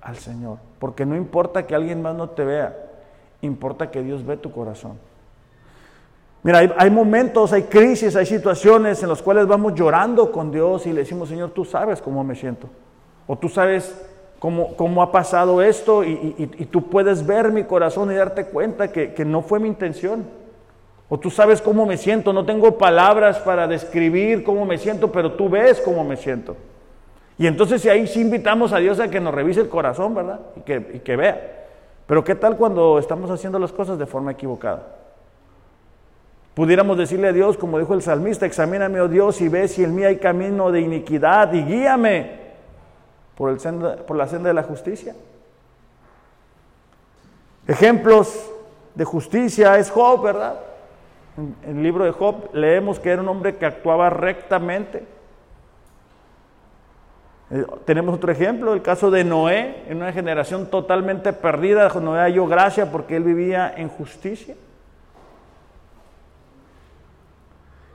al 0.00 0.16
Señor. 0.16 0.56
Porque 0.78 1.04
no 1.04 1.16
importa 1.16 1.66
que 1.66 1.74
alguien 1.74 2.00
más 2.00 2.14
no 2.16 2.30
te 2.30 2.46
vea, 2.46 2.74
importa 3.42 3.90
que 3.90 4.02
Dios 4.02 4.24
ve 4.24 4.38
tu 4.38 4.52
corazón. 4.52 4.92
Mira, 6.44 6.58
hay, 6.76 6.90
momentos, 6.90 7.54
hay 7.54 7.62
crisis, 7.62 8.14
hay 8.16 8.26
situaciones 8.26 9.02
en 9.02 9.08
las 9.08 9.22
cuales 9.22 9.46
vamos 9.46 9.74
llorando 9.74 10.30
con 10.30 10.52
Dios 10.52 10.84
y 10.84 10.92
le 10.92 11.00
decimos, 11.00 11.30
Señor, 11.30 11.52
tú 11.52 11.64
sabes 11.64 12.02
cómo 12.02 12.22
me 12.22 12.34
siento. 12.34 12.68
O 13.26 13.38
tú 13.38 13.48
sabes 13.48 14.06
cómo, 14.38 15.02
ha 15.02 15.10
pasado 15.10 15.62
esto 15.62 16.04
y, 16.04 16.68
tú 16.70 16.90
puedes 16.90 17.26
ver 17.26 17.50
mi 17.50 17.64
corazón 17.64 18.12
y 18.12 18.14
darte 18.14 18.44
cuenta 18.44 18.92
que, 18.92 19.14
que 19.14 19.24
no 19.24 19.40
fue 19.40 19.58
mi 19.58 19.68
intención. 19.68 20.26
O 21.08 21.18
tú 21.18 21.30
sabes 21.30 21.62
cómo 21.62 21.86
me 21.86 21.96
siento, 21.96 22.34
no 22.34 22.44
tengo 22.44 22.76
palabras 22.76 23.38
para 23.38 23.66
describir 23.66 24.44
cómo 24.44 24.66
me 24.66 24.76
siento, 24.76 25.10
pero 25.10 25.32
tú 25.32 25.48
ves 25.48 25.80
cómo 25.80 26.04
me 26.04 26.18
siento. 26.18 26.56
Y 27.38 27.46
entonces 27.46 27.86
ahí 27.86 28.06
sí 28.06 28.20
invitamos 28.20 28.74
a 28.74 28.80
Dios 28.80 29.00
a 29.00 29.08
que 29.08 29.18
nos 29.18 29.32
revise 29.32 29.62
el 29.62 29.70
corazón, 29.70 30.14
¿verdad? 30.14 30.40
Y 30.56 30.60
que, 30.60 30.90
y 30.92 30.98
que 30.98 31.16
vea. 31.16 31.64
Pero 32.06 32.22
¿qué 32.22 32.34
tal 32.34 32.58
cuando 32.58 32.98
estamos 32.98 33.30
haciendo 33.30 33.58
las 33.58 33.72
cosas 33.72 33.98
de 33.98 34.04
forma 34.04 34.32
equivocada? 34.32 35.03
Pudiéramos 36.54 36.96
decirle 36.96 37.28
a 37.28 37.32
Dios, 37.32 37.56
como 37.56 37.80
dijo 37.80 37.94
el 37.94 38.02
salmista, 38.02 38.46
examíname, 38.46 39.00
oh 39.00 39.08
Dios, 39.08 39.40
y 39.40 39.48
ve 39.48 39.66
si 39.66 39.82
en 39.82 39.94
mí 39.94 40.04
hay 40.04 40.18
camino 40.18 40.70
de 40.70 40.80
iniquidad 40.80 41.52
y 41.52 41.64
guíame 41.64 42.30
por, 43.36 43.50
el 43.50 43.58
por 44.04 44.16
la 44.16 44.28
senda 44.28 44.48
de 44.48 44.54
la 44.54 44.62
justicia. 44.62 45.16
Ejemplos 47.66 48.50
de 48.94 49.04
justicia 49.04 49.76
es 49.78 49.90
Job, 49.90 50.22
¿verdad? 50.22 50.60
En 51.36 51.78
el 51.78 51.82
libro 51.82 52.04
de 52.04 52.12
Job 52.12 52.50
leemos 52.52 53.00
que 53.00 53.10
era 53.10 53.20
un 53.20 53.28
hombre 53.28 53.56
que 53.56 53.66
actuaba 53.66 54.08
rectamente. 54.10 55.04
Eh, 57.50 57.66
tenemos 57.84 58.14
otro 58.14 58.30
ejemplo, 58.30 58.74
el 58.74 58.82
caso 58.82 59.10
de 59.10 59.24
Noé, 59.24 59.82
en 59.88 59.96
una 59.96 60.12
generación 60.12 60.66
totalmente 60.66 61.32
perdida, 61.32 61.88
Noé 62.00 62.20
halló 62.20 62.46
gracia 62.46 62.92
porque 62.92 63.16
él 63.16 63.24
vivía 63.24 63.74
en 63.76 63.88
justicia. 63.88 64.54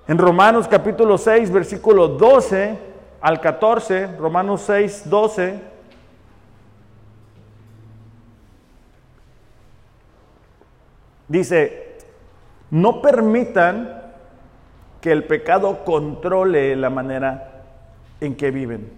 En 0.10 0.18
Romanos 0.18 0.68
capítulo 0.68 1.20
6, 1.20 1.51
versículo 1.51 2.07
12, 2.07 2.80
al 3.22 3.39
14, 3.39 4.18
Romanos 4.18 4.62
6, 4.62 5.03
12. 5.07 5.60
Dice, 11.28 11.97
no 12.72 13.03
permitan 13.03 14.01
que 14.99 15.12
el 15.12 15.26
pecado 15.26 15.86
controle 15.86 16.76
la 16.76 16.89
manera 16.89 17.66
en 18.20 18.36
que 18.36 18.49
viven. 18.49 18.91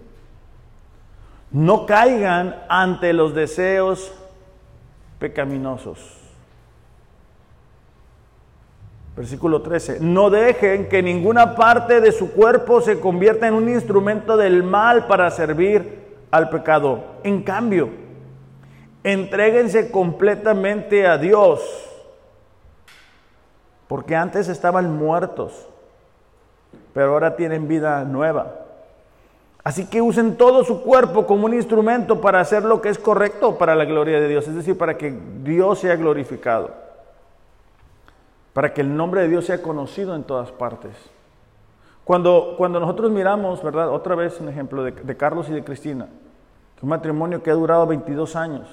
No 1.50 1.84
caigan 1.84 2.56
ante 2.70 3.12
los 3.12 3.34
deseos 3.34 4.14
pecaminosos. 5.18 6.21
Versículo 9.16 9.60
13. 9.62 9.98
No 10.00 10.30
dejen 10.30 10.88
que 10.88 11.02
ninguna 11.02 11.54
parte 11.54 12.00
de 12.00 12.12
su 12.12 12.32
cuerpo 12.32 12.80
se 12.80 12.98
convierta 12.98 13.46
en 13.46 13.54
un 13.54 13.68
instrumento 13.68 14.36
del 14.36 14.62
mal 14.62 15.06
para 15.06 15.30
servir 15.30 16.02
al 16.30 16.48
pecado. 16.48 17.04
En 17.22 17.42
cambio, 17.42 17.90
entréguense 19.04 19.90
completamente 19.90 21.06
a 21.06 21.18
Dios 21.18 21.88
Porque 23.88 24.16
antes 24.16 24.48
estaban 24.48 24.96
muertos, 24.96 25.68
pero 26.94 27.12
ahora 27.12 27.36
tienen 27.36 27.68
vida 27.68 28.04
nueva. 28.04 28.62
Así 29.64 29.86
que 29.86 30.00
usen 30.00 30.36
todo 30.36 30.64
su 30.64 30.82
cuerpo 30.82 31.26
como 31.26 31.44
un 31.44 31.52
instrumento 31.52 32.20
para 32.20 32.40
hacer 32.40 32.64
lo 32.64 32.80
que 32.80 32.88
es 32.88 32.98
correcto 32.98 33.58
para 33.58 33.74
la 33.74 33.84
gloria 33.84 34.18
de 34.18 34.28
Dios, 34.28 34.48
es 34.48 34.54
decir, 34.54 34.78
para 34.78 34.96
que 34.96 35.14
Dios 35.44 35.80
sea 35.80 35.94
glorificado, 35.96 36.70
para 38.52 38.74
que 38.74 38.80
el 38.80 38.96
nombre 38.96 39.22
de 39.22 39.28
Dios 39.28 39.46
sea 39.46 39.62
conocido 39.62 40.14
en 40.14 40.24
todas 40.24 40.50
partes. 40.52 40.92
Cuando, 42.04 42.54
cuando 42.58 42.80
nosotros 42.80 43.10
miramos, 43.10 43.62
¿verdad? 43.62 43.90
Otra 43.90 44.14
vez 44.14 44.40
un 44.40 44.48
ejemplo 44.48 44.82
de, 44.82 44.92
de 44.92 45.16
Carlos 45.16 45.48
y 45.48 45.52
de 45.52 45.64
Cristina, 45.64 46.08
un 46.82 46.88
matrimonio 46.88 47.42
que 47.42 47.50
ha 47.50 47.54
durado 47.54 47.86
22 47.86 48.34
años. 48.34 48.66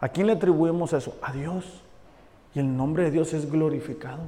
¿A 0.00 0.08
quién 0.08 0.26
le 0.26 0.32
atribuimos 0.32 0.94
eso? 0.94 1.14
A 1.20 1.32
Dios. 1.32 1.82
Y 2.54 2.58
el 2.58 2.74
nombre 2.74 3.04
de 3.04 3.10
Dios 3.10 3.34
es 3.34 3.50
glorificado. 3.50 4.20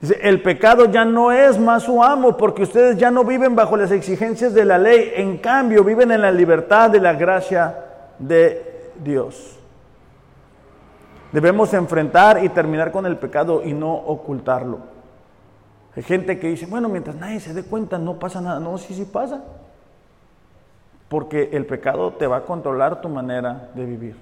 Dice, 0.00 0.18
el 0.22 0.40
pecado 0.40 0.86
ya 0.86 1.04
no 1.04 1.32
es 1.32 1.58
más 1.58 1.82
su 1.82 2.02
amo 2.02 2.36
porque 2.36 2.62
ustedes 2.62 2.96
ya 2.96 3.10
no 3.10 3.24
viven 3.24 3.56
bajo 3.56 3.76
las 3.76 3.90
exigencias 3.90 4.54
de 4.54 4.64
la 4.64 4.78
ley, 4.78 5.12
en 5.16 5.38
cambio 5.38 5.82
viven 5.82 6.12
en 6.12 6.22
la 6.22 6.30
libertad 6.30 6.90
de 6.90 7.00
la 7.00 7.14
gracia 7.14 7.76
de 8.18 8.92
Dios. 9.02 9.53
Debemos 11.34 11.74
enfrentar 11.74 12.44
y 12.44 12.48
terminar 12.48 12.92
con 12.92 13.06
el 13.06 13.16
pecado 13.16 13.60
y 13.64 13.72
no 13.72 13.92
ocultarlo. 13.92 14.78
Hay 15.96 16.04
gente 16.04 16.38
que 16.38 16.46
dice, 16.46 16.64
bueno, 16.66 16.88
mientras 16.88 17.16
nadie 17.16 17.40
se 17.40 17.52
dé 17.52 17.64
cuenta 17.64 17.98
no 17.98 18.20
pasa 18.20 18.40
nada. 18.40 18.60
No, 18.60 18.78
sí, 18.78 18.94
sí 18.94 19.04
pasa. 19.04 19.42
Porque 21.08 21.50
el 21.52 21.66
pecado 21.66 22.12
te 22.12 22.28
va 22.28 22.36
a 22.36 22.40
controlar 22.42 23.00
tu 23.00 23.08
manera 23.08 23.70
de 23.74 23.84
vivir. 23.84 24.16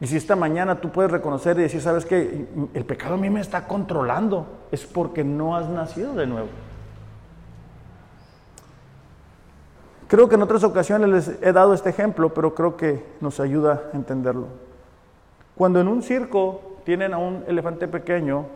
Y 0.00 0.06
si 0.06 0.16
esta 0.16 0.34
mañana 0.34 0.80
tú 0.80 0.88
puedes 0.88 1.10
reconocer 1.10 1.58
y 1.58 1.64
decir, 1.64 1.82
sabes 1.82 2.06
que 2.06 2.48
el 2.72 2.84
pecado 2.86 3.16
a 3.16 3.18
mí 3.18 3.28
me 3.28 3.40
está 3.40 3.68
controlando, 3.68 4.46
es 4.72 4.86
porque 4.86 5.24
no 5.24 5.54
has 5.54 5.68
nacido 5.68 6.14
de 6.14 6.26
nuevo. 6.26 6.48
Creo 10.08 10.26
que 10.26 10.36
en 10.36 10.42
otras 10.42 10.64
ocasiones 10.64 11.10
les 11.10 11.42
he 11.42 11.52
dado 11.52 11.74
este 11.74 11.90
ejemplo, 11.90 12.32
pero 12.32 12.54
creo 12.54 12.78
que 12.78 13.04
nos 13.20 13.40
ayuda 13.40 13.90
a 13.92 13.96
entenderlo. 13.98 14.69
Cuando 15.60 15.78
en 15.78 15.88
un 15.88 16.02
circo 16.02 16.78
tienen 16.86 17.12
a 17.12 17.18
un 17.18 17.44
elefante 17.46 17.86
pequeño, 17.86 18.46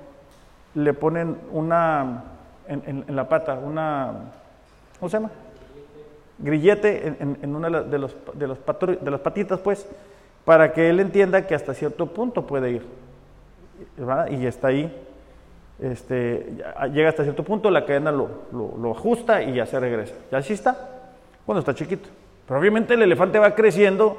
le 0.72 0.94
ponen 0.94 1.36
una, 1.52 2.24
en, 2.66 3.04
la 3.08 3.28
pata, 3.28 3.60
una, 3.62 4.32
¿cómo 4.98 5.10
se 5.10 5.18
llama? 5.18 5.30
Grillete 6.38 7.14
en, 7.20 7.54
una 7.54 7.68
de, 7.82 7.98
los, 7.98 8.14
de, 8.32 8.46
los 8.46 8.58
de 9.02 9.10
las 9.10 9.20
patitas, 9.20 9.60
pues, 9.60 9.86
para 10.46 10.72
que 10.72 10.88
él 10.88 10.98
entienda 10.98 11.46
que 11.46 11.54
hasta 11.54 11.74
cierto 11.74 12.06
punto 12.06 12.46
puede 12.46 12.70
ir. 12.70 12.86
Y 14.30 14.46
está 14.46 14.68
ahí, 14.68 14.90
este, 15.80 16.56
llega 16.90 17.10
hasta 17.10 17.22
cierto 17.24 17.42
punto, 17.42 17.70
la 17.70 17.84
cadena 17.84 18.12
lo, 18.12 18.30
lo, 18.50 18.90
ajusta 18.92 19.42
y 19.42 19.52
ya 19.52 19.66
se 19.66 19.78
regresa. 19.78 20.14
Ya 20.32 20.38
así 20.38 20.54
está, 20.54 20.74
cuando 21.44 21.58
está 21.58 21.74
chiquito. 21.74 22.08
Pero 22.48 22.58
obviamente 22.58 22.94
el 22.94 23.02
elefante 23.02 23.38
va 23.38 23.54
creciendo 23.54 24.16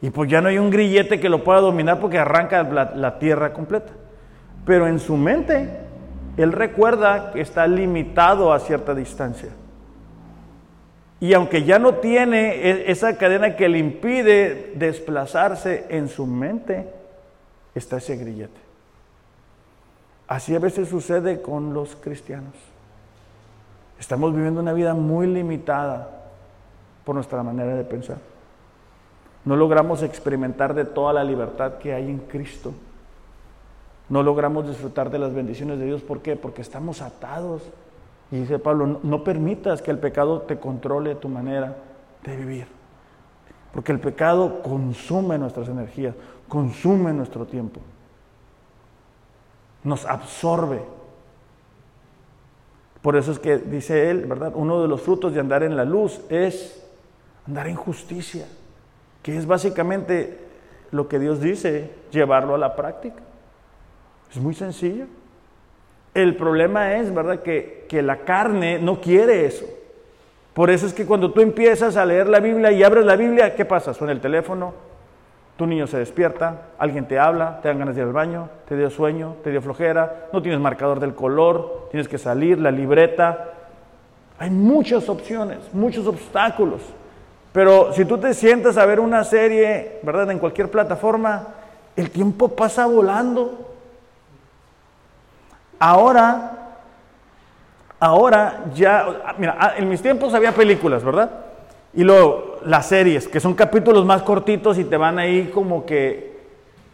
y 0.00 0.10
pues 0.10 0.30
ya 0.30 0.40
no 0.40 0.48
hay 0.48 0.58
un 0.58 0.70
grillete 0.70 1.20
que 1.20 1.28
lo 1.28 1.44
pueda 1.44 1.60
dominar 1.60 2.00
porque 2.00 2.18
arranca 2.18 2.62
la 2.62 3.18
tierra 3.18 3.52
completa. 3.52 3.92
Pero 4.66 4.86
en 4.86 4.98
su 4.98 5.16
mente, 5.16 5.68
él 6.36 6.52
recuerda 6.52 7.32
que 7.32 7.40
está 7.40 7.66
limitado 7.66 8.52
a 8.52 8.60
cierta 8.60 8.94
distancia. 8.94 9.50
Y 11.20 11.32
aunque 11.32 11.64
ya 11.64 11.78
no 11.78 11.94
tiene 11.94 12.56
e, 12.56 12.90
esa 12.90 13.16
cadena 13.16 13.56
que 13.56 13.68
le 13.68 13.78
impide 13.78 14.72
desplazarse 14.74 15.86
en 15.88 16.08
su 16.08 16.26
mente, 16.26 16.86
está 17.74 17.98
ese 17.98 18.16
grillete. 18.16 18.60
Así 20.26 20.54
a 20.54 20.58
veces 20.58 20.88
sucede 20.88 21.40
con 21.40 21.72
los 21.72 21.96
cristianos. 21.96 22.54
Estamos 23.98 24.34
viviendo 24.34 24.60
una 24.60 24.72
vida 24.72 24.94
muy 24.94 25.26
limitada 25.26 26.10
por 27.04 27.14
nuestra 27.14 27.42
manera 27.42 27.74
de 27.74 27.84
pensar. 27.84 28.18
No 29.44 29.56
logramos 29.56 30.02
experimentar 30.02 30.74
de 30.74 30.84
toda 30.84 31.12
la 31.12 31.24
libertad 31.24 31.74
que 31.74 31.92
hay 31.92 32.08
en 32.08 32.18
Cristo. 32.18 32.72
No 34.08 34.22
logramos 34.22 34.66
disfrutar 34.66 35.10
de 35.10 35.18
las 35.18 35.34
bendiciones 35.34 35.78
de 35.78 35.86
Dios. 35.86 36.02
¿Por 36.02 36.20
qué? 36.20 36.36
Porque 36.36 36.62
estamos 36.62 37.02
atados 37.02 37.62
y 38.30 38.36
dice 38.36 38.58
Pablo, 38.58 39.00
no, 39.02 39.24
permitas 39.24 39.82
que 39.82 39.90
el 39.90 39.98
pecado 39.98 40.42
te 40.42 40.58
controle 40.58 41.14
tu 41.14 41.28
manera 41.28 41.76
de 42.24 42.36
vivir. 42.36 42.66
Porque 43.72 43.92
el 43.92 44.00
pecado 44.00 44.62
consume 44.62 45.38
nuestras 45.38 45.68
energías, 45.68 46.14
consume 46.48 47.12
nuestro 47.12 47.46
tiempo. 47.46 47.80
Nos 49.82 50.06
absorbe. 50.06 50.82
Por 53.02 53.16
eso 53.16 53.32
es 53.32 53.38
que 53.38 53.58
dice 53.58 54.10
él, 54.10 54.26
¿verdad? 54.26 54.52
Uno 54.54 54.80
de 54.80 54.88
los 54.88 55.02
frutos 55.02 55.34
de 55.34 55.40
andar 55.40 55.62
en 55.62 55.76
la 55.76 55.84
luz 55.84 56.20
es 56.30 56.84
andar 57.46 57.66
en 57.66 57.76
justicia, 57.76 58.46
que 59.24 59.36
es 59.38 59.46
básicamente 59.46 60.38
lo 60.90 61.08
que 61.08 61.18
Dios 61.18 61.40
dice, 61.40 61.90
llevarlo 62.12 62.54
a 62.54 62.58
la 62.58 62.76
práctica. 62.76 63.22
Es 64.30 64.36
muy 64.36 64.54
sencillo. 64.54 65.06
El 66.12 66.36
problema 66.36 66.96
es, 66.96 67.12
¿verdad?, 67.12 67.40
que, 67.40 67.86
que 67.88 68.02
la 68.02 68.18
carne 68.18 68.78
no 68.78 69.00
quiere 69.00 69.46
eso. 69.46 69.64
Por 70.52 70.68
eso 70.68 70.86
es 70.86 70.92
que 70.92 71.06
cuando 71.06 71.32
tú 71.32 71.40
empiezas 71.40 71.96
a 71.96 72.04
leer 72.04 72.28
la 72.28 72.38
Biblia 72.38 72.70
y 72.70 72.82
abres 72.82 73.06
la 73.06 73.16
Biblia, 73.16 73.56
¿qué 73.56 73.64
pasa? 73.64 73.94
Suena 73.94 74.12
el 74.12 74.20
teléfono, 74.20 74.74
tu 75.56 75.66
niño 75.66 75.86
se 75.86 75.98
despierta, 75.98 76.66
alguien 76.76 77.08
te 77.08 77.18
habla, 77.18 77.60
te 77.62 77.68
dan 77.68 77.78
ganas 77.78 77.94
de 77.94 78.02
ir 78.02 78.06
al 78.06 78.12
baño, 78.12 78.50
te 78.68 78.76
dio 78.76 78.90
sueño, 78.90 79.36
te 79.42 79.50
dio 79.50 79.62
flojera, 79.62 80.28
no 80.34 80.42
tienes 80.42 80.60
marcador 80.60 81.00
del 81.00 81.14
color, 81.14 81.88
tienes 81.90 82.08
que 82.08 82.18
salir, 82.18 82.58
la 82.58 82.70
libreta. 82.70 83.52
Hay 84.38 84.50
muchas 84.50 85.08
opciones, 85.08 85.60
muchos 85.72 86.06
obstáculos. 86.06 86.82
Pero 87.54 87.92
si 87.92 88.04
tú 88.04 88.18
te 88.18 88.34
sientas 88.34 88.76
a 88.76 88.84
ver 88.84 88.98
una 88.98 89.22
serie, 89.22 90.00
¿verdad? 90.02 90.28
En 90.32 90.40
cualquier 90.40 90.68
plataforma, 90.72 91.54
el 91.94 92.10
tiempo 92.10 92.48
pasa 92.48 92.84
volando. 92.86 93.76
Ahora, 95.78 96.74
ahora 98.00 98.64
ya, 98.74 99.34
mira, 99.38 99.56
ah, 99.56 99.74
en 99.76 99.88
mis 99.88 100.02
tiempos 100.02 100.34
había 100.34 100.50
películas, 100.50 101.04
¿verdad? 101.04 101.30
Y 101.92 102.02
luego 102.02 102.58
las 102.64 102.86
series, 102.86 103.28
que 103.28 103.38
son 103.38 103.54
capítulos 103.54 104.04
más 104.04 104.22
cortitos 104.22 104.76
y 104.76 104.82
te 104.82 104.96
van 104.96 105.20
ahí 105.20 105.52
como 105.54 105.86
que, 105.86 106.36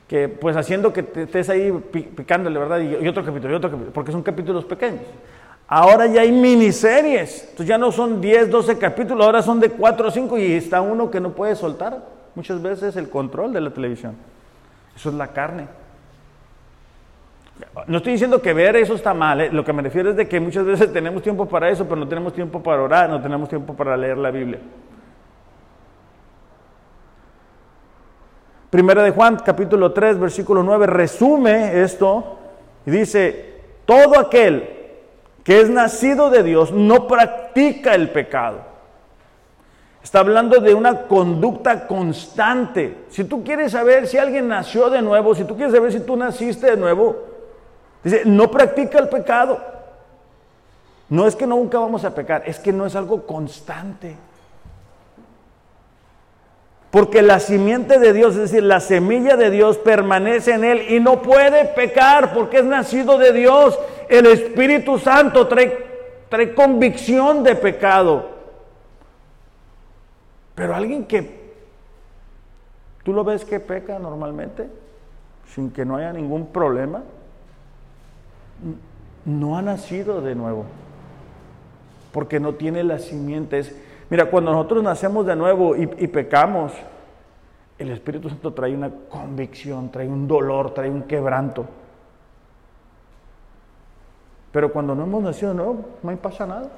que 0.08 0.28
pues 0.28 0.58
haciendo 0.58 0.92
que 0.92 1.02
te 1.02 1.22
estés 1.22 1.48
ahí 1.48 1.72
picándole, 2.14 2.58
¿verdad? 2.58 2.80
Y, 2.80 3.08
otro 3.08 3.24
capítulo, 3.24 3.54
y 3.54 3.56
otro 3.56 3.70
capítulo, 3.70 3.94
porque 3.94 4.12
son 4.12 4.22
capítulos 4.22 4.66
pequeños. 4.66 5.06
Ahora 5.72 6.08
ya 6.08 6.22
hay 6.22 6.32
miniseries, 6.32 7.42
entonces 7.42 7.68
ya 7.68 7.78
no 7.78 7.92
son 7.92 8.20
10, 8.20 8.50
12 8.50 8.76
capítulos, 8.76 9.24
ahora 9.24 9.40
son 9.40 9.60
de 9.60 9.70
4 9.70 10.08
o 10.08 10.10
5 10.10 10.38
y 10.38 10.54
está 10.54 10.80
uno 10.80 11.12
que 11.12 11.20
no 11.20 11.30
puede 11.30 11.54
soltar 11.54 12.02
muchas 12.34 12.60
veces 12.60 12.96
el 12.96 13.08
control 13.08 13.52
de 13.52 13.60
la 13.60 13.70
televisión. 13.70 14.16
Eso 14.96 15.10
es 15.10 15.14
la 15.14 15.28
carne. 15.28 15.68
No 17.86 17.98
estoy 17.98 18.14
diciendo 18.14 18.42
que 18.42 18.52
ver 18.52 18.74
eso 18.74 18.96
está 18.96 19.14
mal, 19.14 19.42
¿eh? 19.42 19.52
lo 19.52 19.64
que 19.64 19.72
me 19.72 19.80
refiero 19.80 20.10
es 20.10 20.16
de 20.16 20.26
que 20.26 20.40
muchas 20.40 20.64
veces 20.64 20.92
tenemos 20.92 21.22
tiempo 21.22 21.46
para 21.46 21.70
eso, 21.70 21.84
pero 21.84 22.00
no 22.00 22.08
tenemos 22.08 22.32
tiempo 22.32 22.60
para 22.60 22.82
orar, 22.82 23.08
no 23.08 23.22
tenemos 23.22 23.48
tiempo 23.48 23.72
para 23.72 23.96
leer 23.96 24.18
la 24.18 24.32
Biblia. 24.32 24.58
Primera 28.70 29.04
de 29.04 29.12
Juan, 29.12 29.36
capítulo 29.36 29.92
3, 29.92 30.18
versículo 30.18 30.64
9, 30.64 30.88
resume 30.88 31.80
esto 31.80 32.38
y 32.84 32.90
dice, 32.90 33.60
todo 33.86 34.18
aquel 34.18 34.79
que 35.44 35.60
es 35.60 35.70
nacido 35.70 36.30
de 36.30 36.42
Dios 36.42 36.72
no 36.72 37.06
practica 37.06 37.94
el 37.94 38.10
pecado. 38.10 38.70
Está 40.02 40.20
hablando 40.20 40.60
de 40.60 40.74
una 40.74 41.02
conducta 41.02 41.86
constante. 41.86 43.04
Si 43.10 43.24
tú 43.24 43.44
quieres 43.44 43.72
saber 43.72 44.06
si 44.06 44.16
alguien 44.16 44.48
nació 44.48 44.88
de 44.90 45.02
nuevo, 45.02 45.34
si 45.34 45.44
tú 45.44 45.56
quieres 45.56 45.74
saber 45.74 45.92
si 45.92 46.00
tú 46.00 46.16
naciste 46.16 46.70
de 46.70 46.76
nuevo, 46.76 47.30
Dice, 48.02 48.22
no 48.24 48.50
practica 48.50 48.98
el 48.98 49.08
pecado. 49.08 49.60
No 51.08 51.26
es 51.26 51.34
que 51.34 51.46
nunca 51.46 51.78
vamos 51.78 52.04
a 52.04 52.14
pecar, 52.14 52.42
es 52.46 52.58
que 52.58 52.72
no 52.72 52.86
es 52.86 52.94
algo 52.94 53.26
constante. 53.26 54.16
Porque 56.90 57.22
la 57.22 57.38
simiente 57.38 58.00
de 58.00 58.12
Dios, 58.12 58.34
es 58.34 58.50
decir, 58.50 58.64
la 58.64 58.80
semilla 58.80 59.36
de 59.36 59.50
Dios 59.50 59.78
permanece 59.78 60.54
en 60.54 60.64
él 60.64 60.82
y 60.90 60.98
no 60.98 61.22
puede 61.22 61.66
pecar 61.66 62.34
porque 62.34 62.58
es 62.58 62.64
nacido 62.64 63.16
de 63.16 63.32
Dios. 63.32 63.78
El 64.08 64.26
Espíritu 64.26 64.98
Santo 64.98 65.46
trae, 65.46 66.54
convicción 66.56 67.44
de 67.44 67.54
pecado. 67.54 68.30
Pero 70.56 70.74
alguien 70.74 71.04
que 71.04 71.52
tú 73.04 73.12
lo 73.12 73.22
ves 73.22 73.44
que 73.44 73.60
peca 73.60 74.00
normalmente, 74.00 74.68
sin 75.54 75.70
que 75.70 75.84
no 75.84 75.96
haya 75.96 76.12
ningún 76.12 76.48
problema, 76.48 77.04
no 79.24 79.56
ha 79.56 79.62
nacido 79.62 80.20
de 80.22 80.34
nuevo, 80.34 80.64
porque 82.12 82.40
no 82.40 82.54
tiene 82.54 82.82
las 82.82 83.04
simientes. 83.04 83.76
Mira, 84.10 84.28
cuando 84.28 84.50
nosotros 84.50 84.82
nacemos 84.82 85.24
de 85.24 85.36
nuevo 85.36 85.76
y, 85.76 85.86
pecamos, 86.08 86.72
el 87.78 87.92
Espíritu 87.92 88.28
Santo 88.28 88.52
trae 88.52 88.74
una 88.74 88.90
convicción, 89.08 89.90
trae 89.92 90.08
un 90.08 90.26
dolor, 90.26 90.74
trae 90.74 90.90
un 90.90 91.04
quebranto. 91.04 91.64
Pero 94.50 94.72
cuando 94.72 94.96
no 94.96 95.04
hemos 95.04 95.22
nacido 95.22 95.54
no, 95.54 95.84
no 96.02 96.16
pasa 96.16 96.44
nada. 96.44 96.68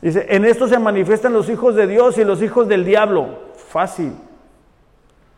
Dice, 0.00 0.24
en 0.30 0.46
esto 0.46 0.66
se 0.66 0.78
manifiestan 0.78 1.34
los 1.34 1.50
hijos 1.50 1.74
de 1.74 1.86
Dios 1.86 2.16
y 2.16 2.24
los 2.24 2.40
hijos 2.40 2.66
del 2.66 2.82
diablo. 2.86 3.40
Fácil. 3.56 4.14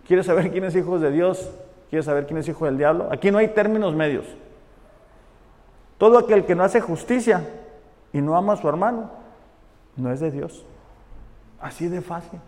¿Quieres 0.07 0.27
saber 0.27 0.53
quién 0.53 0.63
es 0.63 0.77
hijo 0.77 1.01
de 1.01 1.11
Dios? 1.11 1.51
¿Quieres 1.89 2.07
saber 2.07 2.27
quién 2.27 2.39
es 2.39 2.47
hijo 2.47 2.67
del 2.67 2.79
diablo? 2.79 3.09
Aquí 3.11 3.33
no 3.33 3.39
hay 3.39 3.49
términos 3.49 3.97
medios. 3.97 4.27
Todo 5.99 6.19
aquel 6.19 6.45
que 6.45 6.55
no 6.55 6.63
hace 6.63 6.81
justicia 6.81 7.45
y 8.13 8.21
no 8.21 8.37
ama 8.37 8.55
a 8.55 8.57
su 8.57 8.69
hermano, 8.69 9.11
no 9.97 10.13
es 10.13 10.21
de 10.21 10.31
Dios. 10.31 10.65
Así 11.61 11.89
de 11.89 12.01
fácil. 12.01 12.41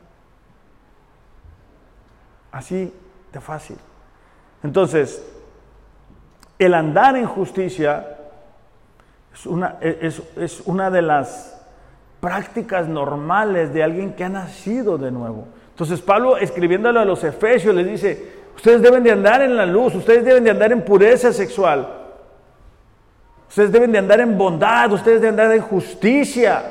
Así 2.50 2.92
de 3.32 3.40
fácil. 3.40 3.76
Entonces, 4.62 5.26
el 6.58 6.74
andar 6.74 7.16
en 7.16 7.26
justicia 7.26 8.16
es 9.32 9.46
una, 9.46 9.78
es, 9.80 10.22
es 10.36 10.62
una 10.66 10.90
de 10.90 11.02
las 11.02 11.60
prácticas 12.20 12.86
normales 12.86 13.74
de 13.74 13.82
alguien 13.82 14.14
que 14.14 14.24
ha 14.24 14.28
nacido 14.28 14.96
de 14.98 15.10
nuevo. 15.10 15.48
Entonces 15.70 16.00
Pablo 16.00 16.36
escribiéndole 16.36 17.00
a 17.00 17.04
los 17.04 17.24
efesios 17.24 17.74
les 17.74 17.86
dice, 17.86 18.32
ustedes 18.54 18.80
deben 18.80 19.02
de 19.02 19.10
andar 19.10 19.42
en 19.42 19.56
la 19.56 19.66
luz, 19.66 19.94
ustedes 19.94 20.24
deben 20.24 20.44
de 20.44 20.50
andar 20.50 20.70
en 20.70 20.84
pureza 20.84 21.32
sexual, 21.32 22.01
ustedes 23.52 23.70
deben 23.70 23.92
de 23.92 23.98
andar 23.98 24.18
en 24.18 24.38
bondad, 24.38 24.90
ustedes 24.92 25.20
deben 25.20 25.36
de 25.36 25.42
andar 25.42 25.56
en 25.58 25.62
justicia, 25.62 26.62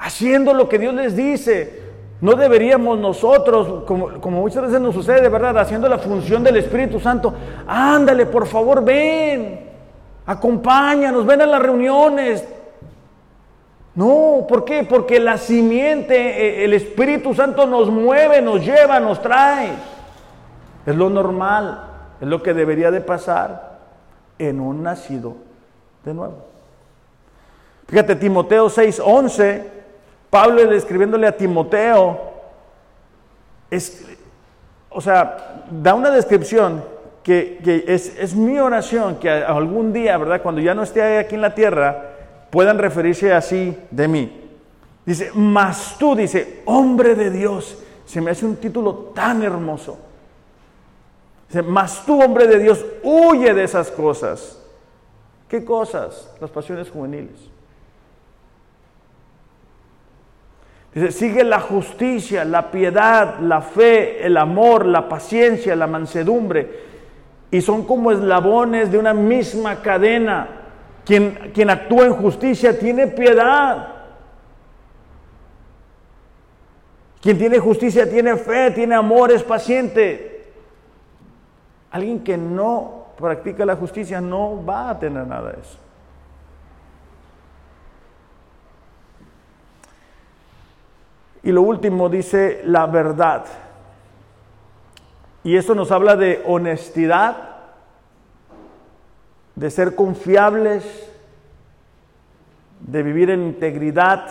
haciendo 0.00 0.52
lo 0.52 0.68
que 0.68 0.76
Dios 0.76 0.92
les 0.94 1.14
dice. 1.14 1.80
No 2.20 2.34
deberíamos 2.34 2.98
nosotros, 2.98 3.84
como, 3.84 4.10
muchas 4.32 4.64
veces 4.64 4.80
nos 4.80 4.96
sucede, 4.96 5.28
¿verdad? 5.28 5.58
Haciendo 5.58 5.88
la 5.88 5.98
función 5.98 6.42
del 6.42 6.56
Espíritu 6.56 6.98
Santo, 6.98 7.32
ándale, 7.68 8.26
por 8.26 8.48
favor, 8.48 8.84
ven, 8.84 9.60
acompáñanos, 10.26 11.24
ven 11.24 11.42
a 11.42 11.46
las 11.46 11.62
reuniones, 11.62 12.48
no, 13.94 14.44
¿por 14.48 14.64
qué? 14.64 14.82
Porque 14.82 15.20
la 15.20 15.38
simiente, 15.38 16.16
eh, 16.16 16.64
el 16.64 16.72
Espíritu 16.72 17.32
Santo 17.32 17.64
nos 17.64 17.88
mueve, 17.90 18.42
nos 18.42 18.64
lleva, 18.64 18.98
nos 18.98 19.22
trae. 19.22 19.68
Es 20.84 20.96
lo 20.96 21.08
normal, 21.10 21.84
es 22.20 22.26
lo 22.26 22.42
que 22.42 22.54
debería 22.54 22.90
de 22.90 23.02
pasar 23.02 23.78
en 24.40 24.58
un 24.58 24.82
nacido 24.82 25.51
de 26.04 26.14
nuevo. 26.14 26.52
Fíjate, 27.88 28.16
Timoteo 28.16 28.68
6:11, 28.68 29.62
Pablo 30.30 30.72
escribiéndole 30.72 31.26
a 31.26 31.36
Timoteo, 31.36 32.32
es, 33.70 34.06
o 34.90 35.00
sea, 35.00 35.64
da 35.70 35.94
una 35.94 36.10
descripción 36.10 36.84
que, 37.22 37.84
es, 37.86 38.16
es, 38.18 38.34
mi 38.34 38.58
oración, 38.58 39.16
que 39.16 39.30
algún 39.30 39.92
día, 39.92 40.16
¿verdad? 40.18 40.42
Cuando 40.42 40.60
ya 40.60 40.74
no 40.74 40.82
esté 40.82 41.18
aquí 41.18 41.34
en 41.34 41.42
la 41.42 41.54
tierra, 41.54 42.10
puedan 42.50 42.78
referirse 42.78 43.32
así 43.32 43.76
de 43.90 44.08
mí. 44.08 44.40
Dice, 45.04 45.30
mas 45.34 45.96
tú, 45.98 46.14
dice, 46.14 46.62
hombre 46.64 47.14
de 47.14 47.30
Dios. 47.30 47.78
Se 48.04 48.20
me 48.20 48.30
hace 48.30 48.44
un 48.44 48.56
título 48.56 49.12
tan 49.14 49.42
hermoso. 49.42 49.98
Dice, 51.48 51.62
mas 51.62 52.04
tú, 52.04 52.22
hombre 52.22 52.46
de 52.46 52.58
Dios, 52.58 52.84
huye 53.02 53.54
de 53.54 53.64
esas 53.64 53.90
cosas. 53.90 54.61
¿Qué 55.52 55.66
cosas? 55.66 56.34
Las 56.40 56.48
pasiones 56.48 56.88
juveniles. 56.88 57.50
Dice, 60.94 61.12
sigue 61.12 61.44
la 61.44 61.60
justicia, 61.60 62.42
la 62.46 62.70
piedad, 62.70 63.38
la 63.38 63.60
fe, 63.60 64.24
el 64.24 64.38
amor, 64.38 64.86
la 64.86 65.10
paciencia, 65.10 65.76
la 65.76 65.86
mansedumbre. 65.86 66.70
Y 67.50 67.60
son 67.60 67.84
como 67.84 68.12
eslabones 68.12 68.90
de 68.90 68.96
una 68.96 69.12
misma 69.12 69.82
cadena. 69.82 70.48
Quien, 71.04 71.68
actúa 71.68 72.06
en 72.06 72.14
justicia 72.14 72.78
tiene 72.78 73.08
piedad. 73.08 73.88
Quien 77.20 77.36
tiene 77.36 77.58
justicia 77.58 78.08
tiene 78.08 78.38
fe, 78.38 78.70
tiene 78.70 78.94
amor, 78.94 79.30
es 79.30 79.42
paciente. 79.42 80.50
Alguien 81.90 82.24
que 82.24 82.38
no 82.38 83.01
practica 83.22 83.64
la 83.64 83.76
justicia 83.76 84.20
no 84.20 84.62
va 84.64 84.90
a 84.90 84.98
tener 84.98 85.26
nada 85.26 85.52
de 85.52 85.60
eso. 85.60 85.78
Y 91.44 91.52
lo 91.52 91.62
último 91.62 92.08
dice 92.08 92.60
la 92.64 92.86
verdad. 92.86 93.44
Y 95.44 95.56
eso 95.56 95.74
nos 95.74 95.90
habla 95.90 96.14
de 96.16 96.42
honestidad, 96.46 97.36
de 99.54 99.70
ser 99.70 99.94
confiables, 99.94 100.84
de 102.80 103.02
vivir 103.02 103.30
en 103.30 103.42
integridad, 103.42 104.24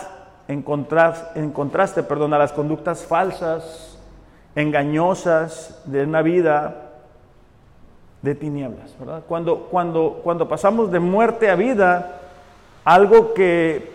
en 0.48 0.62
contraste, 0.62 1.38
en 1.38 1.50
contraste 1.50 2.02
perdón, 2.02 2.32
a 2.32 2.38
las 2.38 2.52
conductas 2.52 3.04
falsas, 3.04 3.98
engañosas 4.54 5.82
de 5.84 6.04
una 6.04 6.22
vida 6.22 6.91
de 8.22 8.34
tinieblas. 8.34 8.94
Cuando, 9.28 9.68
cuando, 9.70 10.20
cuando 10.22 10.48
pasamos 10.48 10.90
de 10.90 11.00
muerte 11.00 11.50
a 11.50 11.56
vida, 11.56 12.20
algo 12.84 13.34
que 13.34 13.92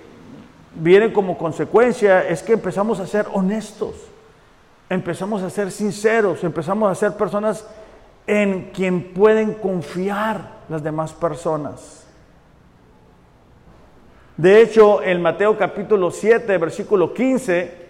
viene 0.76 1.12
como 1.12 1.38
consecuencia 1.38 2.28
es 2.28 2.44
que 2.44 2.54
empezamos 2.54 3.00
a 3.00 3.08
ser 3.08 3.26
honestos, 3.34 3.96
empezamos 4.90 5.42
a 5.42 5.50
ser 5.50 5.72
sinceros, 5.72 6.44
empezamos 6.44 6.92
a 6.92 6.96
ser 6.96 7.14
personas 7.14 7.66
en 8.28 8.72
quien 8.74 9.14
pueden 9.14 9.54
confiar 9.54 10.58
las 10.70 10.84
demás 10.84 11.14
personas. 11.14 12.06
De 14.36 14.62
hecho, 14.62 15.02
en 15.02 15.22
Mateo 15.22 15.58
capítulo 15.58 16.12
7, 16.12 16.58
versículo 16.58 17.14
15, 17.14 17.88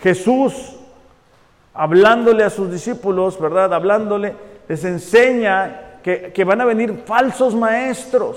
Jesús, 0.00 0.76
hablándole 1.74 2.44
a 2.44 2.50
sus 2.50 2.70
discípulos, 2.70 3.38
¿verdad? 3.38 3.74
Hablándole, 3.74 4.34
les 4.68 4.84
enseña 4.84 6.00
que, 6.02 6.32
que 6.32 6.44
van 6.44 6.60
a 6.60 6.64
venir 6.64 7.04
falsos 7.06 7.54
maestros, 7.54 8.36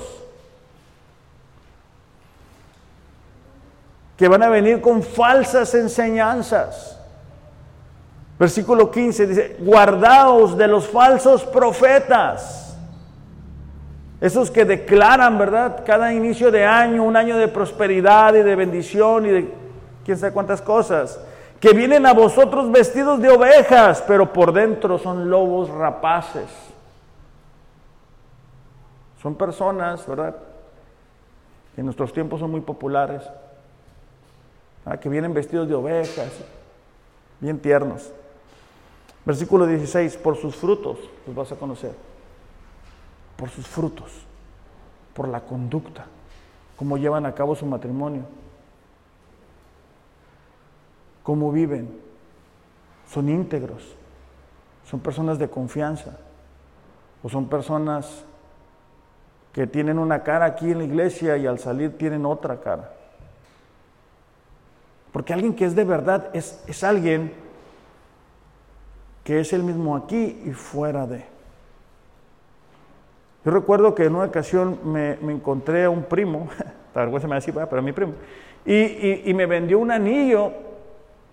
que 4.17 4.27
van 4.27 4.43
a 4.43 4.49
venir 4.49 4.81
con 4.81 5.01
falsas 5.01 5.73
enseñanzas. 5.75 6.97
Versículo 8.37 8.89
15 8.89 9.27
dice, 9.27 9.57
guardaos 9.59 10.57
de 10.57 10.67
los 10.67 10.87
falsos 10.87 11.43
profetas 11.43 12.69
esos 14.21 14.51
que 14.51 14.65
declaran, 14.65 15.37
¿verdad? 15.37 15.83
Cada 15.85 16.13
inicio 16.13 16.51
de 16.51 16.65
año, 16.65 17.03
un 17.03 17.15
año 17.15 17.37
de 17.37 17.47
prosperidad 17.47 18.35
y 18.35 18.43
de 18.43 18.55
bendición 18.55 19.25
y 19.25 19.29
de 19.29 19.53
quién 20.03 20.17
sabe 20.17 20.33
cuántas 20.33 20.61
cosas. 20.61 21.19
Que 21.59 21.73
vienen 21.73 22.05
a 22.05 22.13
vosotros 22.13 22.71
vestidos 22.71 23.21
de 23.21 23.29
ovejas, 23.29 24.03
pero 24.07 24.31
por 24.31 24.53
dentro 24.53 24.97
son 24.97 25.29
lobos 25.29 25.69
rapaces. 25.69 26.49
Son 29.21 29.35
personas, 29.35 30.07
¿verdad? 30.07 30.35
Que 31.75 31.81
en 31.81 31.85
nuestros 31.85 32.13
tiempos 32.13 32.39
son 32.39 32.51
muy 32.51 32.61
populares. 32.61 33.23
Que 35.01 35.09
vienen 35.09 35.33
vestidos 35.33 35.67
de 35.67 35.75
ovejas, 35.75 36.31
bien 37.39 37.59
tiernos. 37.59 38.09
Versículo 39.25 39.67
16, 39.67 40.17
por 40.17 40.37
sus 40.37 40.55
frutos 40.55 40.97
los 41.27 41.35
vas 41.35 41.51
a 41.51 41.55
conocer 41.55 41.91
por 43.39 43.49
sus 43.49 43.65
frutos, 43.65 44.11
por 45.13 45.29
la 45.29 45.39
conducta, 45.39 46.05
cómo 46.75 46.97
llevan 46.97 47.25
a 47.25 47.33
cabo 47.33 47.55
su 47.55 47.65
matrimonio, 47.65 48.23
cómo 51.29 51.51
viven, 51.51 51.87
son 53.07 53.29
íntegros, 53.29 53.95
son 54.83 54.99
personas 54.99 55.37
de 55.37 55.47
confianza 55.47 56.17
o 57.21 57.29
son 57.29 57.47
personas 57.47 58.25
que 59.53 59.67
tienen 59.67 59.99
una 59.99 60.23
cara 60.23 60.45
aquí 60.45 60.71
en 60.71 60.79
la 60.79 60.85
iglesia 60.85 61.37
y 61.37 61.45
al 61.45 61.59
salir 61.59 61.95
tienen 61.99 62.25
otra 62.25 62.59
cara. 62.61 62.93
Porque 65.11 65.31
alguien 65.31 65.53
que 65.53 65.65
es 65.65 65.75
de 65.75 65.83
verdad 65.83 66.31
es, 66.33 66.63
es 66.65 66.83
alguien 66.83 67.31
que 69.23 69.39
es 69.39 69.53
el 69.53 69.61
mismo 69.61 69.95
aquí 69.95 70.41
y 70.47 70.53
fuera 70.53 71.05
de. 71.05 71.23
Yo 73.45 73.51
recuerdo 73.51 73.93
que 73.93 74.05
en 74.05 74.15
una 74.15 74.25
ocasión 74.25 74.79
me, 74.83 75.11
encontré 75.31 75.83
a 75.83 75.91
un 75.91 76.05
primo, 76.05 76.49
la 76.95 77.01
vergüenza 77.01 77.27
me 77.27 77.35
decía, 77.35 77.53
pero 77.69 77.83
mi 77.83 77.91
primo, 77.91 78.13
y, 78.65 79.31
me 79.35 79.45
vendió 79.45 79.77
un 79.77 79.91
anillo 79.91 80.68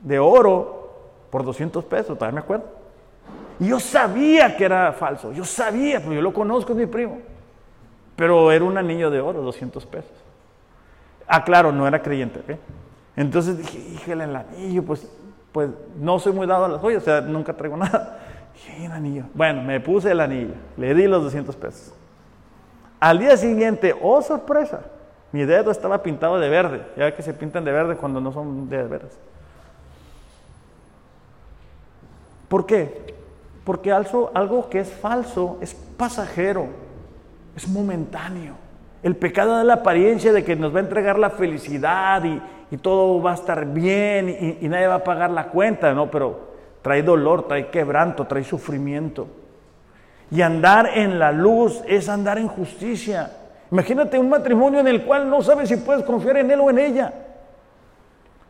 de 0.06 0.20
oro 0.20 0.88
por 1.30 1.44
200 1.44 1.84
pesos, 1.84 2.16
todavía 2.16 2.36
me 2.36 2.40
acuerdo. 2.40 2.64
Y 3.58 3.68
yo 3.68 3.80
sabía 3.80 4.56
que 4.56 4.64
era 4.64 4.92
falso, 4.92 5.32
yo 5.32 5.44
sabía, 5.44 6.00
porque 6.00 6.14
yo 6.14 6.22
lo 6.22 6.32
conozco, 6.32 6.72
es 6.72 6.78
mi 6.78 6.86
primo. 6.86 7.18
Pero 8.14 8.52
era 8.52 8.64
un 8.64 8.78
anillo 8.78 9.10
de 9.10 9.20
oro, 9.20 9.42
200 9.42 9.84
pesos. 9.86 10.12
Ah, 11.26 11.42
claro, 11.42 11.72
no 11.72 11.88
era 11.88 12.00
creyente. 12.00 12.40
Entonces 13.16 13.58
dije, 13.58 13.78
híjole, 13.94 14.24
el 14.24 14.36
anillo, 14.36 14.84
pues, 14.84 15.10
pues 15.50 15.70
no 15.98 16.20
soy 16.20 16.32
muy 16.32 16.46
dado 16.46 16.66
a 16.66 16.68
las 16.68 16.80
joyas, 16.80 17.02
o 17.02 17.04
sea, 17.04 17.20
nunca 17.20 17.52
traigo 17.54 17.76
nada. 17.76 18.20
Dije, 18.54 18.86
anillo. 18.86 19.24
Bueno, 19.34 19.62
me 19.62 19.80
puse 19.80 20.12
el 20.12 20.20
anillo, 20.20 20.54
le 20.76 20.94
di 20.94 21.08
los 21.08 21.24
200 21.24 21.56
pesos. 21.56 21.92
Al 23.00 23.18
día 23.18 23.36
siguiente, 23.36 23.92
oh 24.00 24.22
sorpresa, 24.22 24.82
mi 25.32 25.44
dedo 25.44 25.72
estaba 25.72 26.00
pintado 26.00 26.38
de 26.38 26.48
verde. 26.48 26.86
Ya 26.96 27.14
que 27.14 27.22
se 27.22 27.34
pintan 27.34 27.64
de 27.64 27.72
verde 27.72 27.96
cuando 27.96 28.20
no 28.20 28.32
son 28.32 28.68
de 28.68 28.84
verdes. 28.84 29.18
¿Por 32.48 32.66
qué? 32.66 33.14
Porque 33.64 33.90
algo, 33.90 34.68
que 34.70 34.80
es 34.80 34.92
falso 34.92 35.58
es 35.60 35.74
pasajero, 35.74 36.66
es 37.56 37.68
momentáneo. 37.68 38.54
El 39.02 39.16
pecado 39.16 39.56
da 39.56 39.64
la 39.64 39.74
apariencia 39.74 40.32
de 40.32 40.44
que 40.44 40.56
nos 40.56 40.74
va 40.74 40.78
a 40.78 40.82
entregar 40.82 41.18
la 41.18 41.30
felicidad 41.30 42.22
y, 42.24 42.40
todo 42.78 43.22
va 43.22 43.32
a 43.32 43.34
estar 43.34 43.64
bien 43.66 44.28
y, 44.28 44.64
y, 44.64 44.68
nadie 44.68 44.86
va 44.86 44.96
a 44.96 45.04
pagar 45.04 45.30
la 45.30 45.48
cuenta, 45.48 45.94
¿no? 45.94 46.10
Pero 46.10 46.50
trae 46.82 47.02
dolor, 47.02 47.48
trae 47.48 47.68
quebranto, 47.70 48.26
trae 48.26 48.44
sufrimiento. 48.44 49.26
Y 50.30 50.42
andar 50.42 50.90
en 50.94 51.18
la 51.18 51.32
luz 51.32 51.82
es 51.86 52.08
andar 52.08 52.38
en 52.38 52.48
justicia. 52.48 53.30
Imagínate 53.70 54.18
un 54.18 54.28
matrimonio 54.28 54.80
en 54.80 54.88
el 54.88 55.04
cual 55.04 55.28
no 55.28 55.42
sabes 55.42 55.68
si 55.68 55.76
puedes 55.76 56.04
confiar 56.04 56.36
en 56.36 56.50
él 56.50 56.60
o 56.60 56.70
en 56.70 56.78
ella. 56.78 57.12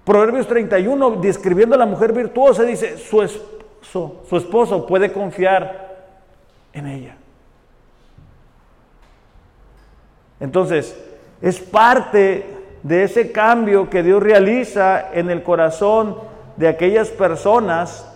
Proverbios 0.05 0.47
31, 0.47 1.17
describiendo 1.17 1.75
a 1.75 1.79
la 1.79 1.87
mujer 1.87 2.13
virtuosa, 2.13 2.63
dice, 2.63 2.97
su, 2.97 3.23
esposo, 3.23 3.56
su 3.93 4.37
esposo 4.37 4.87
puede 4.87 5.13
confiar 5.13 5.97
en 6.73 6.87
ella. 6.87 7.17
Entonces, 10.41 10.97
es 11.41 11.61
parte 11.61 12.45
de 12.83 13.05
ese 13.05 13.33
cambio 13.33 13.89
que 13.91 14.03
Dios 14.03 14.23
realiza 14.23 15.13
en 15.13 15.31
el 15.31 15.43
corazón 15.43 16.17
de 16.57 16.69
aquellas 16.69 17.09
personas 17.09 18.07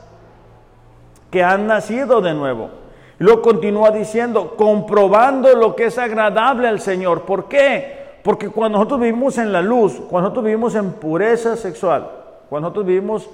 que 1.30 1.42
han 1.42 1.66
nacido 1.66 2.20
de 2.20 2.34
nuevo. 2.34 2.70
Y 3.18 3.24
luego 3.24 3.42
continúa 3.42 3.90
diciendo, 3.90 4.56
comprobando 4.56 5.54
lo 5.54 5.76
que 5.76 5.86
es 5.86 5.98
agradable 5.98 6.68
al 6.68 6.80
Señor. 6.80 7.22
¿Por 7.22 7.48
qué? 7.48 8.18
Porque 8.22 8.48
cuando 8.48 8.78
nosotros 8.78 9.00
vivimos 9.00 9.38
en 9.38 9.52
la 9.52 9.62
luz, 9.62 9.94
cuando 10.08 10.28
nosotros 10.28 10.44
vivimos 10.44 10.74
en 10.74 10.92
pureza 10.92 11.56
sexual, 11.56 12.10
cuando 12.48 12.68
nosotros 12.68 12.86
vivimos 12.86 13.28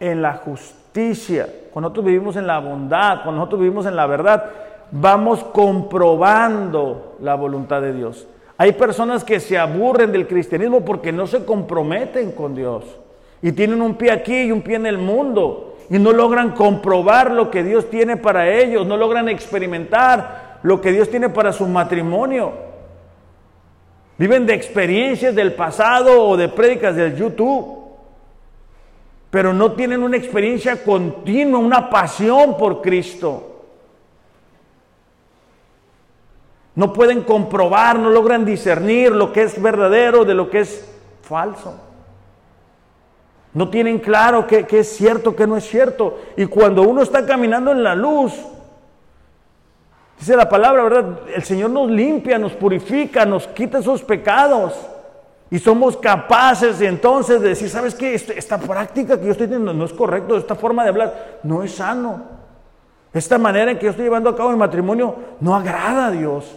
en 0.00 0.22
la 0.22 0.34
justicia, 0.34 1.48
cuando 1.72 1.88
nosotros 1.88 2.06
vivimos 2.06 2.36
en 2.36 2.46
la 2.46 2.58
bondad, 2.58 3.22
cuando 3.22 3.40
nosotros 3.40 3.60
vivimos 3.60 3.86
en 3.86 3.96
la 3.96 4.06
verdad, 4.06 4.44
vamos 4.90 5.42
comprobando 5.44 7.16
la 7.20 7.34
voluntad 7.34 7.80
de 7.82 7.92
Dios. 7.92 8.26
Hay 8.56 8.72
personas 8.72 9.24
que 9.24 9.40
se 9.40 9.58
aburren 9.58 10.12
del 10.12 10.28
cristianismo 10.28 10.84
porque 10.84 11.12
no 11.12 11.26
se 11.26 11.44
comprometen 11.44 12.32
con 12.32 12.54
Dios 12.54 12.84
y 13.42 13.52
tienen 13.52 13.82
un 13.82 13.96
pie 13.96 14.12
aquí 14.12 14.42
y 14.42 14.52
un 14.52 14.62
pie 14.62 14.76
en 14.76 14.86
el 14.86 14.98
mundo 14.98 15.76
y 15.90 15.98
no 15.98 16.12
logran 16.12 16.52
comprobar 16.52 17.32
lo 17.32 17.50
que 17.50 17.62
Dios 17.62 17.90
tiene 17.90 18.16
para 18.16 18.48
ellos, 18.48 18.86
no 18.86 18.96
logran 18.96 19.28
experimentar 19.28 20.60
lo 20.62 20.80
que 20.80 20.92
Dios 20.92 21.10
tiene 21.10 21.28
para 21.28 21.52
su 21.52 21.66
matrimonio. 21.66 22.52
Viven 24.16 24.46
de 24.46 24.54
experiencias 24.54 25.34
del 25.34 25.54
pasado 25.54 26.28
o 26.28 26.36
de 26.36 26.48
prédicas 26.48 26.94
del 26.94 27.16
YouTube, 27.16 27.83
pero 29.34 29.52
no 29.52 29.72
tienen 29.72 30.04
una 30.04 30.16
experiencia 30.16 30.84
continua, 30.84 31.58
una 31.58 31.90
pasión 31.90 32.56
por 32.56 32.80
Cristo. 32.80 33.64
No 36.76 36.92
pueden 36.92 37.22
comprobar, 37.22 37.98
no 37.98 38.10
logran 38.10 38.44
discernir 38.44 39.10
lo 39.10 39.32
que 39.32 39.42
es 39.42 39.60
verdadero 39.60 40.24
de 40.24 40.34
lo 40.34 40.48
que 40.48 40.60
es 40.60 40.88
falso. 41.22 41.74
No 43.54 43.70
tienen 43.70 43.98
claro 43.98 44.46
qué, 44.46 44.64
es 44.70 44.96
cierto, 44.96 45.34
qué 45.34 45.48
no 45.48 45.56
es 45.56 45.68
cierto. 45.68 46.16
Y 46.36 46.46
cuando 46.46 46.82
uno 46.82 47.02
está 47.02 47.26
caminando 47.26 47.72
en 47.72 47.82
la 47.82 47.96
luz, 47.96 48.34
dice 50.16 50.36
la 50.36 50.48
palabra, 50.48 50.84
¿verdad? 50.84 51.18
El 51.34 51.42
Señor 51.42 51.70
nos 51.70 51.90
limpia, 51.90 52.38
nos 52.38 52.52
purifica, 52.52 53.26
nos 53.26 53.48
quita 53.48 53.80
esos 53.80 54.00
pecados. 54.00 54.93
Y 55.54 55.60
somos 55.60 55.96
capaces 55.96 56.80
entonces 56.80 57.40
de 57.40 57.50
decir, 57.50 57.70
¿sabes 57.70 57.94
qué? 57.94 58.12
Este, 58.12 58.36
esta, 58.36 58.58
práctica 58.58 59.16
que 59.16 59.26
yo 59.26 59.30
estoy 59.30 59.46
teniendo 59.46 59.72
no 59.72 59.84
es 59.84 59.92
correcto, 59.92 60.36
esta 60.36 60.56
forma 60.56 60.82
de 60.82 60.88
hablar 60.88 61.38
no 61.44 61.62
es 61.62 61.76
sano. 61.76 62.24
Esta 63.12 63.38
manera 63.38 63.70
en 63.70 63.78
que 63.78 63.84
yo 63.84 63.90
estoy 63.90 64.06
llevando 64.06 64.28
a 64.28 64.34
cabo 64.34 64.50
mi 64.50 64.56
matrimonio 64.56 65.14
no 65.38 65.54
agrada 65.54 66.06
a 66.06 66.10
Dios. 66.10 66.52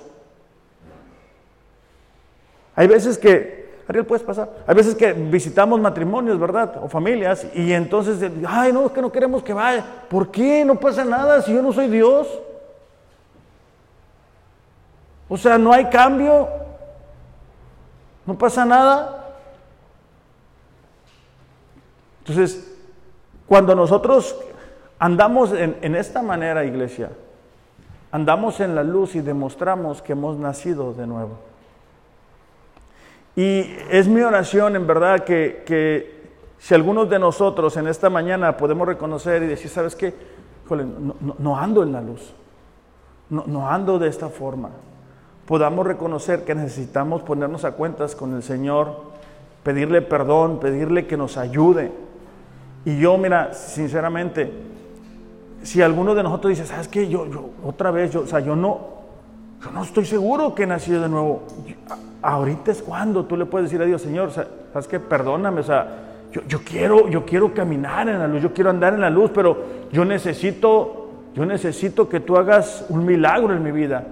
Hay 2.75 2.87
veces 2.87 3.19
que 3.19 3.83
Ariel, 3.87 4.07
puedes 4.07 4.23
pasar. 4.23 4.49
Hay 4.65 4.73
veces 4.73 4.95
que 4.95 5.13
visitamos 5.13 5.79
matrimonios, 5.79 6.39
¿verdad? 6.39 6.77
O 6.81 6.89
familias, 6.89 7.45
y 7.53 7.73
entonces, 7.73 8.19
ay, 8.47 8.73
no, 8.73 8.87
es 8.87 8.91
que 8.93 9.01
no 9.03 9.11
queremos 9.11 9.43
que 9.43 9.53
vaya. 9.53 9.85
¿Por 10.09 10.31
qué? 10.31 10.65
No 10.65 10.73
pasa 10.73 11.05
nada 11.05 11.43
si 11.43 11.53
yo 11.53 11.61
no 11.61 11.71
soy 11.71 11.87
Dios. 11.87 12.27
O 15.29 15.37
sea, 15.37 15.59
no 15.59 15.71
hay 15.71 15.85
cambio. 15.85 16.65
No 18.27 18.37
pasa 18.37 18.65
nada. 18.65 19.33
Entonces, 22.19 22.77
cuando 23.47 23.73
nosotros 23.73 24.35
andamos 24.99 25.51
en, 25.53 25.77
en 25.81 25.95
esta 25.95 26.21
manera, 26.21 26.63
iglesia, 26.65 27.09
andamos 28.11 28.59
en 28.59 28.75
la 28.75 28.83
luz 28.83 29.15
y 29.15 29.21
demostramos 29.21 30.01
que 30.01 30.11
hemos 30.11 30.37
nacido 30.37 30.93
de 30.93 31.07
nuevo. 31.07 31.47
Y 33.37 33.77
es 33.91 34.07
mi 34.07 34.21
oración, 34.21 34.75
en 34.75 34.87
verdad, 34.87 35.23
que, 35.23 36.17
si 36.57 36.73
algunos 36.73 37.07
de 37.07 37.19
nosotros 37.19 37.77
en 37.77 37.87
esta 37.87 38.09
mañana 38.09 38.57
podemos 38.57 38.87
reconocer 38.87 39.43
y 39.43 39.47
decir, 39.47 39.69
¿sabes 39.69 39.95
qué? 39.95 40.13
no, 41.37 41.57
ando 41.57 41.83
en 41.83 41.93
la 41.93 42.01
luz, 42.01 42.33
no, 43.29 43.43
no 43.45 43.69
ando 43.69 43.99
de 43.99 44.09
esta 44.09 44.27
forma. 44.29 44.71
Podamos 45.47 45.87
reconocer 45.87 46.43
que 46.43 46.53
necesitamos 46.53 47.23
ponernos 47.23 47.65
a 47.65 47.71
cuentas 47.71 48.15
con 48.15 48.35
el 48.35 48.43
Señor, 48.43 49.01
pedirle 49.63 50.03
perdón, 50.03 50.59
pedirle 50.59 51.07
que 51.07 51.17
nos 51.17 51.37
ayude. 51.37 51.91
Y 52.85 52.99
yo, 52.99 53.17
mira, 53.17 53.53
sinceramente, 53.55 54.51
si 55.63 55.81
alguno 55.81 56.13
de 56.13 56.21
nosotros 56.21 56.51
dice, 56.51 56.67
¿sabes 56.67 56.87
qué? 56.87 57.09
Yo, 57.09 57.25
yo, 57.25 57.49
otra 57.63 57.89
vez, 57.89 58.11
yo, 58.11 58.21
o 58.21 58.27
sea, 58.27 58.41
yo 58.41 58.55
no, 58.55 58.79
yo 59.63 59.71
no 59.71 59.83
estoy 59.83 60.05
seguro 60.05 60.53
que 60.53 60.63
he 60.63 60.67
nacido 60.67 61.01
de 61.01 61.09
nuevo 61.09 61.41
ahorita 62.21 62.71
es 62.71 62.81
cuando 62.81 63.25
tú 63.25 63.37
le 63.37 63.45
puedes 63.45 63.69
decir 63.69 63.81
a 63.81 63.85
Dios, 63.85 64.01
Señor, 64.01 64.31
¿sabes 64.31 64.87
qué? 64.87 64.99
Perdóname, 64.99 65.61
o 65.61 65.63
sea, 65.63 65.87
yo, 66.47 66.59
quiero, 66.59 67.07
yo 67.09 67.25
quiero 67.25 67.53
caminar 67.53 68.09
en 68.09 68.19
la 68.19 68.27
luz, 68.27 68.41
yo 68.41 68.53
quiero 68.53 68.69
andar 68.69 68.93
en 68.93 69.01
la 69.01 69.09
luz, 69.09 69.31
pero 69.33 69.57
yo 69.91 70.03
necesito, 70.05 71.09
yo 71.33 71.45
necesito 71.45 72.09
que 72.09 72.19
tú 72.19 72.37
hagas 72.37 72.85
un 72.89 73.05
milagro 73.05 73.53
en 73.55 73.63
mi 73.63 73.71
vida. 73.71 74.05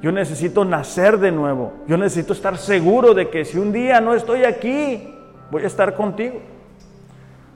Yo 0.00 0.12
necesito 0.12 0.64
nacer 0.64 1.18
de 1.18 1.32
nuevo. 1.32 1.72
Yo 1.86 1.96
necesito 1.96 2.32
estar 2.32 2.56
seguro 2.56 3.14
de 3.14 3.28
que 3.30 3.44
si 3.44 3.58
un 3.58 3.72
día 3.72 4.00
no 4.00 4.14
estoy 4.14 4.44
aquí, 4.44 5.14
voy 5.50 5.64
a 5.64 5.66
estar 5.66 5.94
contigo. 5.94 6.40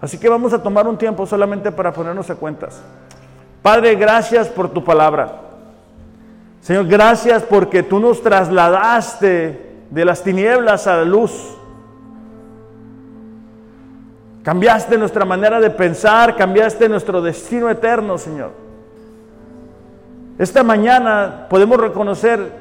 Así 0.01 0.19
que 0.19 0.29
vamos 0.29 0.53
a 0.53 0.61
tomar 0.61 0.89
un 0.89 0.99
tiempo 0.99 1.25
solamente 1.27 1.71
para 1.71 1.93
ponernos 1.93 2.29
a 2.31 2.35
cuentas. 2.35 2.83
Padre, 3.63 3.95
gracias 3.95 4.49
por 4.49 4.69
tu 4.69 4.83
palabra. 4.83 5.41
Señor, 6.61 6.87
gracias 6.87 7.45
porque 7.45 7.85
tú 7.85 8.01
nos 8.01 8.21
trasladaste 8.23 9.73
de 9.91 10.05
las 10.05 10.23
tinieblas 10.25 10.89
a 10.89 10.97
la 10.97 11.05
luz. 11.05 11.57
Cambiaste 14.43 14.99
nuestra 14.99 15.25
manera 15.25 15.61
de 15.61 15.71
pensar, 15.71 16.35
cambiaste 16.35 16.89
nuestro 16.89 17.23
destino 17.23 17.71
eterno, 17.71 18.19
Señor. 18.19 18.51
Esta 20.39 20.63
mañana 20.63 21.47
podemos 21.49 21.79
reconocer 21.79 22.53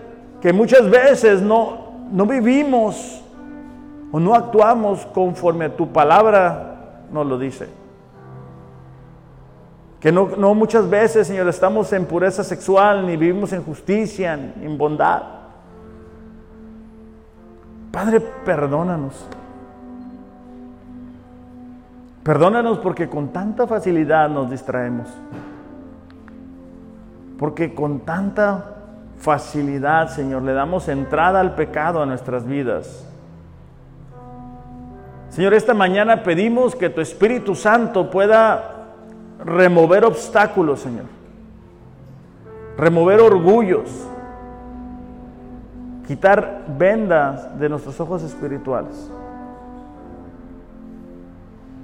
que 0.41 0.53
muchas 0.53 0.89
veces 0.89 1.41
no, 1.41 1.91
no 2.11 2.25
vivimos 2.25 3.21
o 4.11 4.19
no 4.19 4.35
actuamos 4.35 5.05
conforme 5.07 5.65
a 5.65 5.75
tu 5.75 5.91
palabra 5.91 6.71
nos 7.11 7.25
lo 7.25 7.37
dice. 7.37 7.67
Que 9.99 10.11
no, 10.11 10.25
muchas 10.55 10.89
veces, 10.89 11.27
Señor, 11.27 11.47
estamos 11.47 11.93
en 11.93 12.05
pureza 12.05 12.43
sexual, 12.43 13.05
ni 13.05 13.17
vivimos 13.17 13.53
en 13.53 13.63
justicia, 13.63 14.35
ni 14.35 14.65
en 14.65 14.77
bondad. 14.77 15.21
Padre, 17.91 18.19
perdónanos. 18.19 19.13
Perdónanos 22.23 22.79
porque 22.79 23.07
con 23.09 23.29
tanta 23.29 23.67
facilidad 23.67 24.27
nos 24.27 24.49
distraemos. 24.49 25.07
Porque 27.41 27.73
con 27.73 28.01
tanta 28.01 28.75
facilidad, 29.17 30.09
Señor, 30.09 30.43
le 30.43 30.53
damos 30.53 30.87
entrada 30.87 31.39
al 31.39 31.55
pecado 31.55 31.99
a 31.99 32.05
nuestras 32.05 32.45
vidas. 32.45 33.03
Señor, 35.29 35.55
esta 35.55 35.73
mañana 35.73 36.21
pedimos 36.21 36.75
que 36.75 36.91
tu 36.91 37.01
Espíritu 37.01 37.55
Santo 37.55 38.11
pueda 38.11 38.91
remover 39.43 40.05
obstáculos, 40.05 40.81
Señor. 40.81 41.05
Remover 42.77 43.19
orgullos. 43.21 43.89
Quitar 46.05 46.65
vendas 46.77 47.57
de 47.59 47.69
nuestros 47.69 47.99
ojos 47.99 48.21
espirituales. 48.21 49.09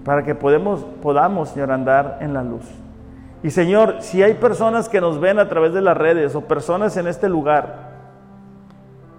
para 0.06 0.22
que 0.22 0.36
podamos, 0.36 1.50
Señor, 1.50 1.72
andar 1.72 2.20
en 2.22 2.36
la 2.36 2.44
luz. 2.44 2.87
Y 3.48 3.50
Señor, 3.50 4.02
si 4.02 4.22
hay 4.22 4.34
personas 4.34 4.90
que 4.90 5.00
nos 5.00 5.22
ven 5.22 5.40
a 5.40 5.48
través 5.48 5.74
de 5.74 5.80
las 5.80 5.96
redes 5.96 6.36
o 6.36 6.42
personas 6.42 6.98
en 6.98 7.08
este 7.08 7.30
lugar 7.30 7.92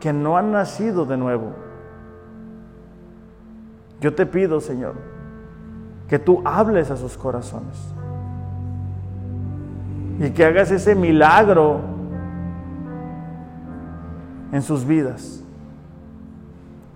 que 0.01 0.13
no 0.13 0.37
han 0.37 0.53
nacido 0.53 1.07
de 1.07 1.17
nuevo, 1.17 1.55
yo 4.03 4.15
te 4.15 4.27
pido, 4.27 4.61
Señor, 4.61 4.97
que 6.09 6.19
tú 6.19 6.43
hables 6.45 6.91
a 6.91 6.99
sus 6.99 7.17
corazones 7.17 7.75
y 10.21 10.29
que 10.33 10.45
hagas 10.45 10.73
ese 10.73 10.95
milagro 10.95 11.81
en 14.53 14.61
sus 14.61 14.85
vidas. 14.85 15.43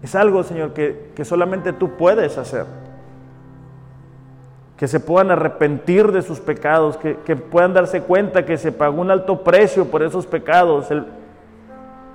Es 0.03 0.15
algo, 0.15 0.43
Señor, 0.43 0.75
que, 0.75 1.13
que 1.17 1.25
solamente 1.25 1.73
tú 1.73 1.97
puedes 1.97 2.37
hacer 2.37 2.82
que 4.83 4.89
se 4.89 4.99
puedan 4.99 5.31
arrepentir 5.31 6.11
de 6.11 6.23
sus 6.23 6.41
pecados, 6.41 6.97
que, 6.97 7.37
puedan 7.37 7.73
darse 7.73 8.01
cuenta 8.01 8.45
que 8.45 8.59
se 8.59 8.73
pagó 8.73 9.01
un 9.01 9.13
alto 9.13 9.45
precio 9.45 9.85
por 9.85 10.03
esos 10.03 10.27
pecados, 10.27 10.91
el, 10.91 11.05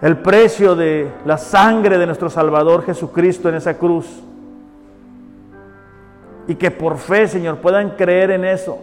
el 0.02 0.18
precio 0.18 0.76
de 0.76 1.10
la 1.24 1.38
sangre 1.38 1.98
de 1.98 2.06
nuestro 2.06 2.30
Salvador 2.30 2.84
Jesucristo 2.84 3.48
en 3.48 3.56
esa 3.56 3.78
cruz. 3.78 4.22
Y 6.46 6.56
que 6.56 6.70
por 6.70 6.98
fe, 6.98 7.30
Señor, 7.30 7.60
puedan 7.60 7.92
creer 7.92 8.32
en 8.32 8.44
eso, 8.44 8.80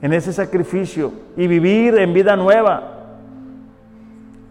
en 0.00 0.12
ese 0.12 0.32
sacrificio 0.32 1.12
y 1.36 1.46
vivir 1.46 1.96
en 1.98 2.12
vida 2.12 2.34
nueva 2.34 2.82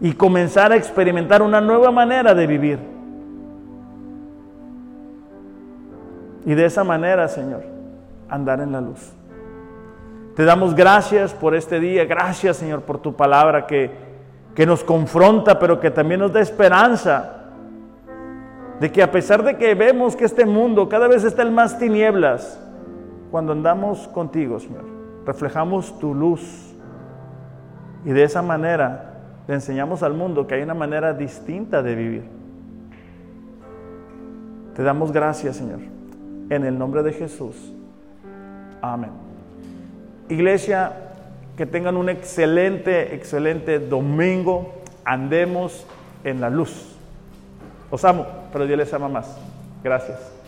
y 0.00 0.14
comenzar 0.14 0.72
a 0.72 0.76
experimentar 0.76 1.42
una 1.42 1.60
nueva 1.60 1.90
manera 1.90 2.34
de 2.34 2.46
vivir. 2.46 2.78
Y 6.46 6.54
de 6.54 6.64
esa 6.64 6.82
manera, 6.82 7.28
Señor, 7.28 7.71
andar 8.32 8.60
en 8.60 8.72
la 8.72 8.80
luz. 8.80 9.12
Te 10.34 10.44
damos 10.44 10.74
gracias 10.74 11.34
por 11.34 11.54
este 11.54 11.78
día, 11.78 12.06
gracias 12.06 12.56
Señor 12.56 12.82
por 12.82 12.98
tu 12.98 13.14
palabra 13.14 13.66
que, 13.66 13.90
que 14.54 14.64
nos 14.64 14.82
confronta, 14.82 15.58
pero 15.58 15.78
que 15.78 15.90
también 15.90 16.20
nos 16.20 16.32
da 16.32 16.40
esperanza 16.40 17.42
de 18.80 18.90
que 18.90 19.02
a 19.02 19.10
pesar 19.12 19.44
de 19.44 19.58
que 19.58 19.74
vemos 19.74 20.16
que 20.16 20.24
este 20.24 20.46
mundo 20.46 20.88
cada 20.88 21.06
vez 21.06 21.22
está 21.22 21.42
en 21.42 21.54
más 21.54 21.78
tinieblas, 21.78 22.58
cuando 23.30 23.52
andamos 23.52 24.08
contigo, 24.08 24.58
Señor, 24.58 24.84
reflejamos 25.26 25.98
tu 25.98 26.14
luz 26.14 26.74
y 28.04 28.10
de 28.10 28.24
esa 28.24 28.40
manera 28.40 29.20
le 29.46 29.54
enseñamos 29.54 30.02
al 30.02 30.14
mundo 30.14 30.46
que 30.46 30.54
hay 30.54 30.62
una 30.62 30.74
manera 30.74 31.12
distinta 31.12 31.82
de 31.82 31.94
vivir. 31.94 32.24
Te 34.74 34.82
damos 34.82 35.12
gracias, 35.12 35.56
Señor, 35.56 35.80
en 36.48 36.64
el 36.64 36.78
nombre 36.78 37.02
de 37.02 37.12
Jesús. 37.12 37.74
Amén. 38.82 39.10
Iglesia, 40.28 40.92
que 41.56 41.66
tengan 41.66 41.96
un 41.96 42.08
excelente, 42.08 43.14
excelente 43.14 43.78
domingo. 43.78 44.74
Andemos 45.04 45.86
en 46.24 46.40
la 46.40 46.50
luz. 46.50 46.96
Os 47.90 48.04
amo, 48.04 48.26
pero 48.52 48.66
Dios 48.66 48.78
les 48.78 48.92
ama 48.92 49.08
más. 49.08 49.38
Gracias. 49.84 50.41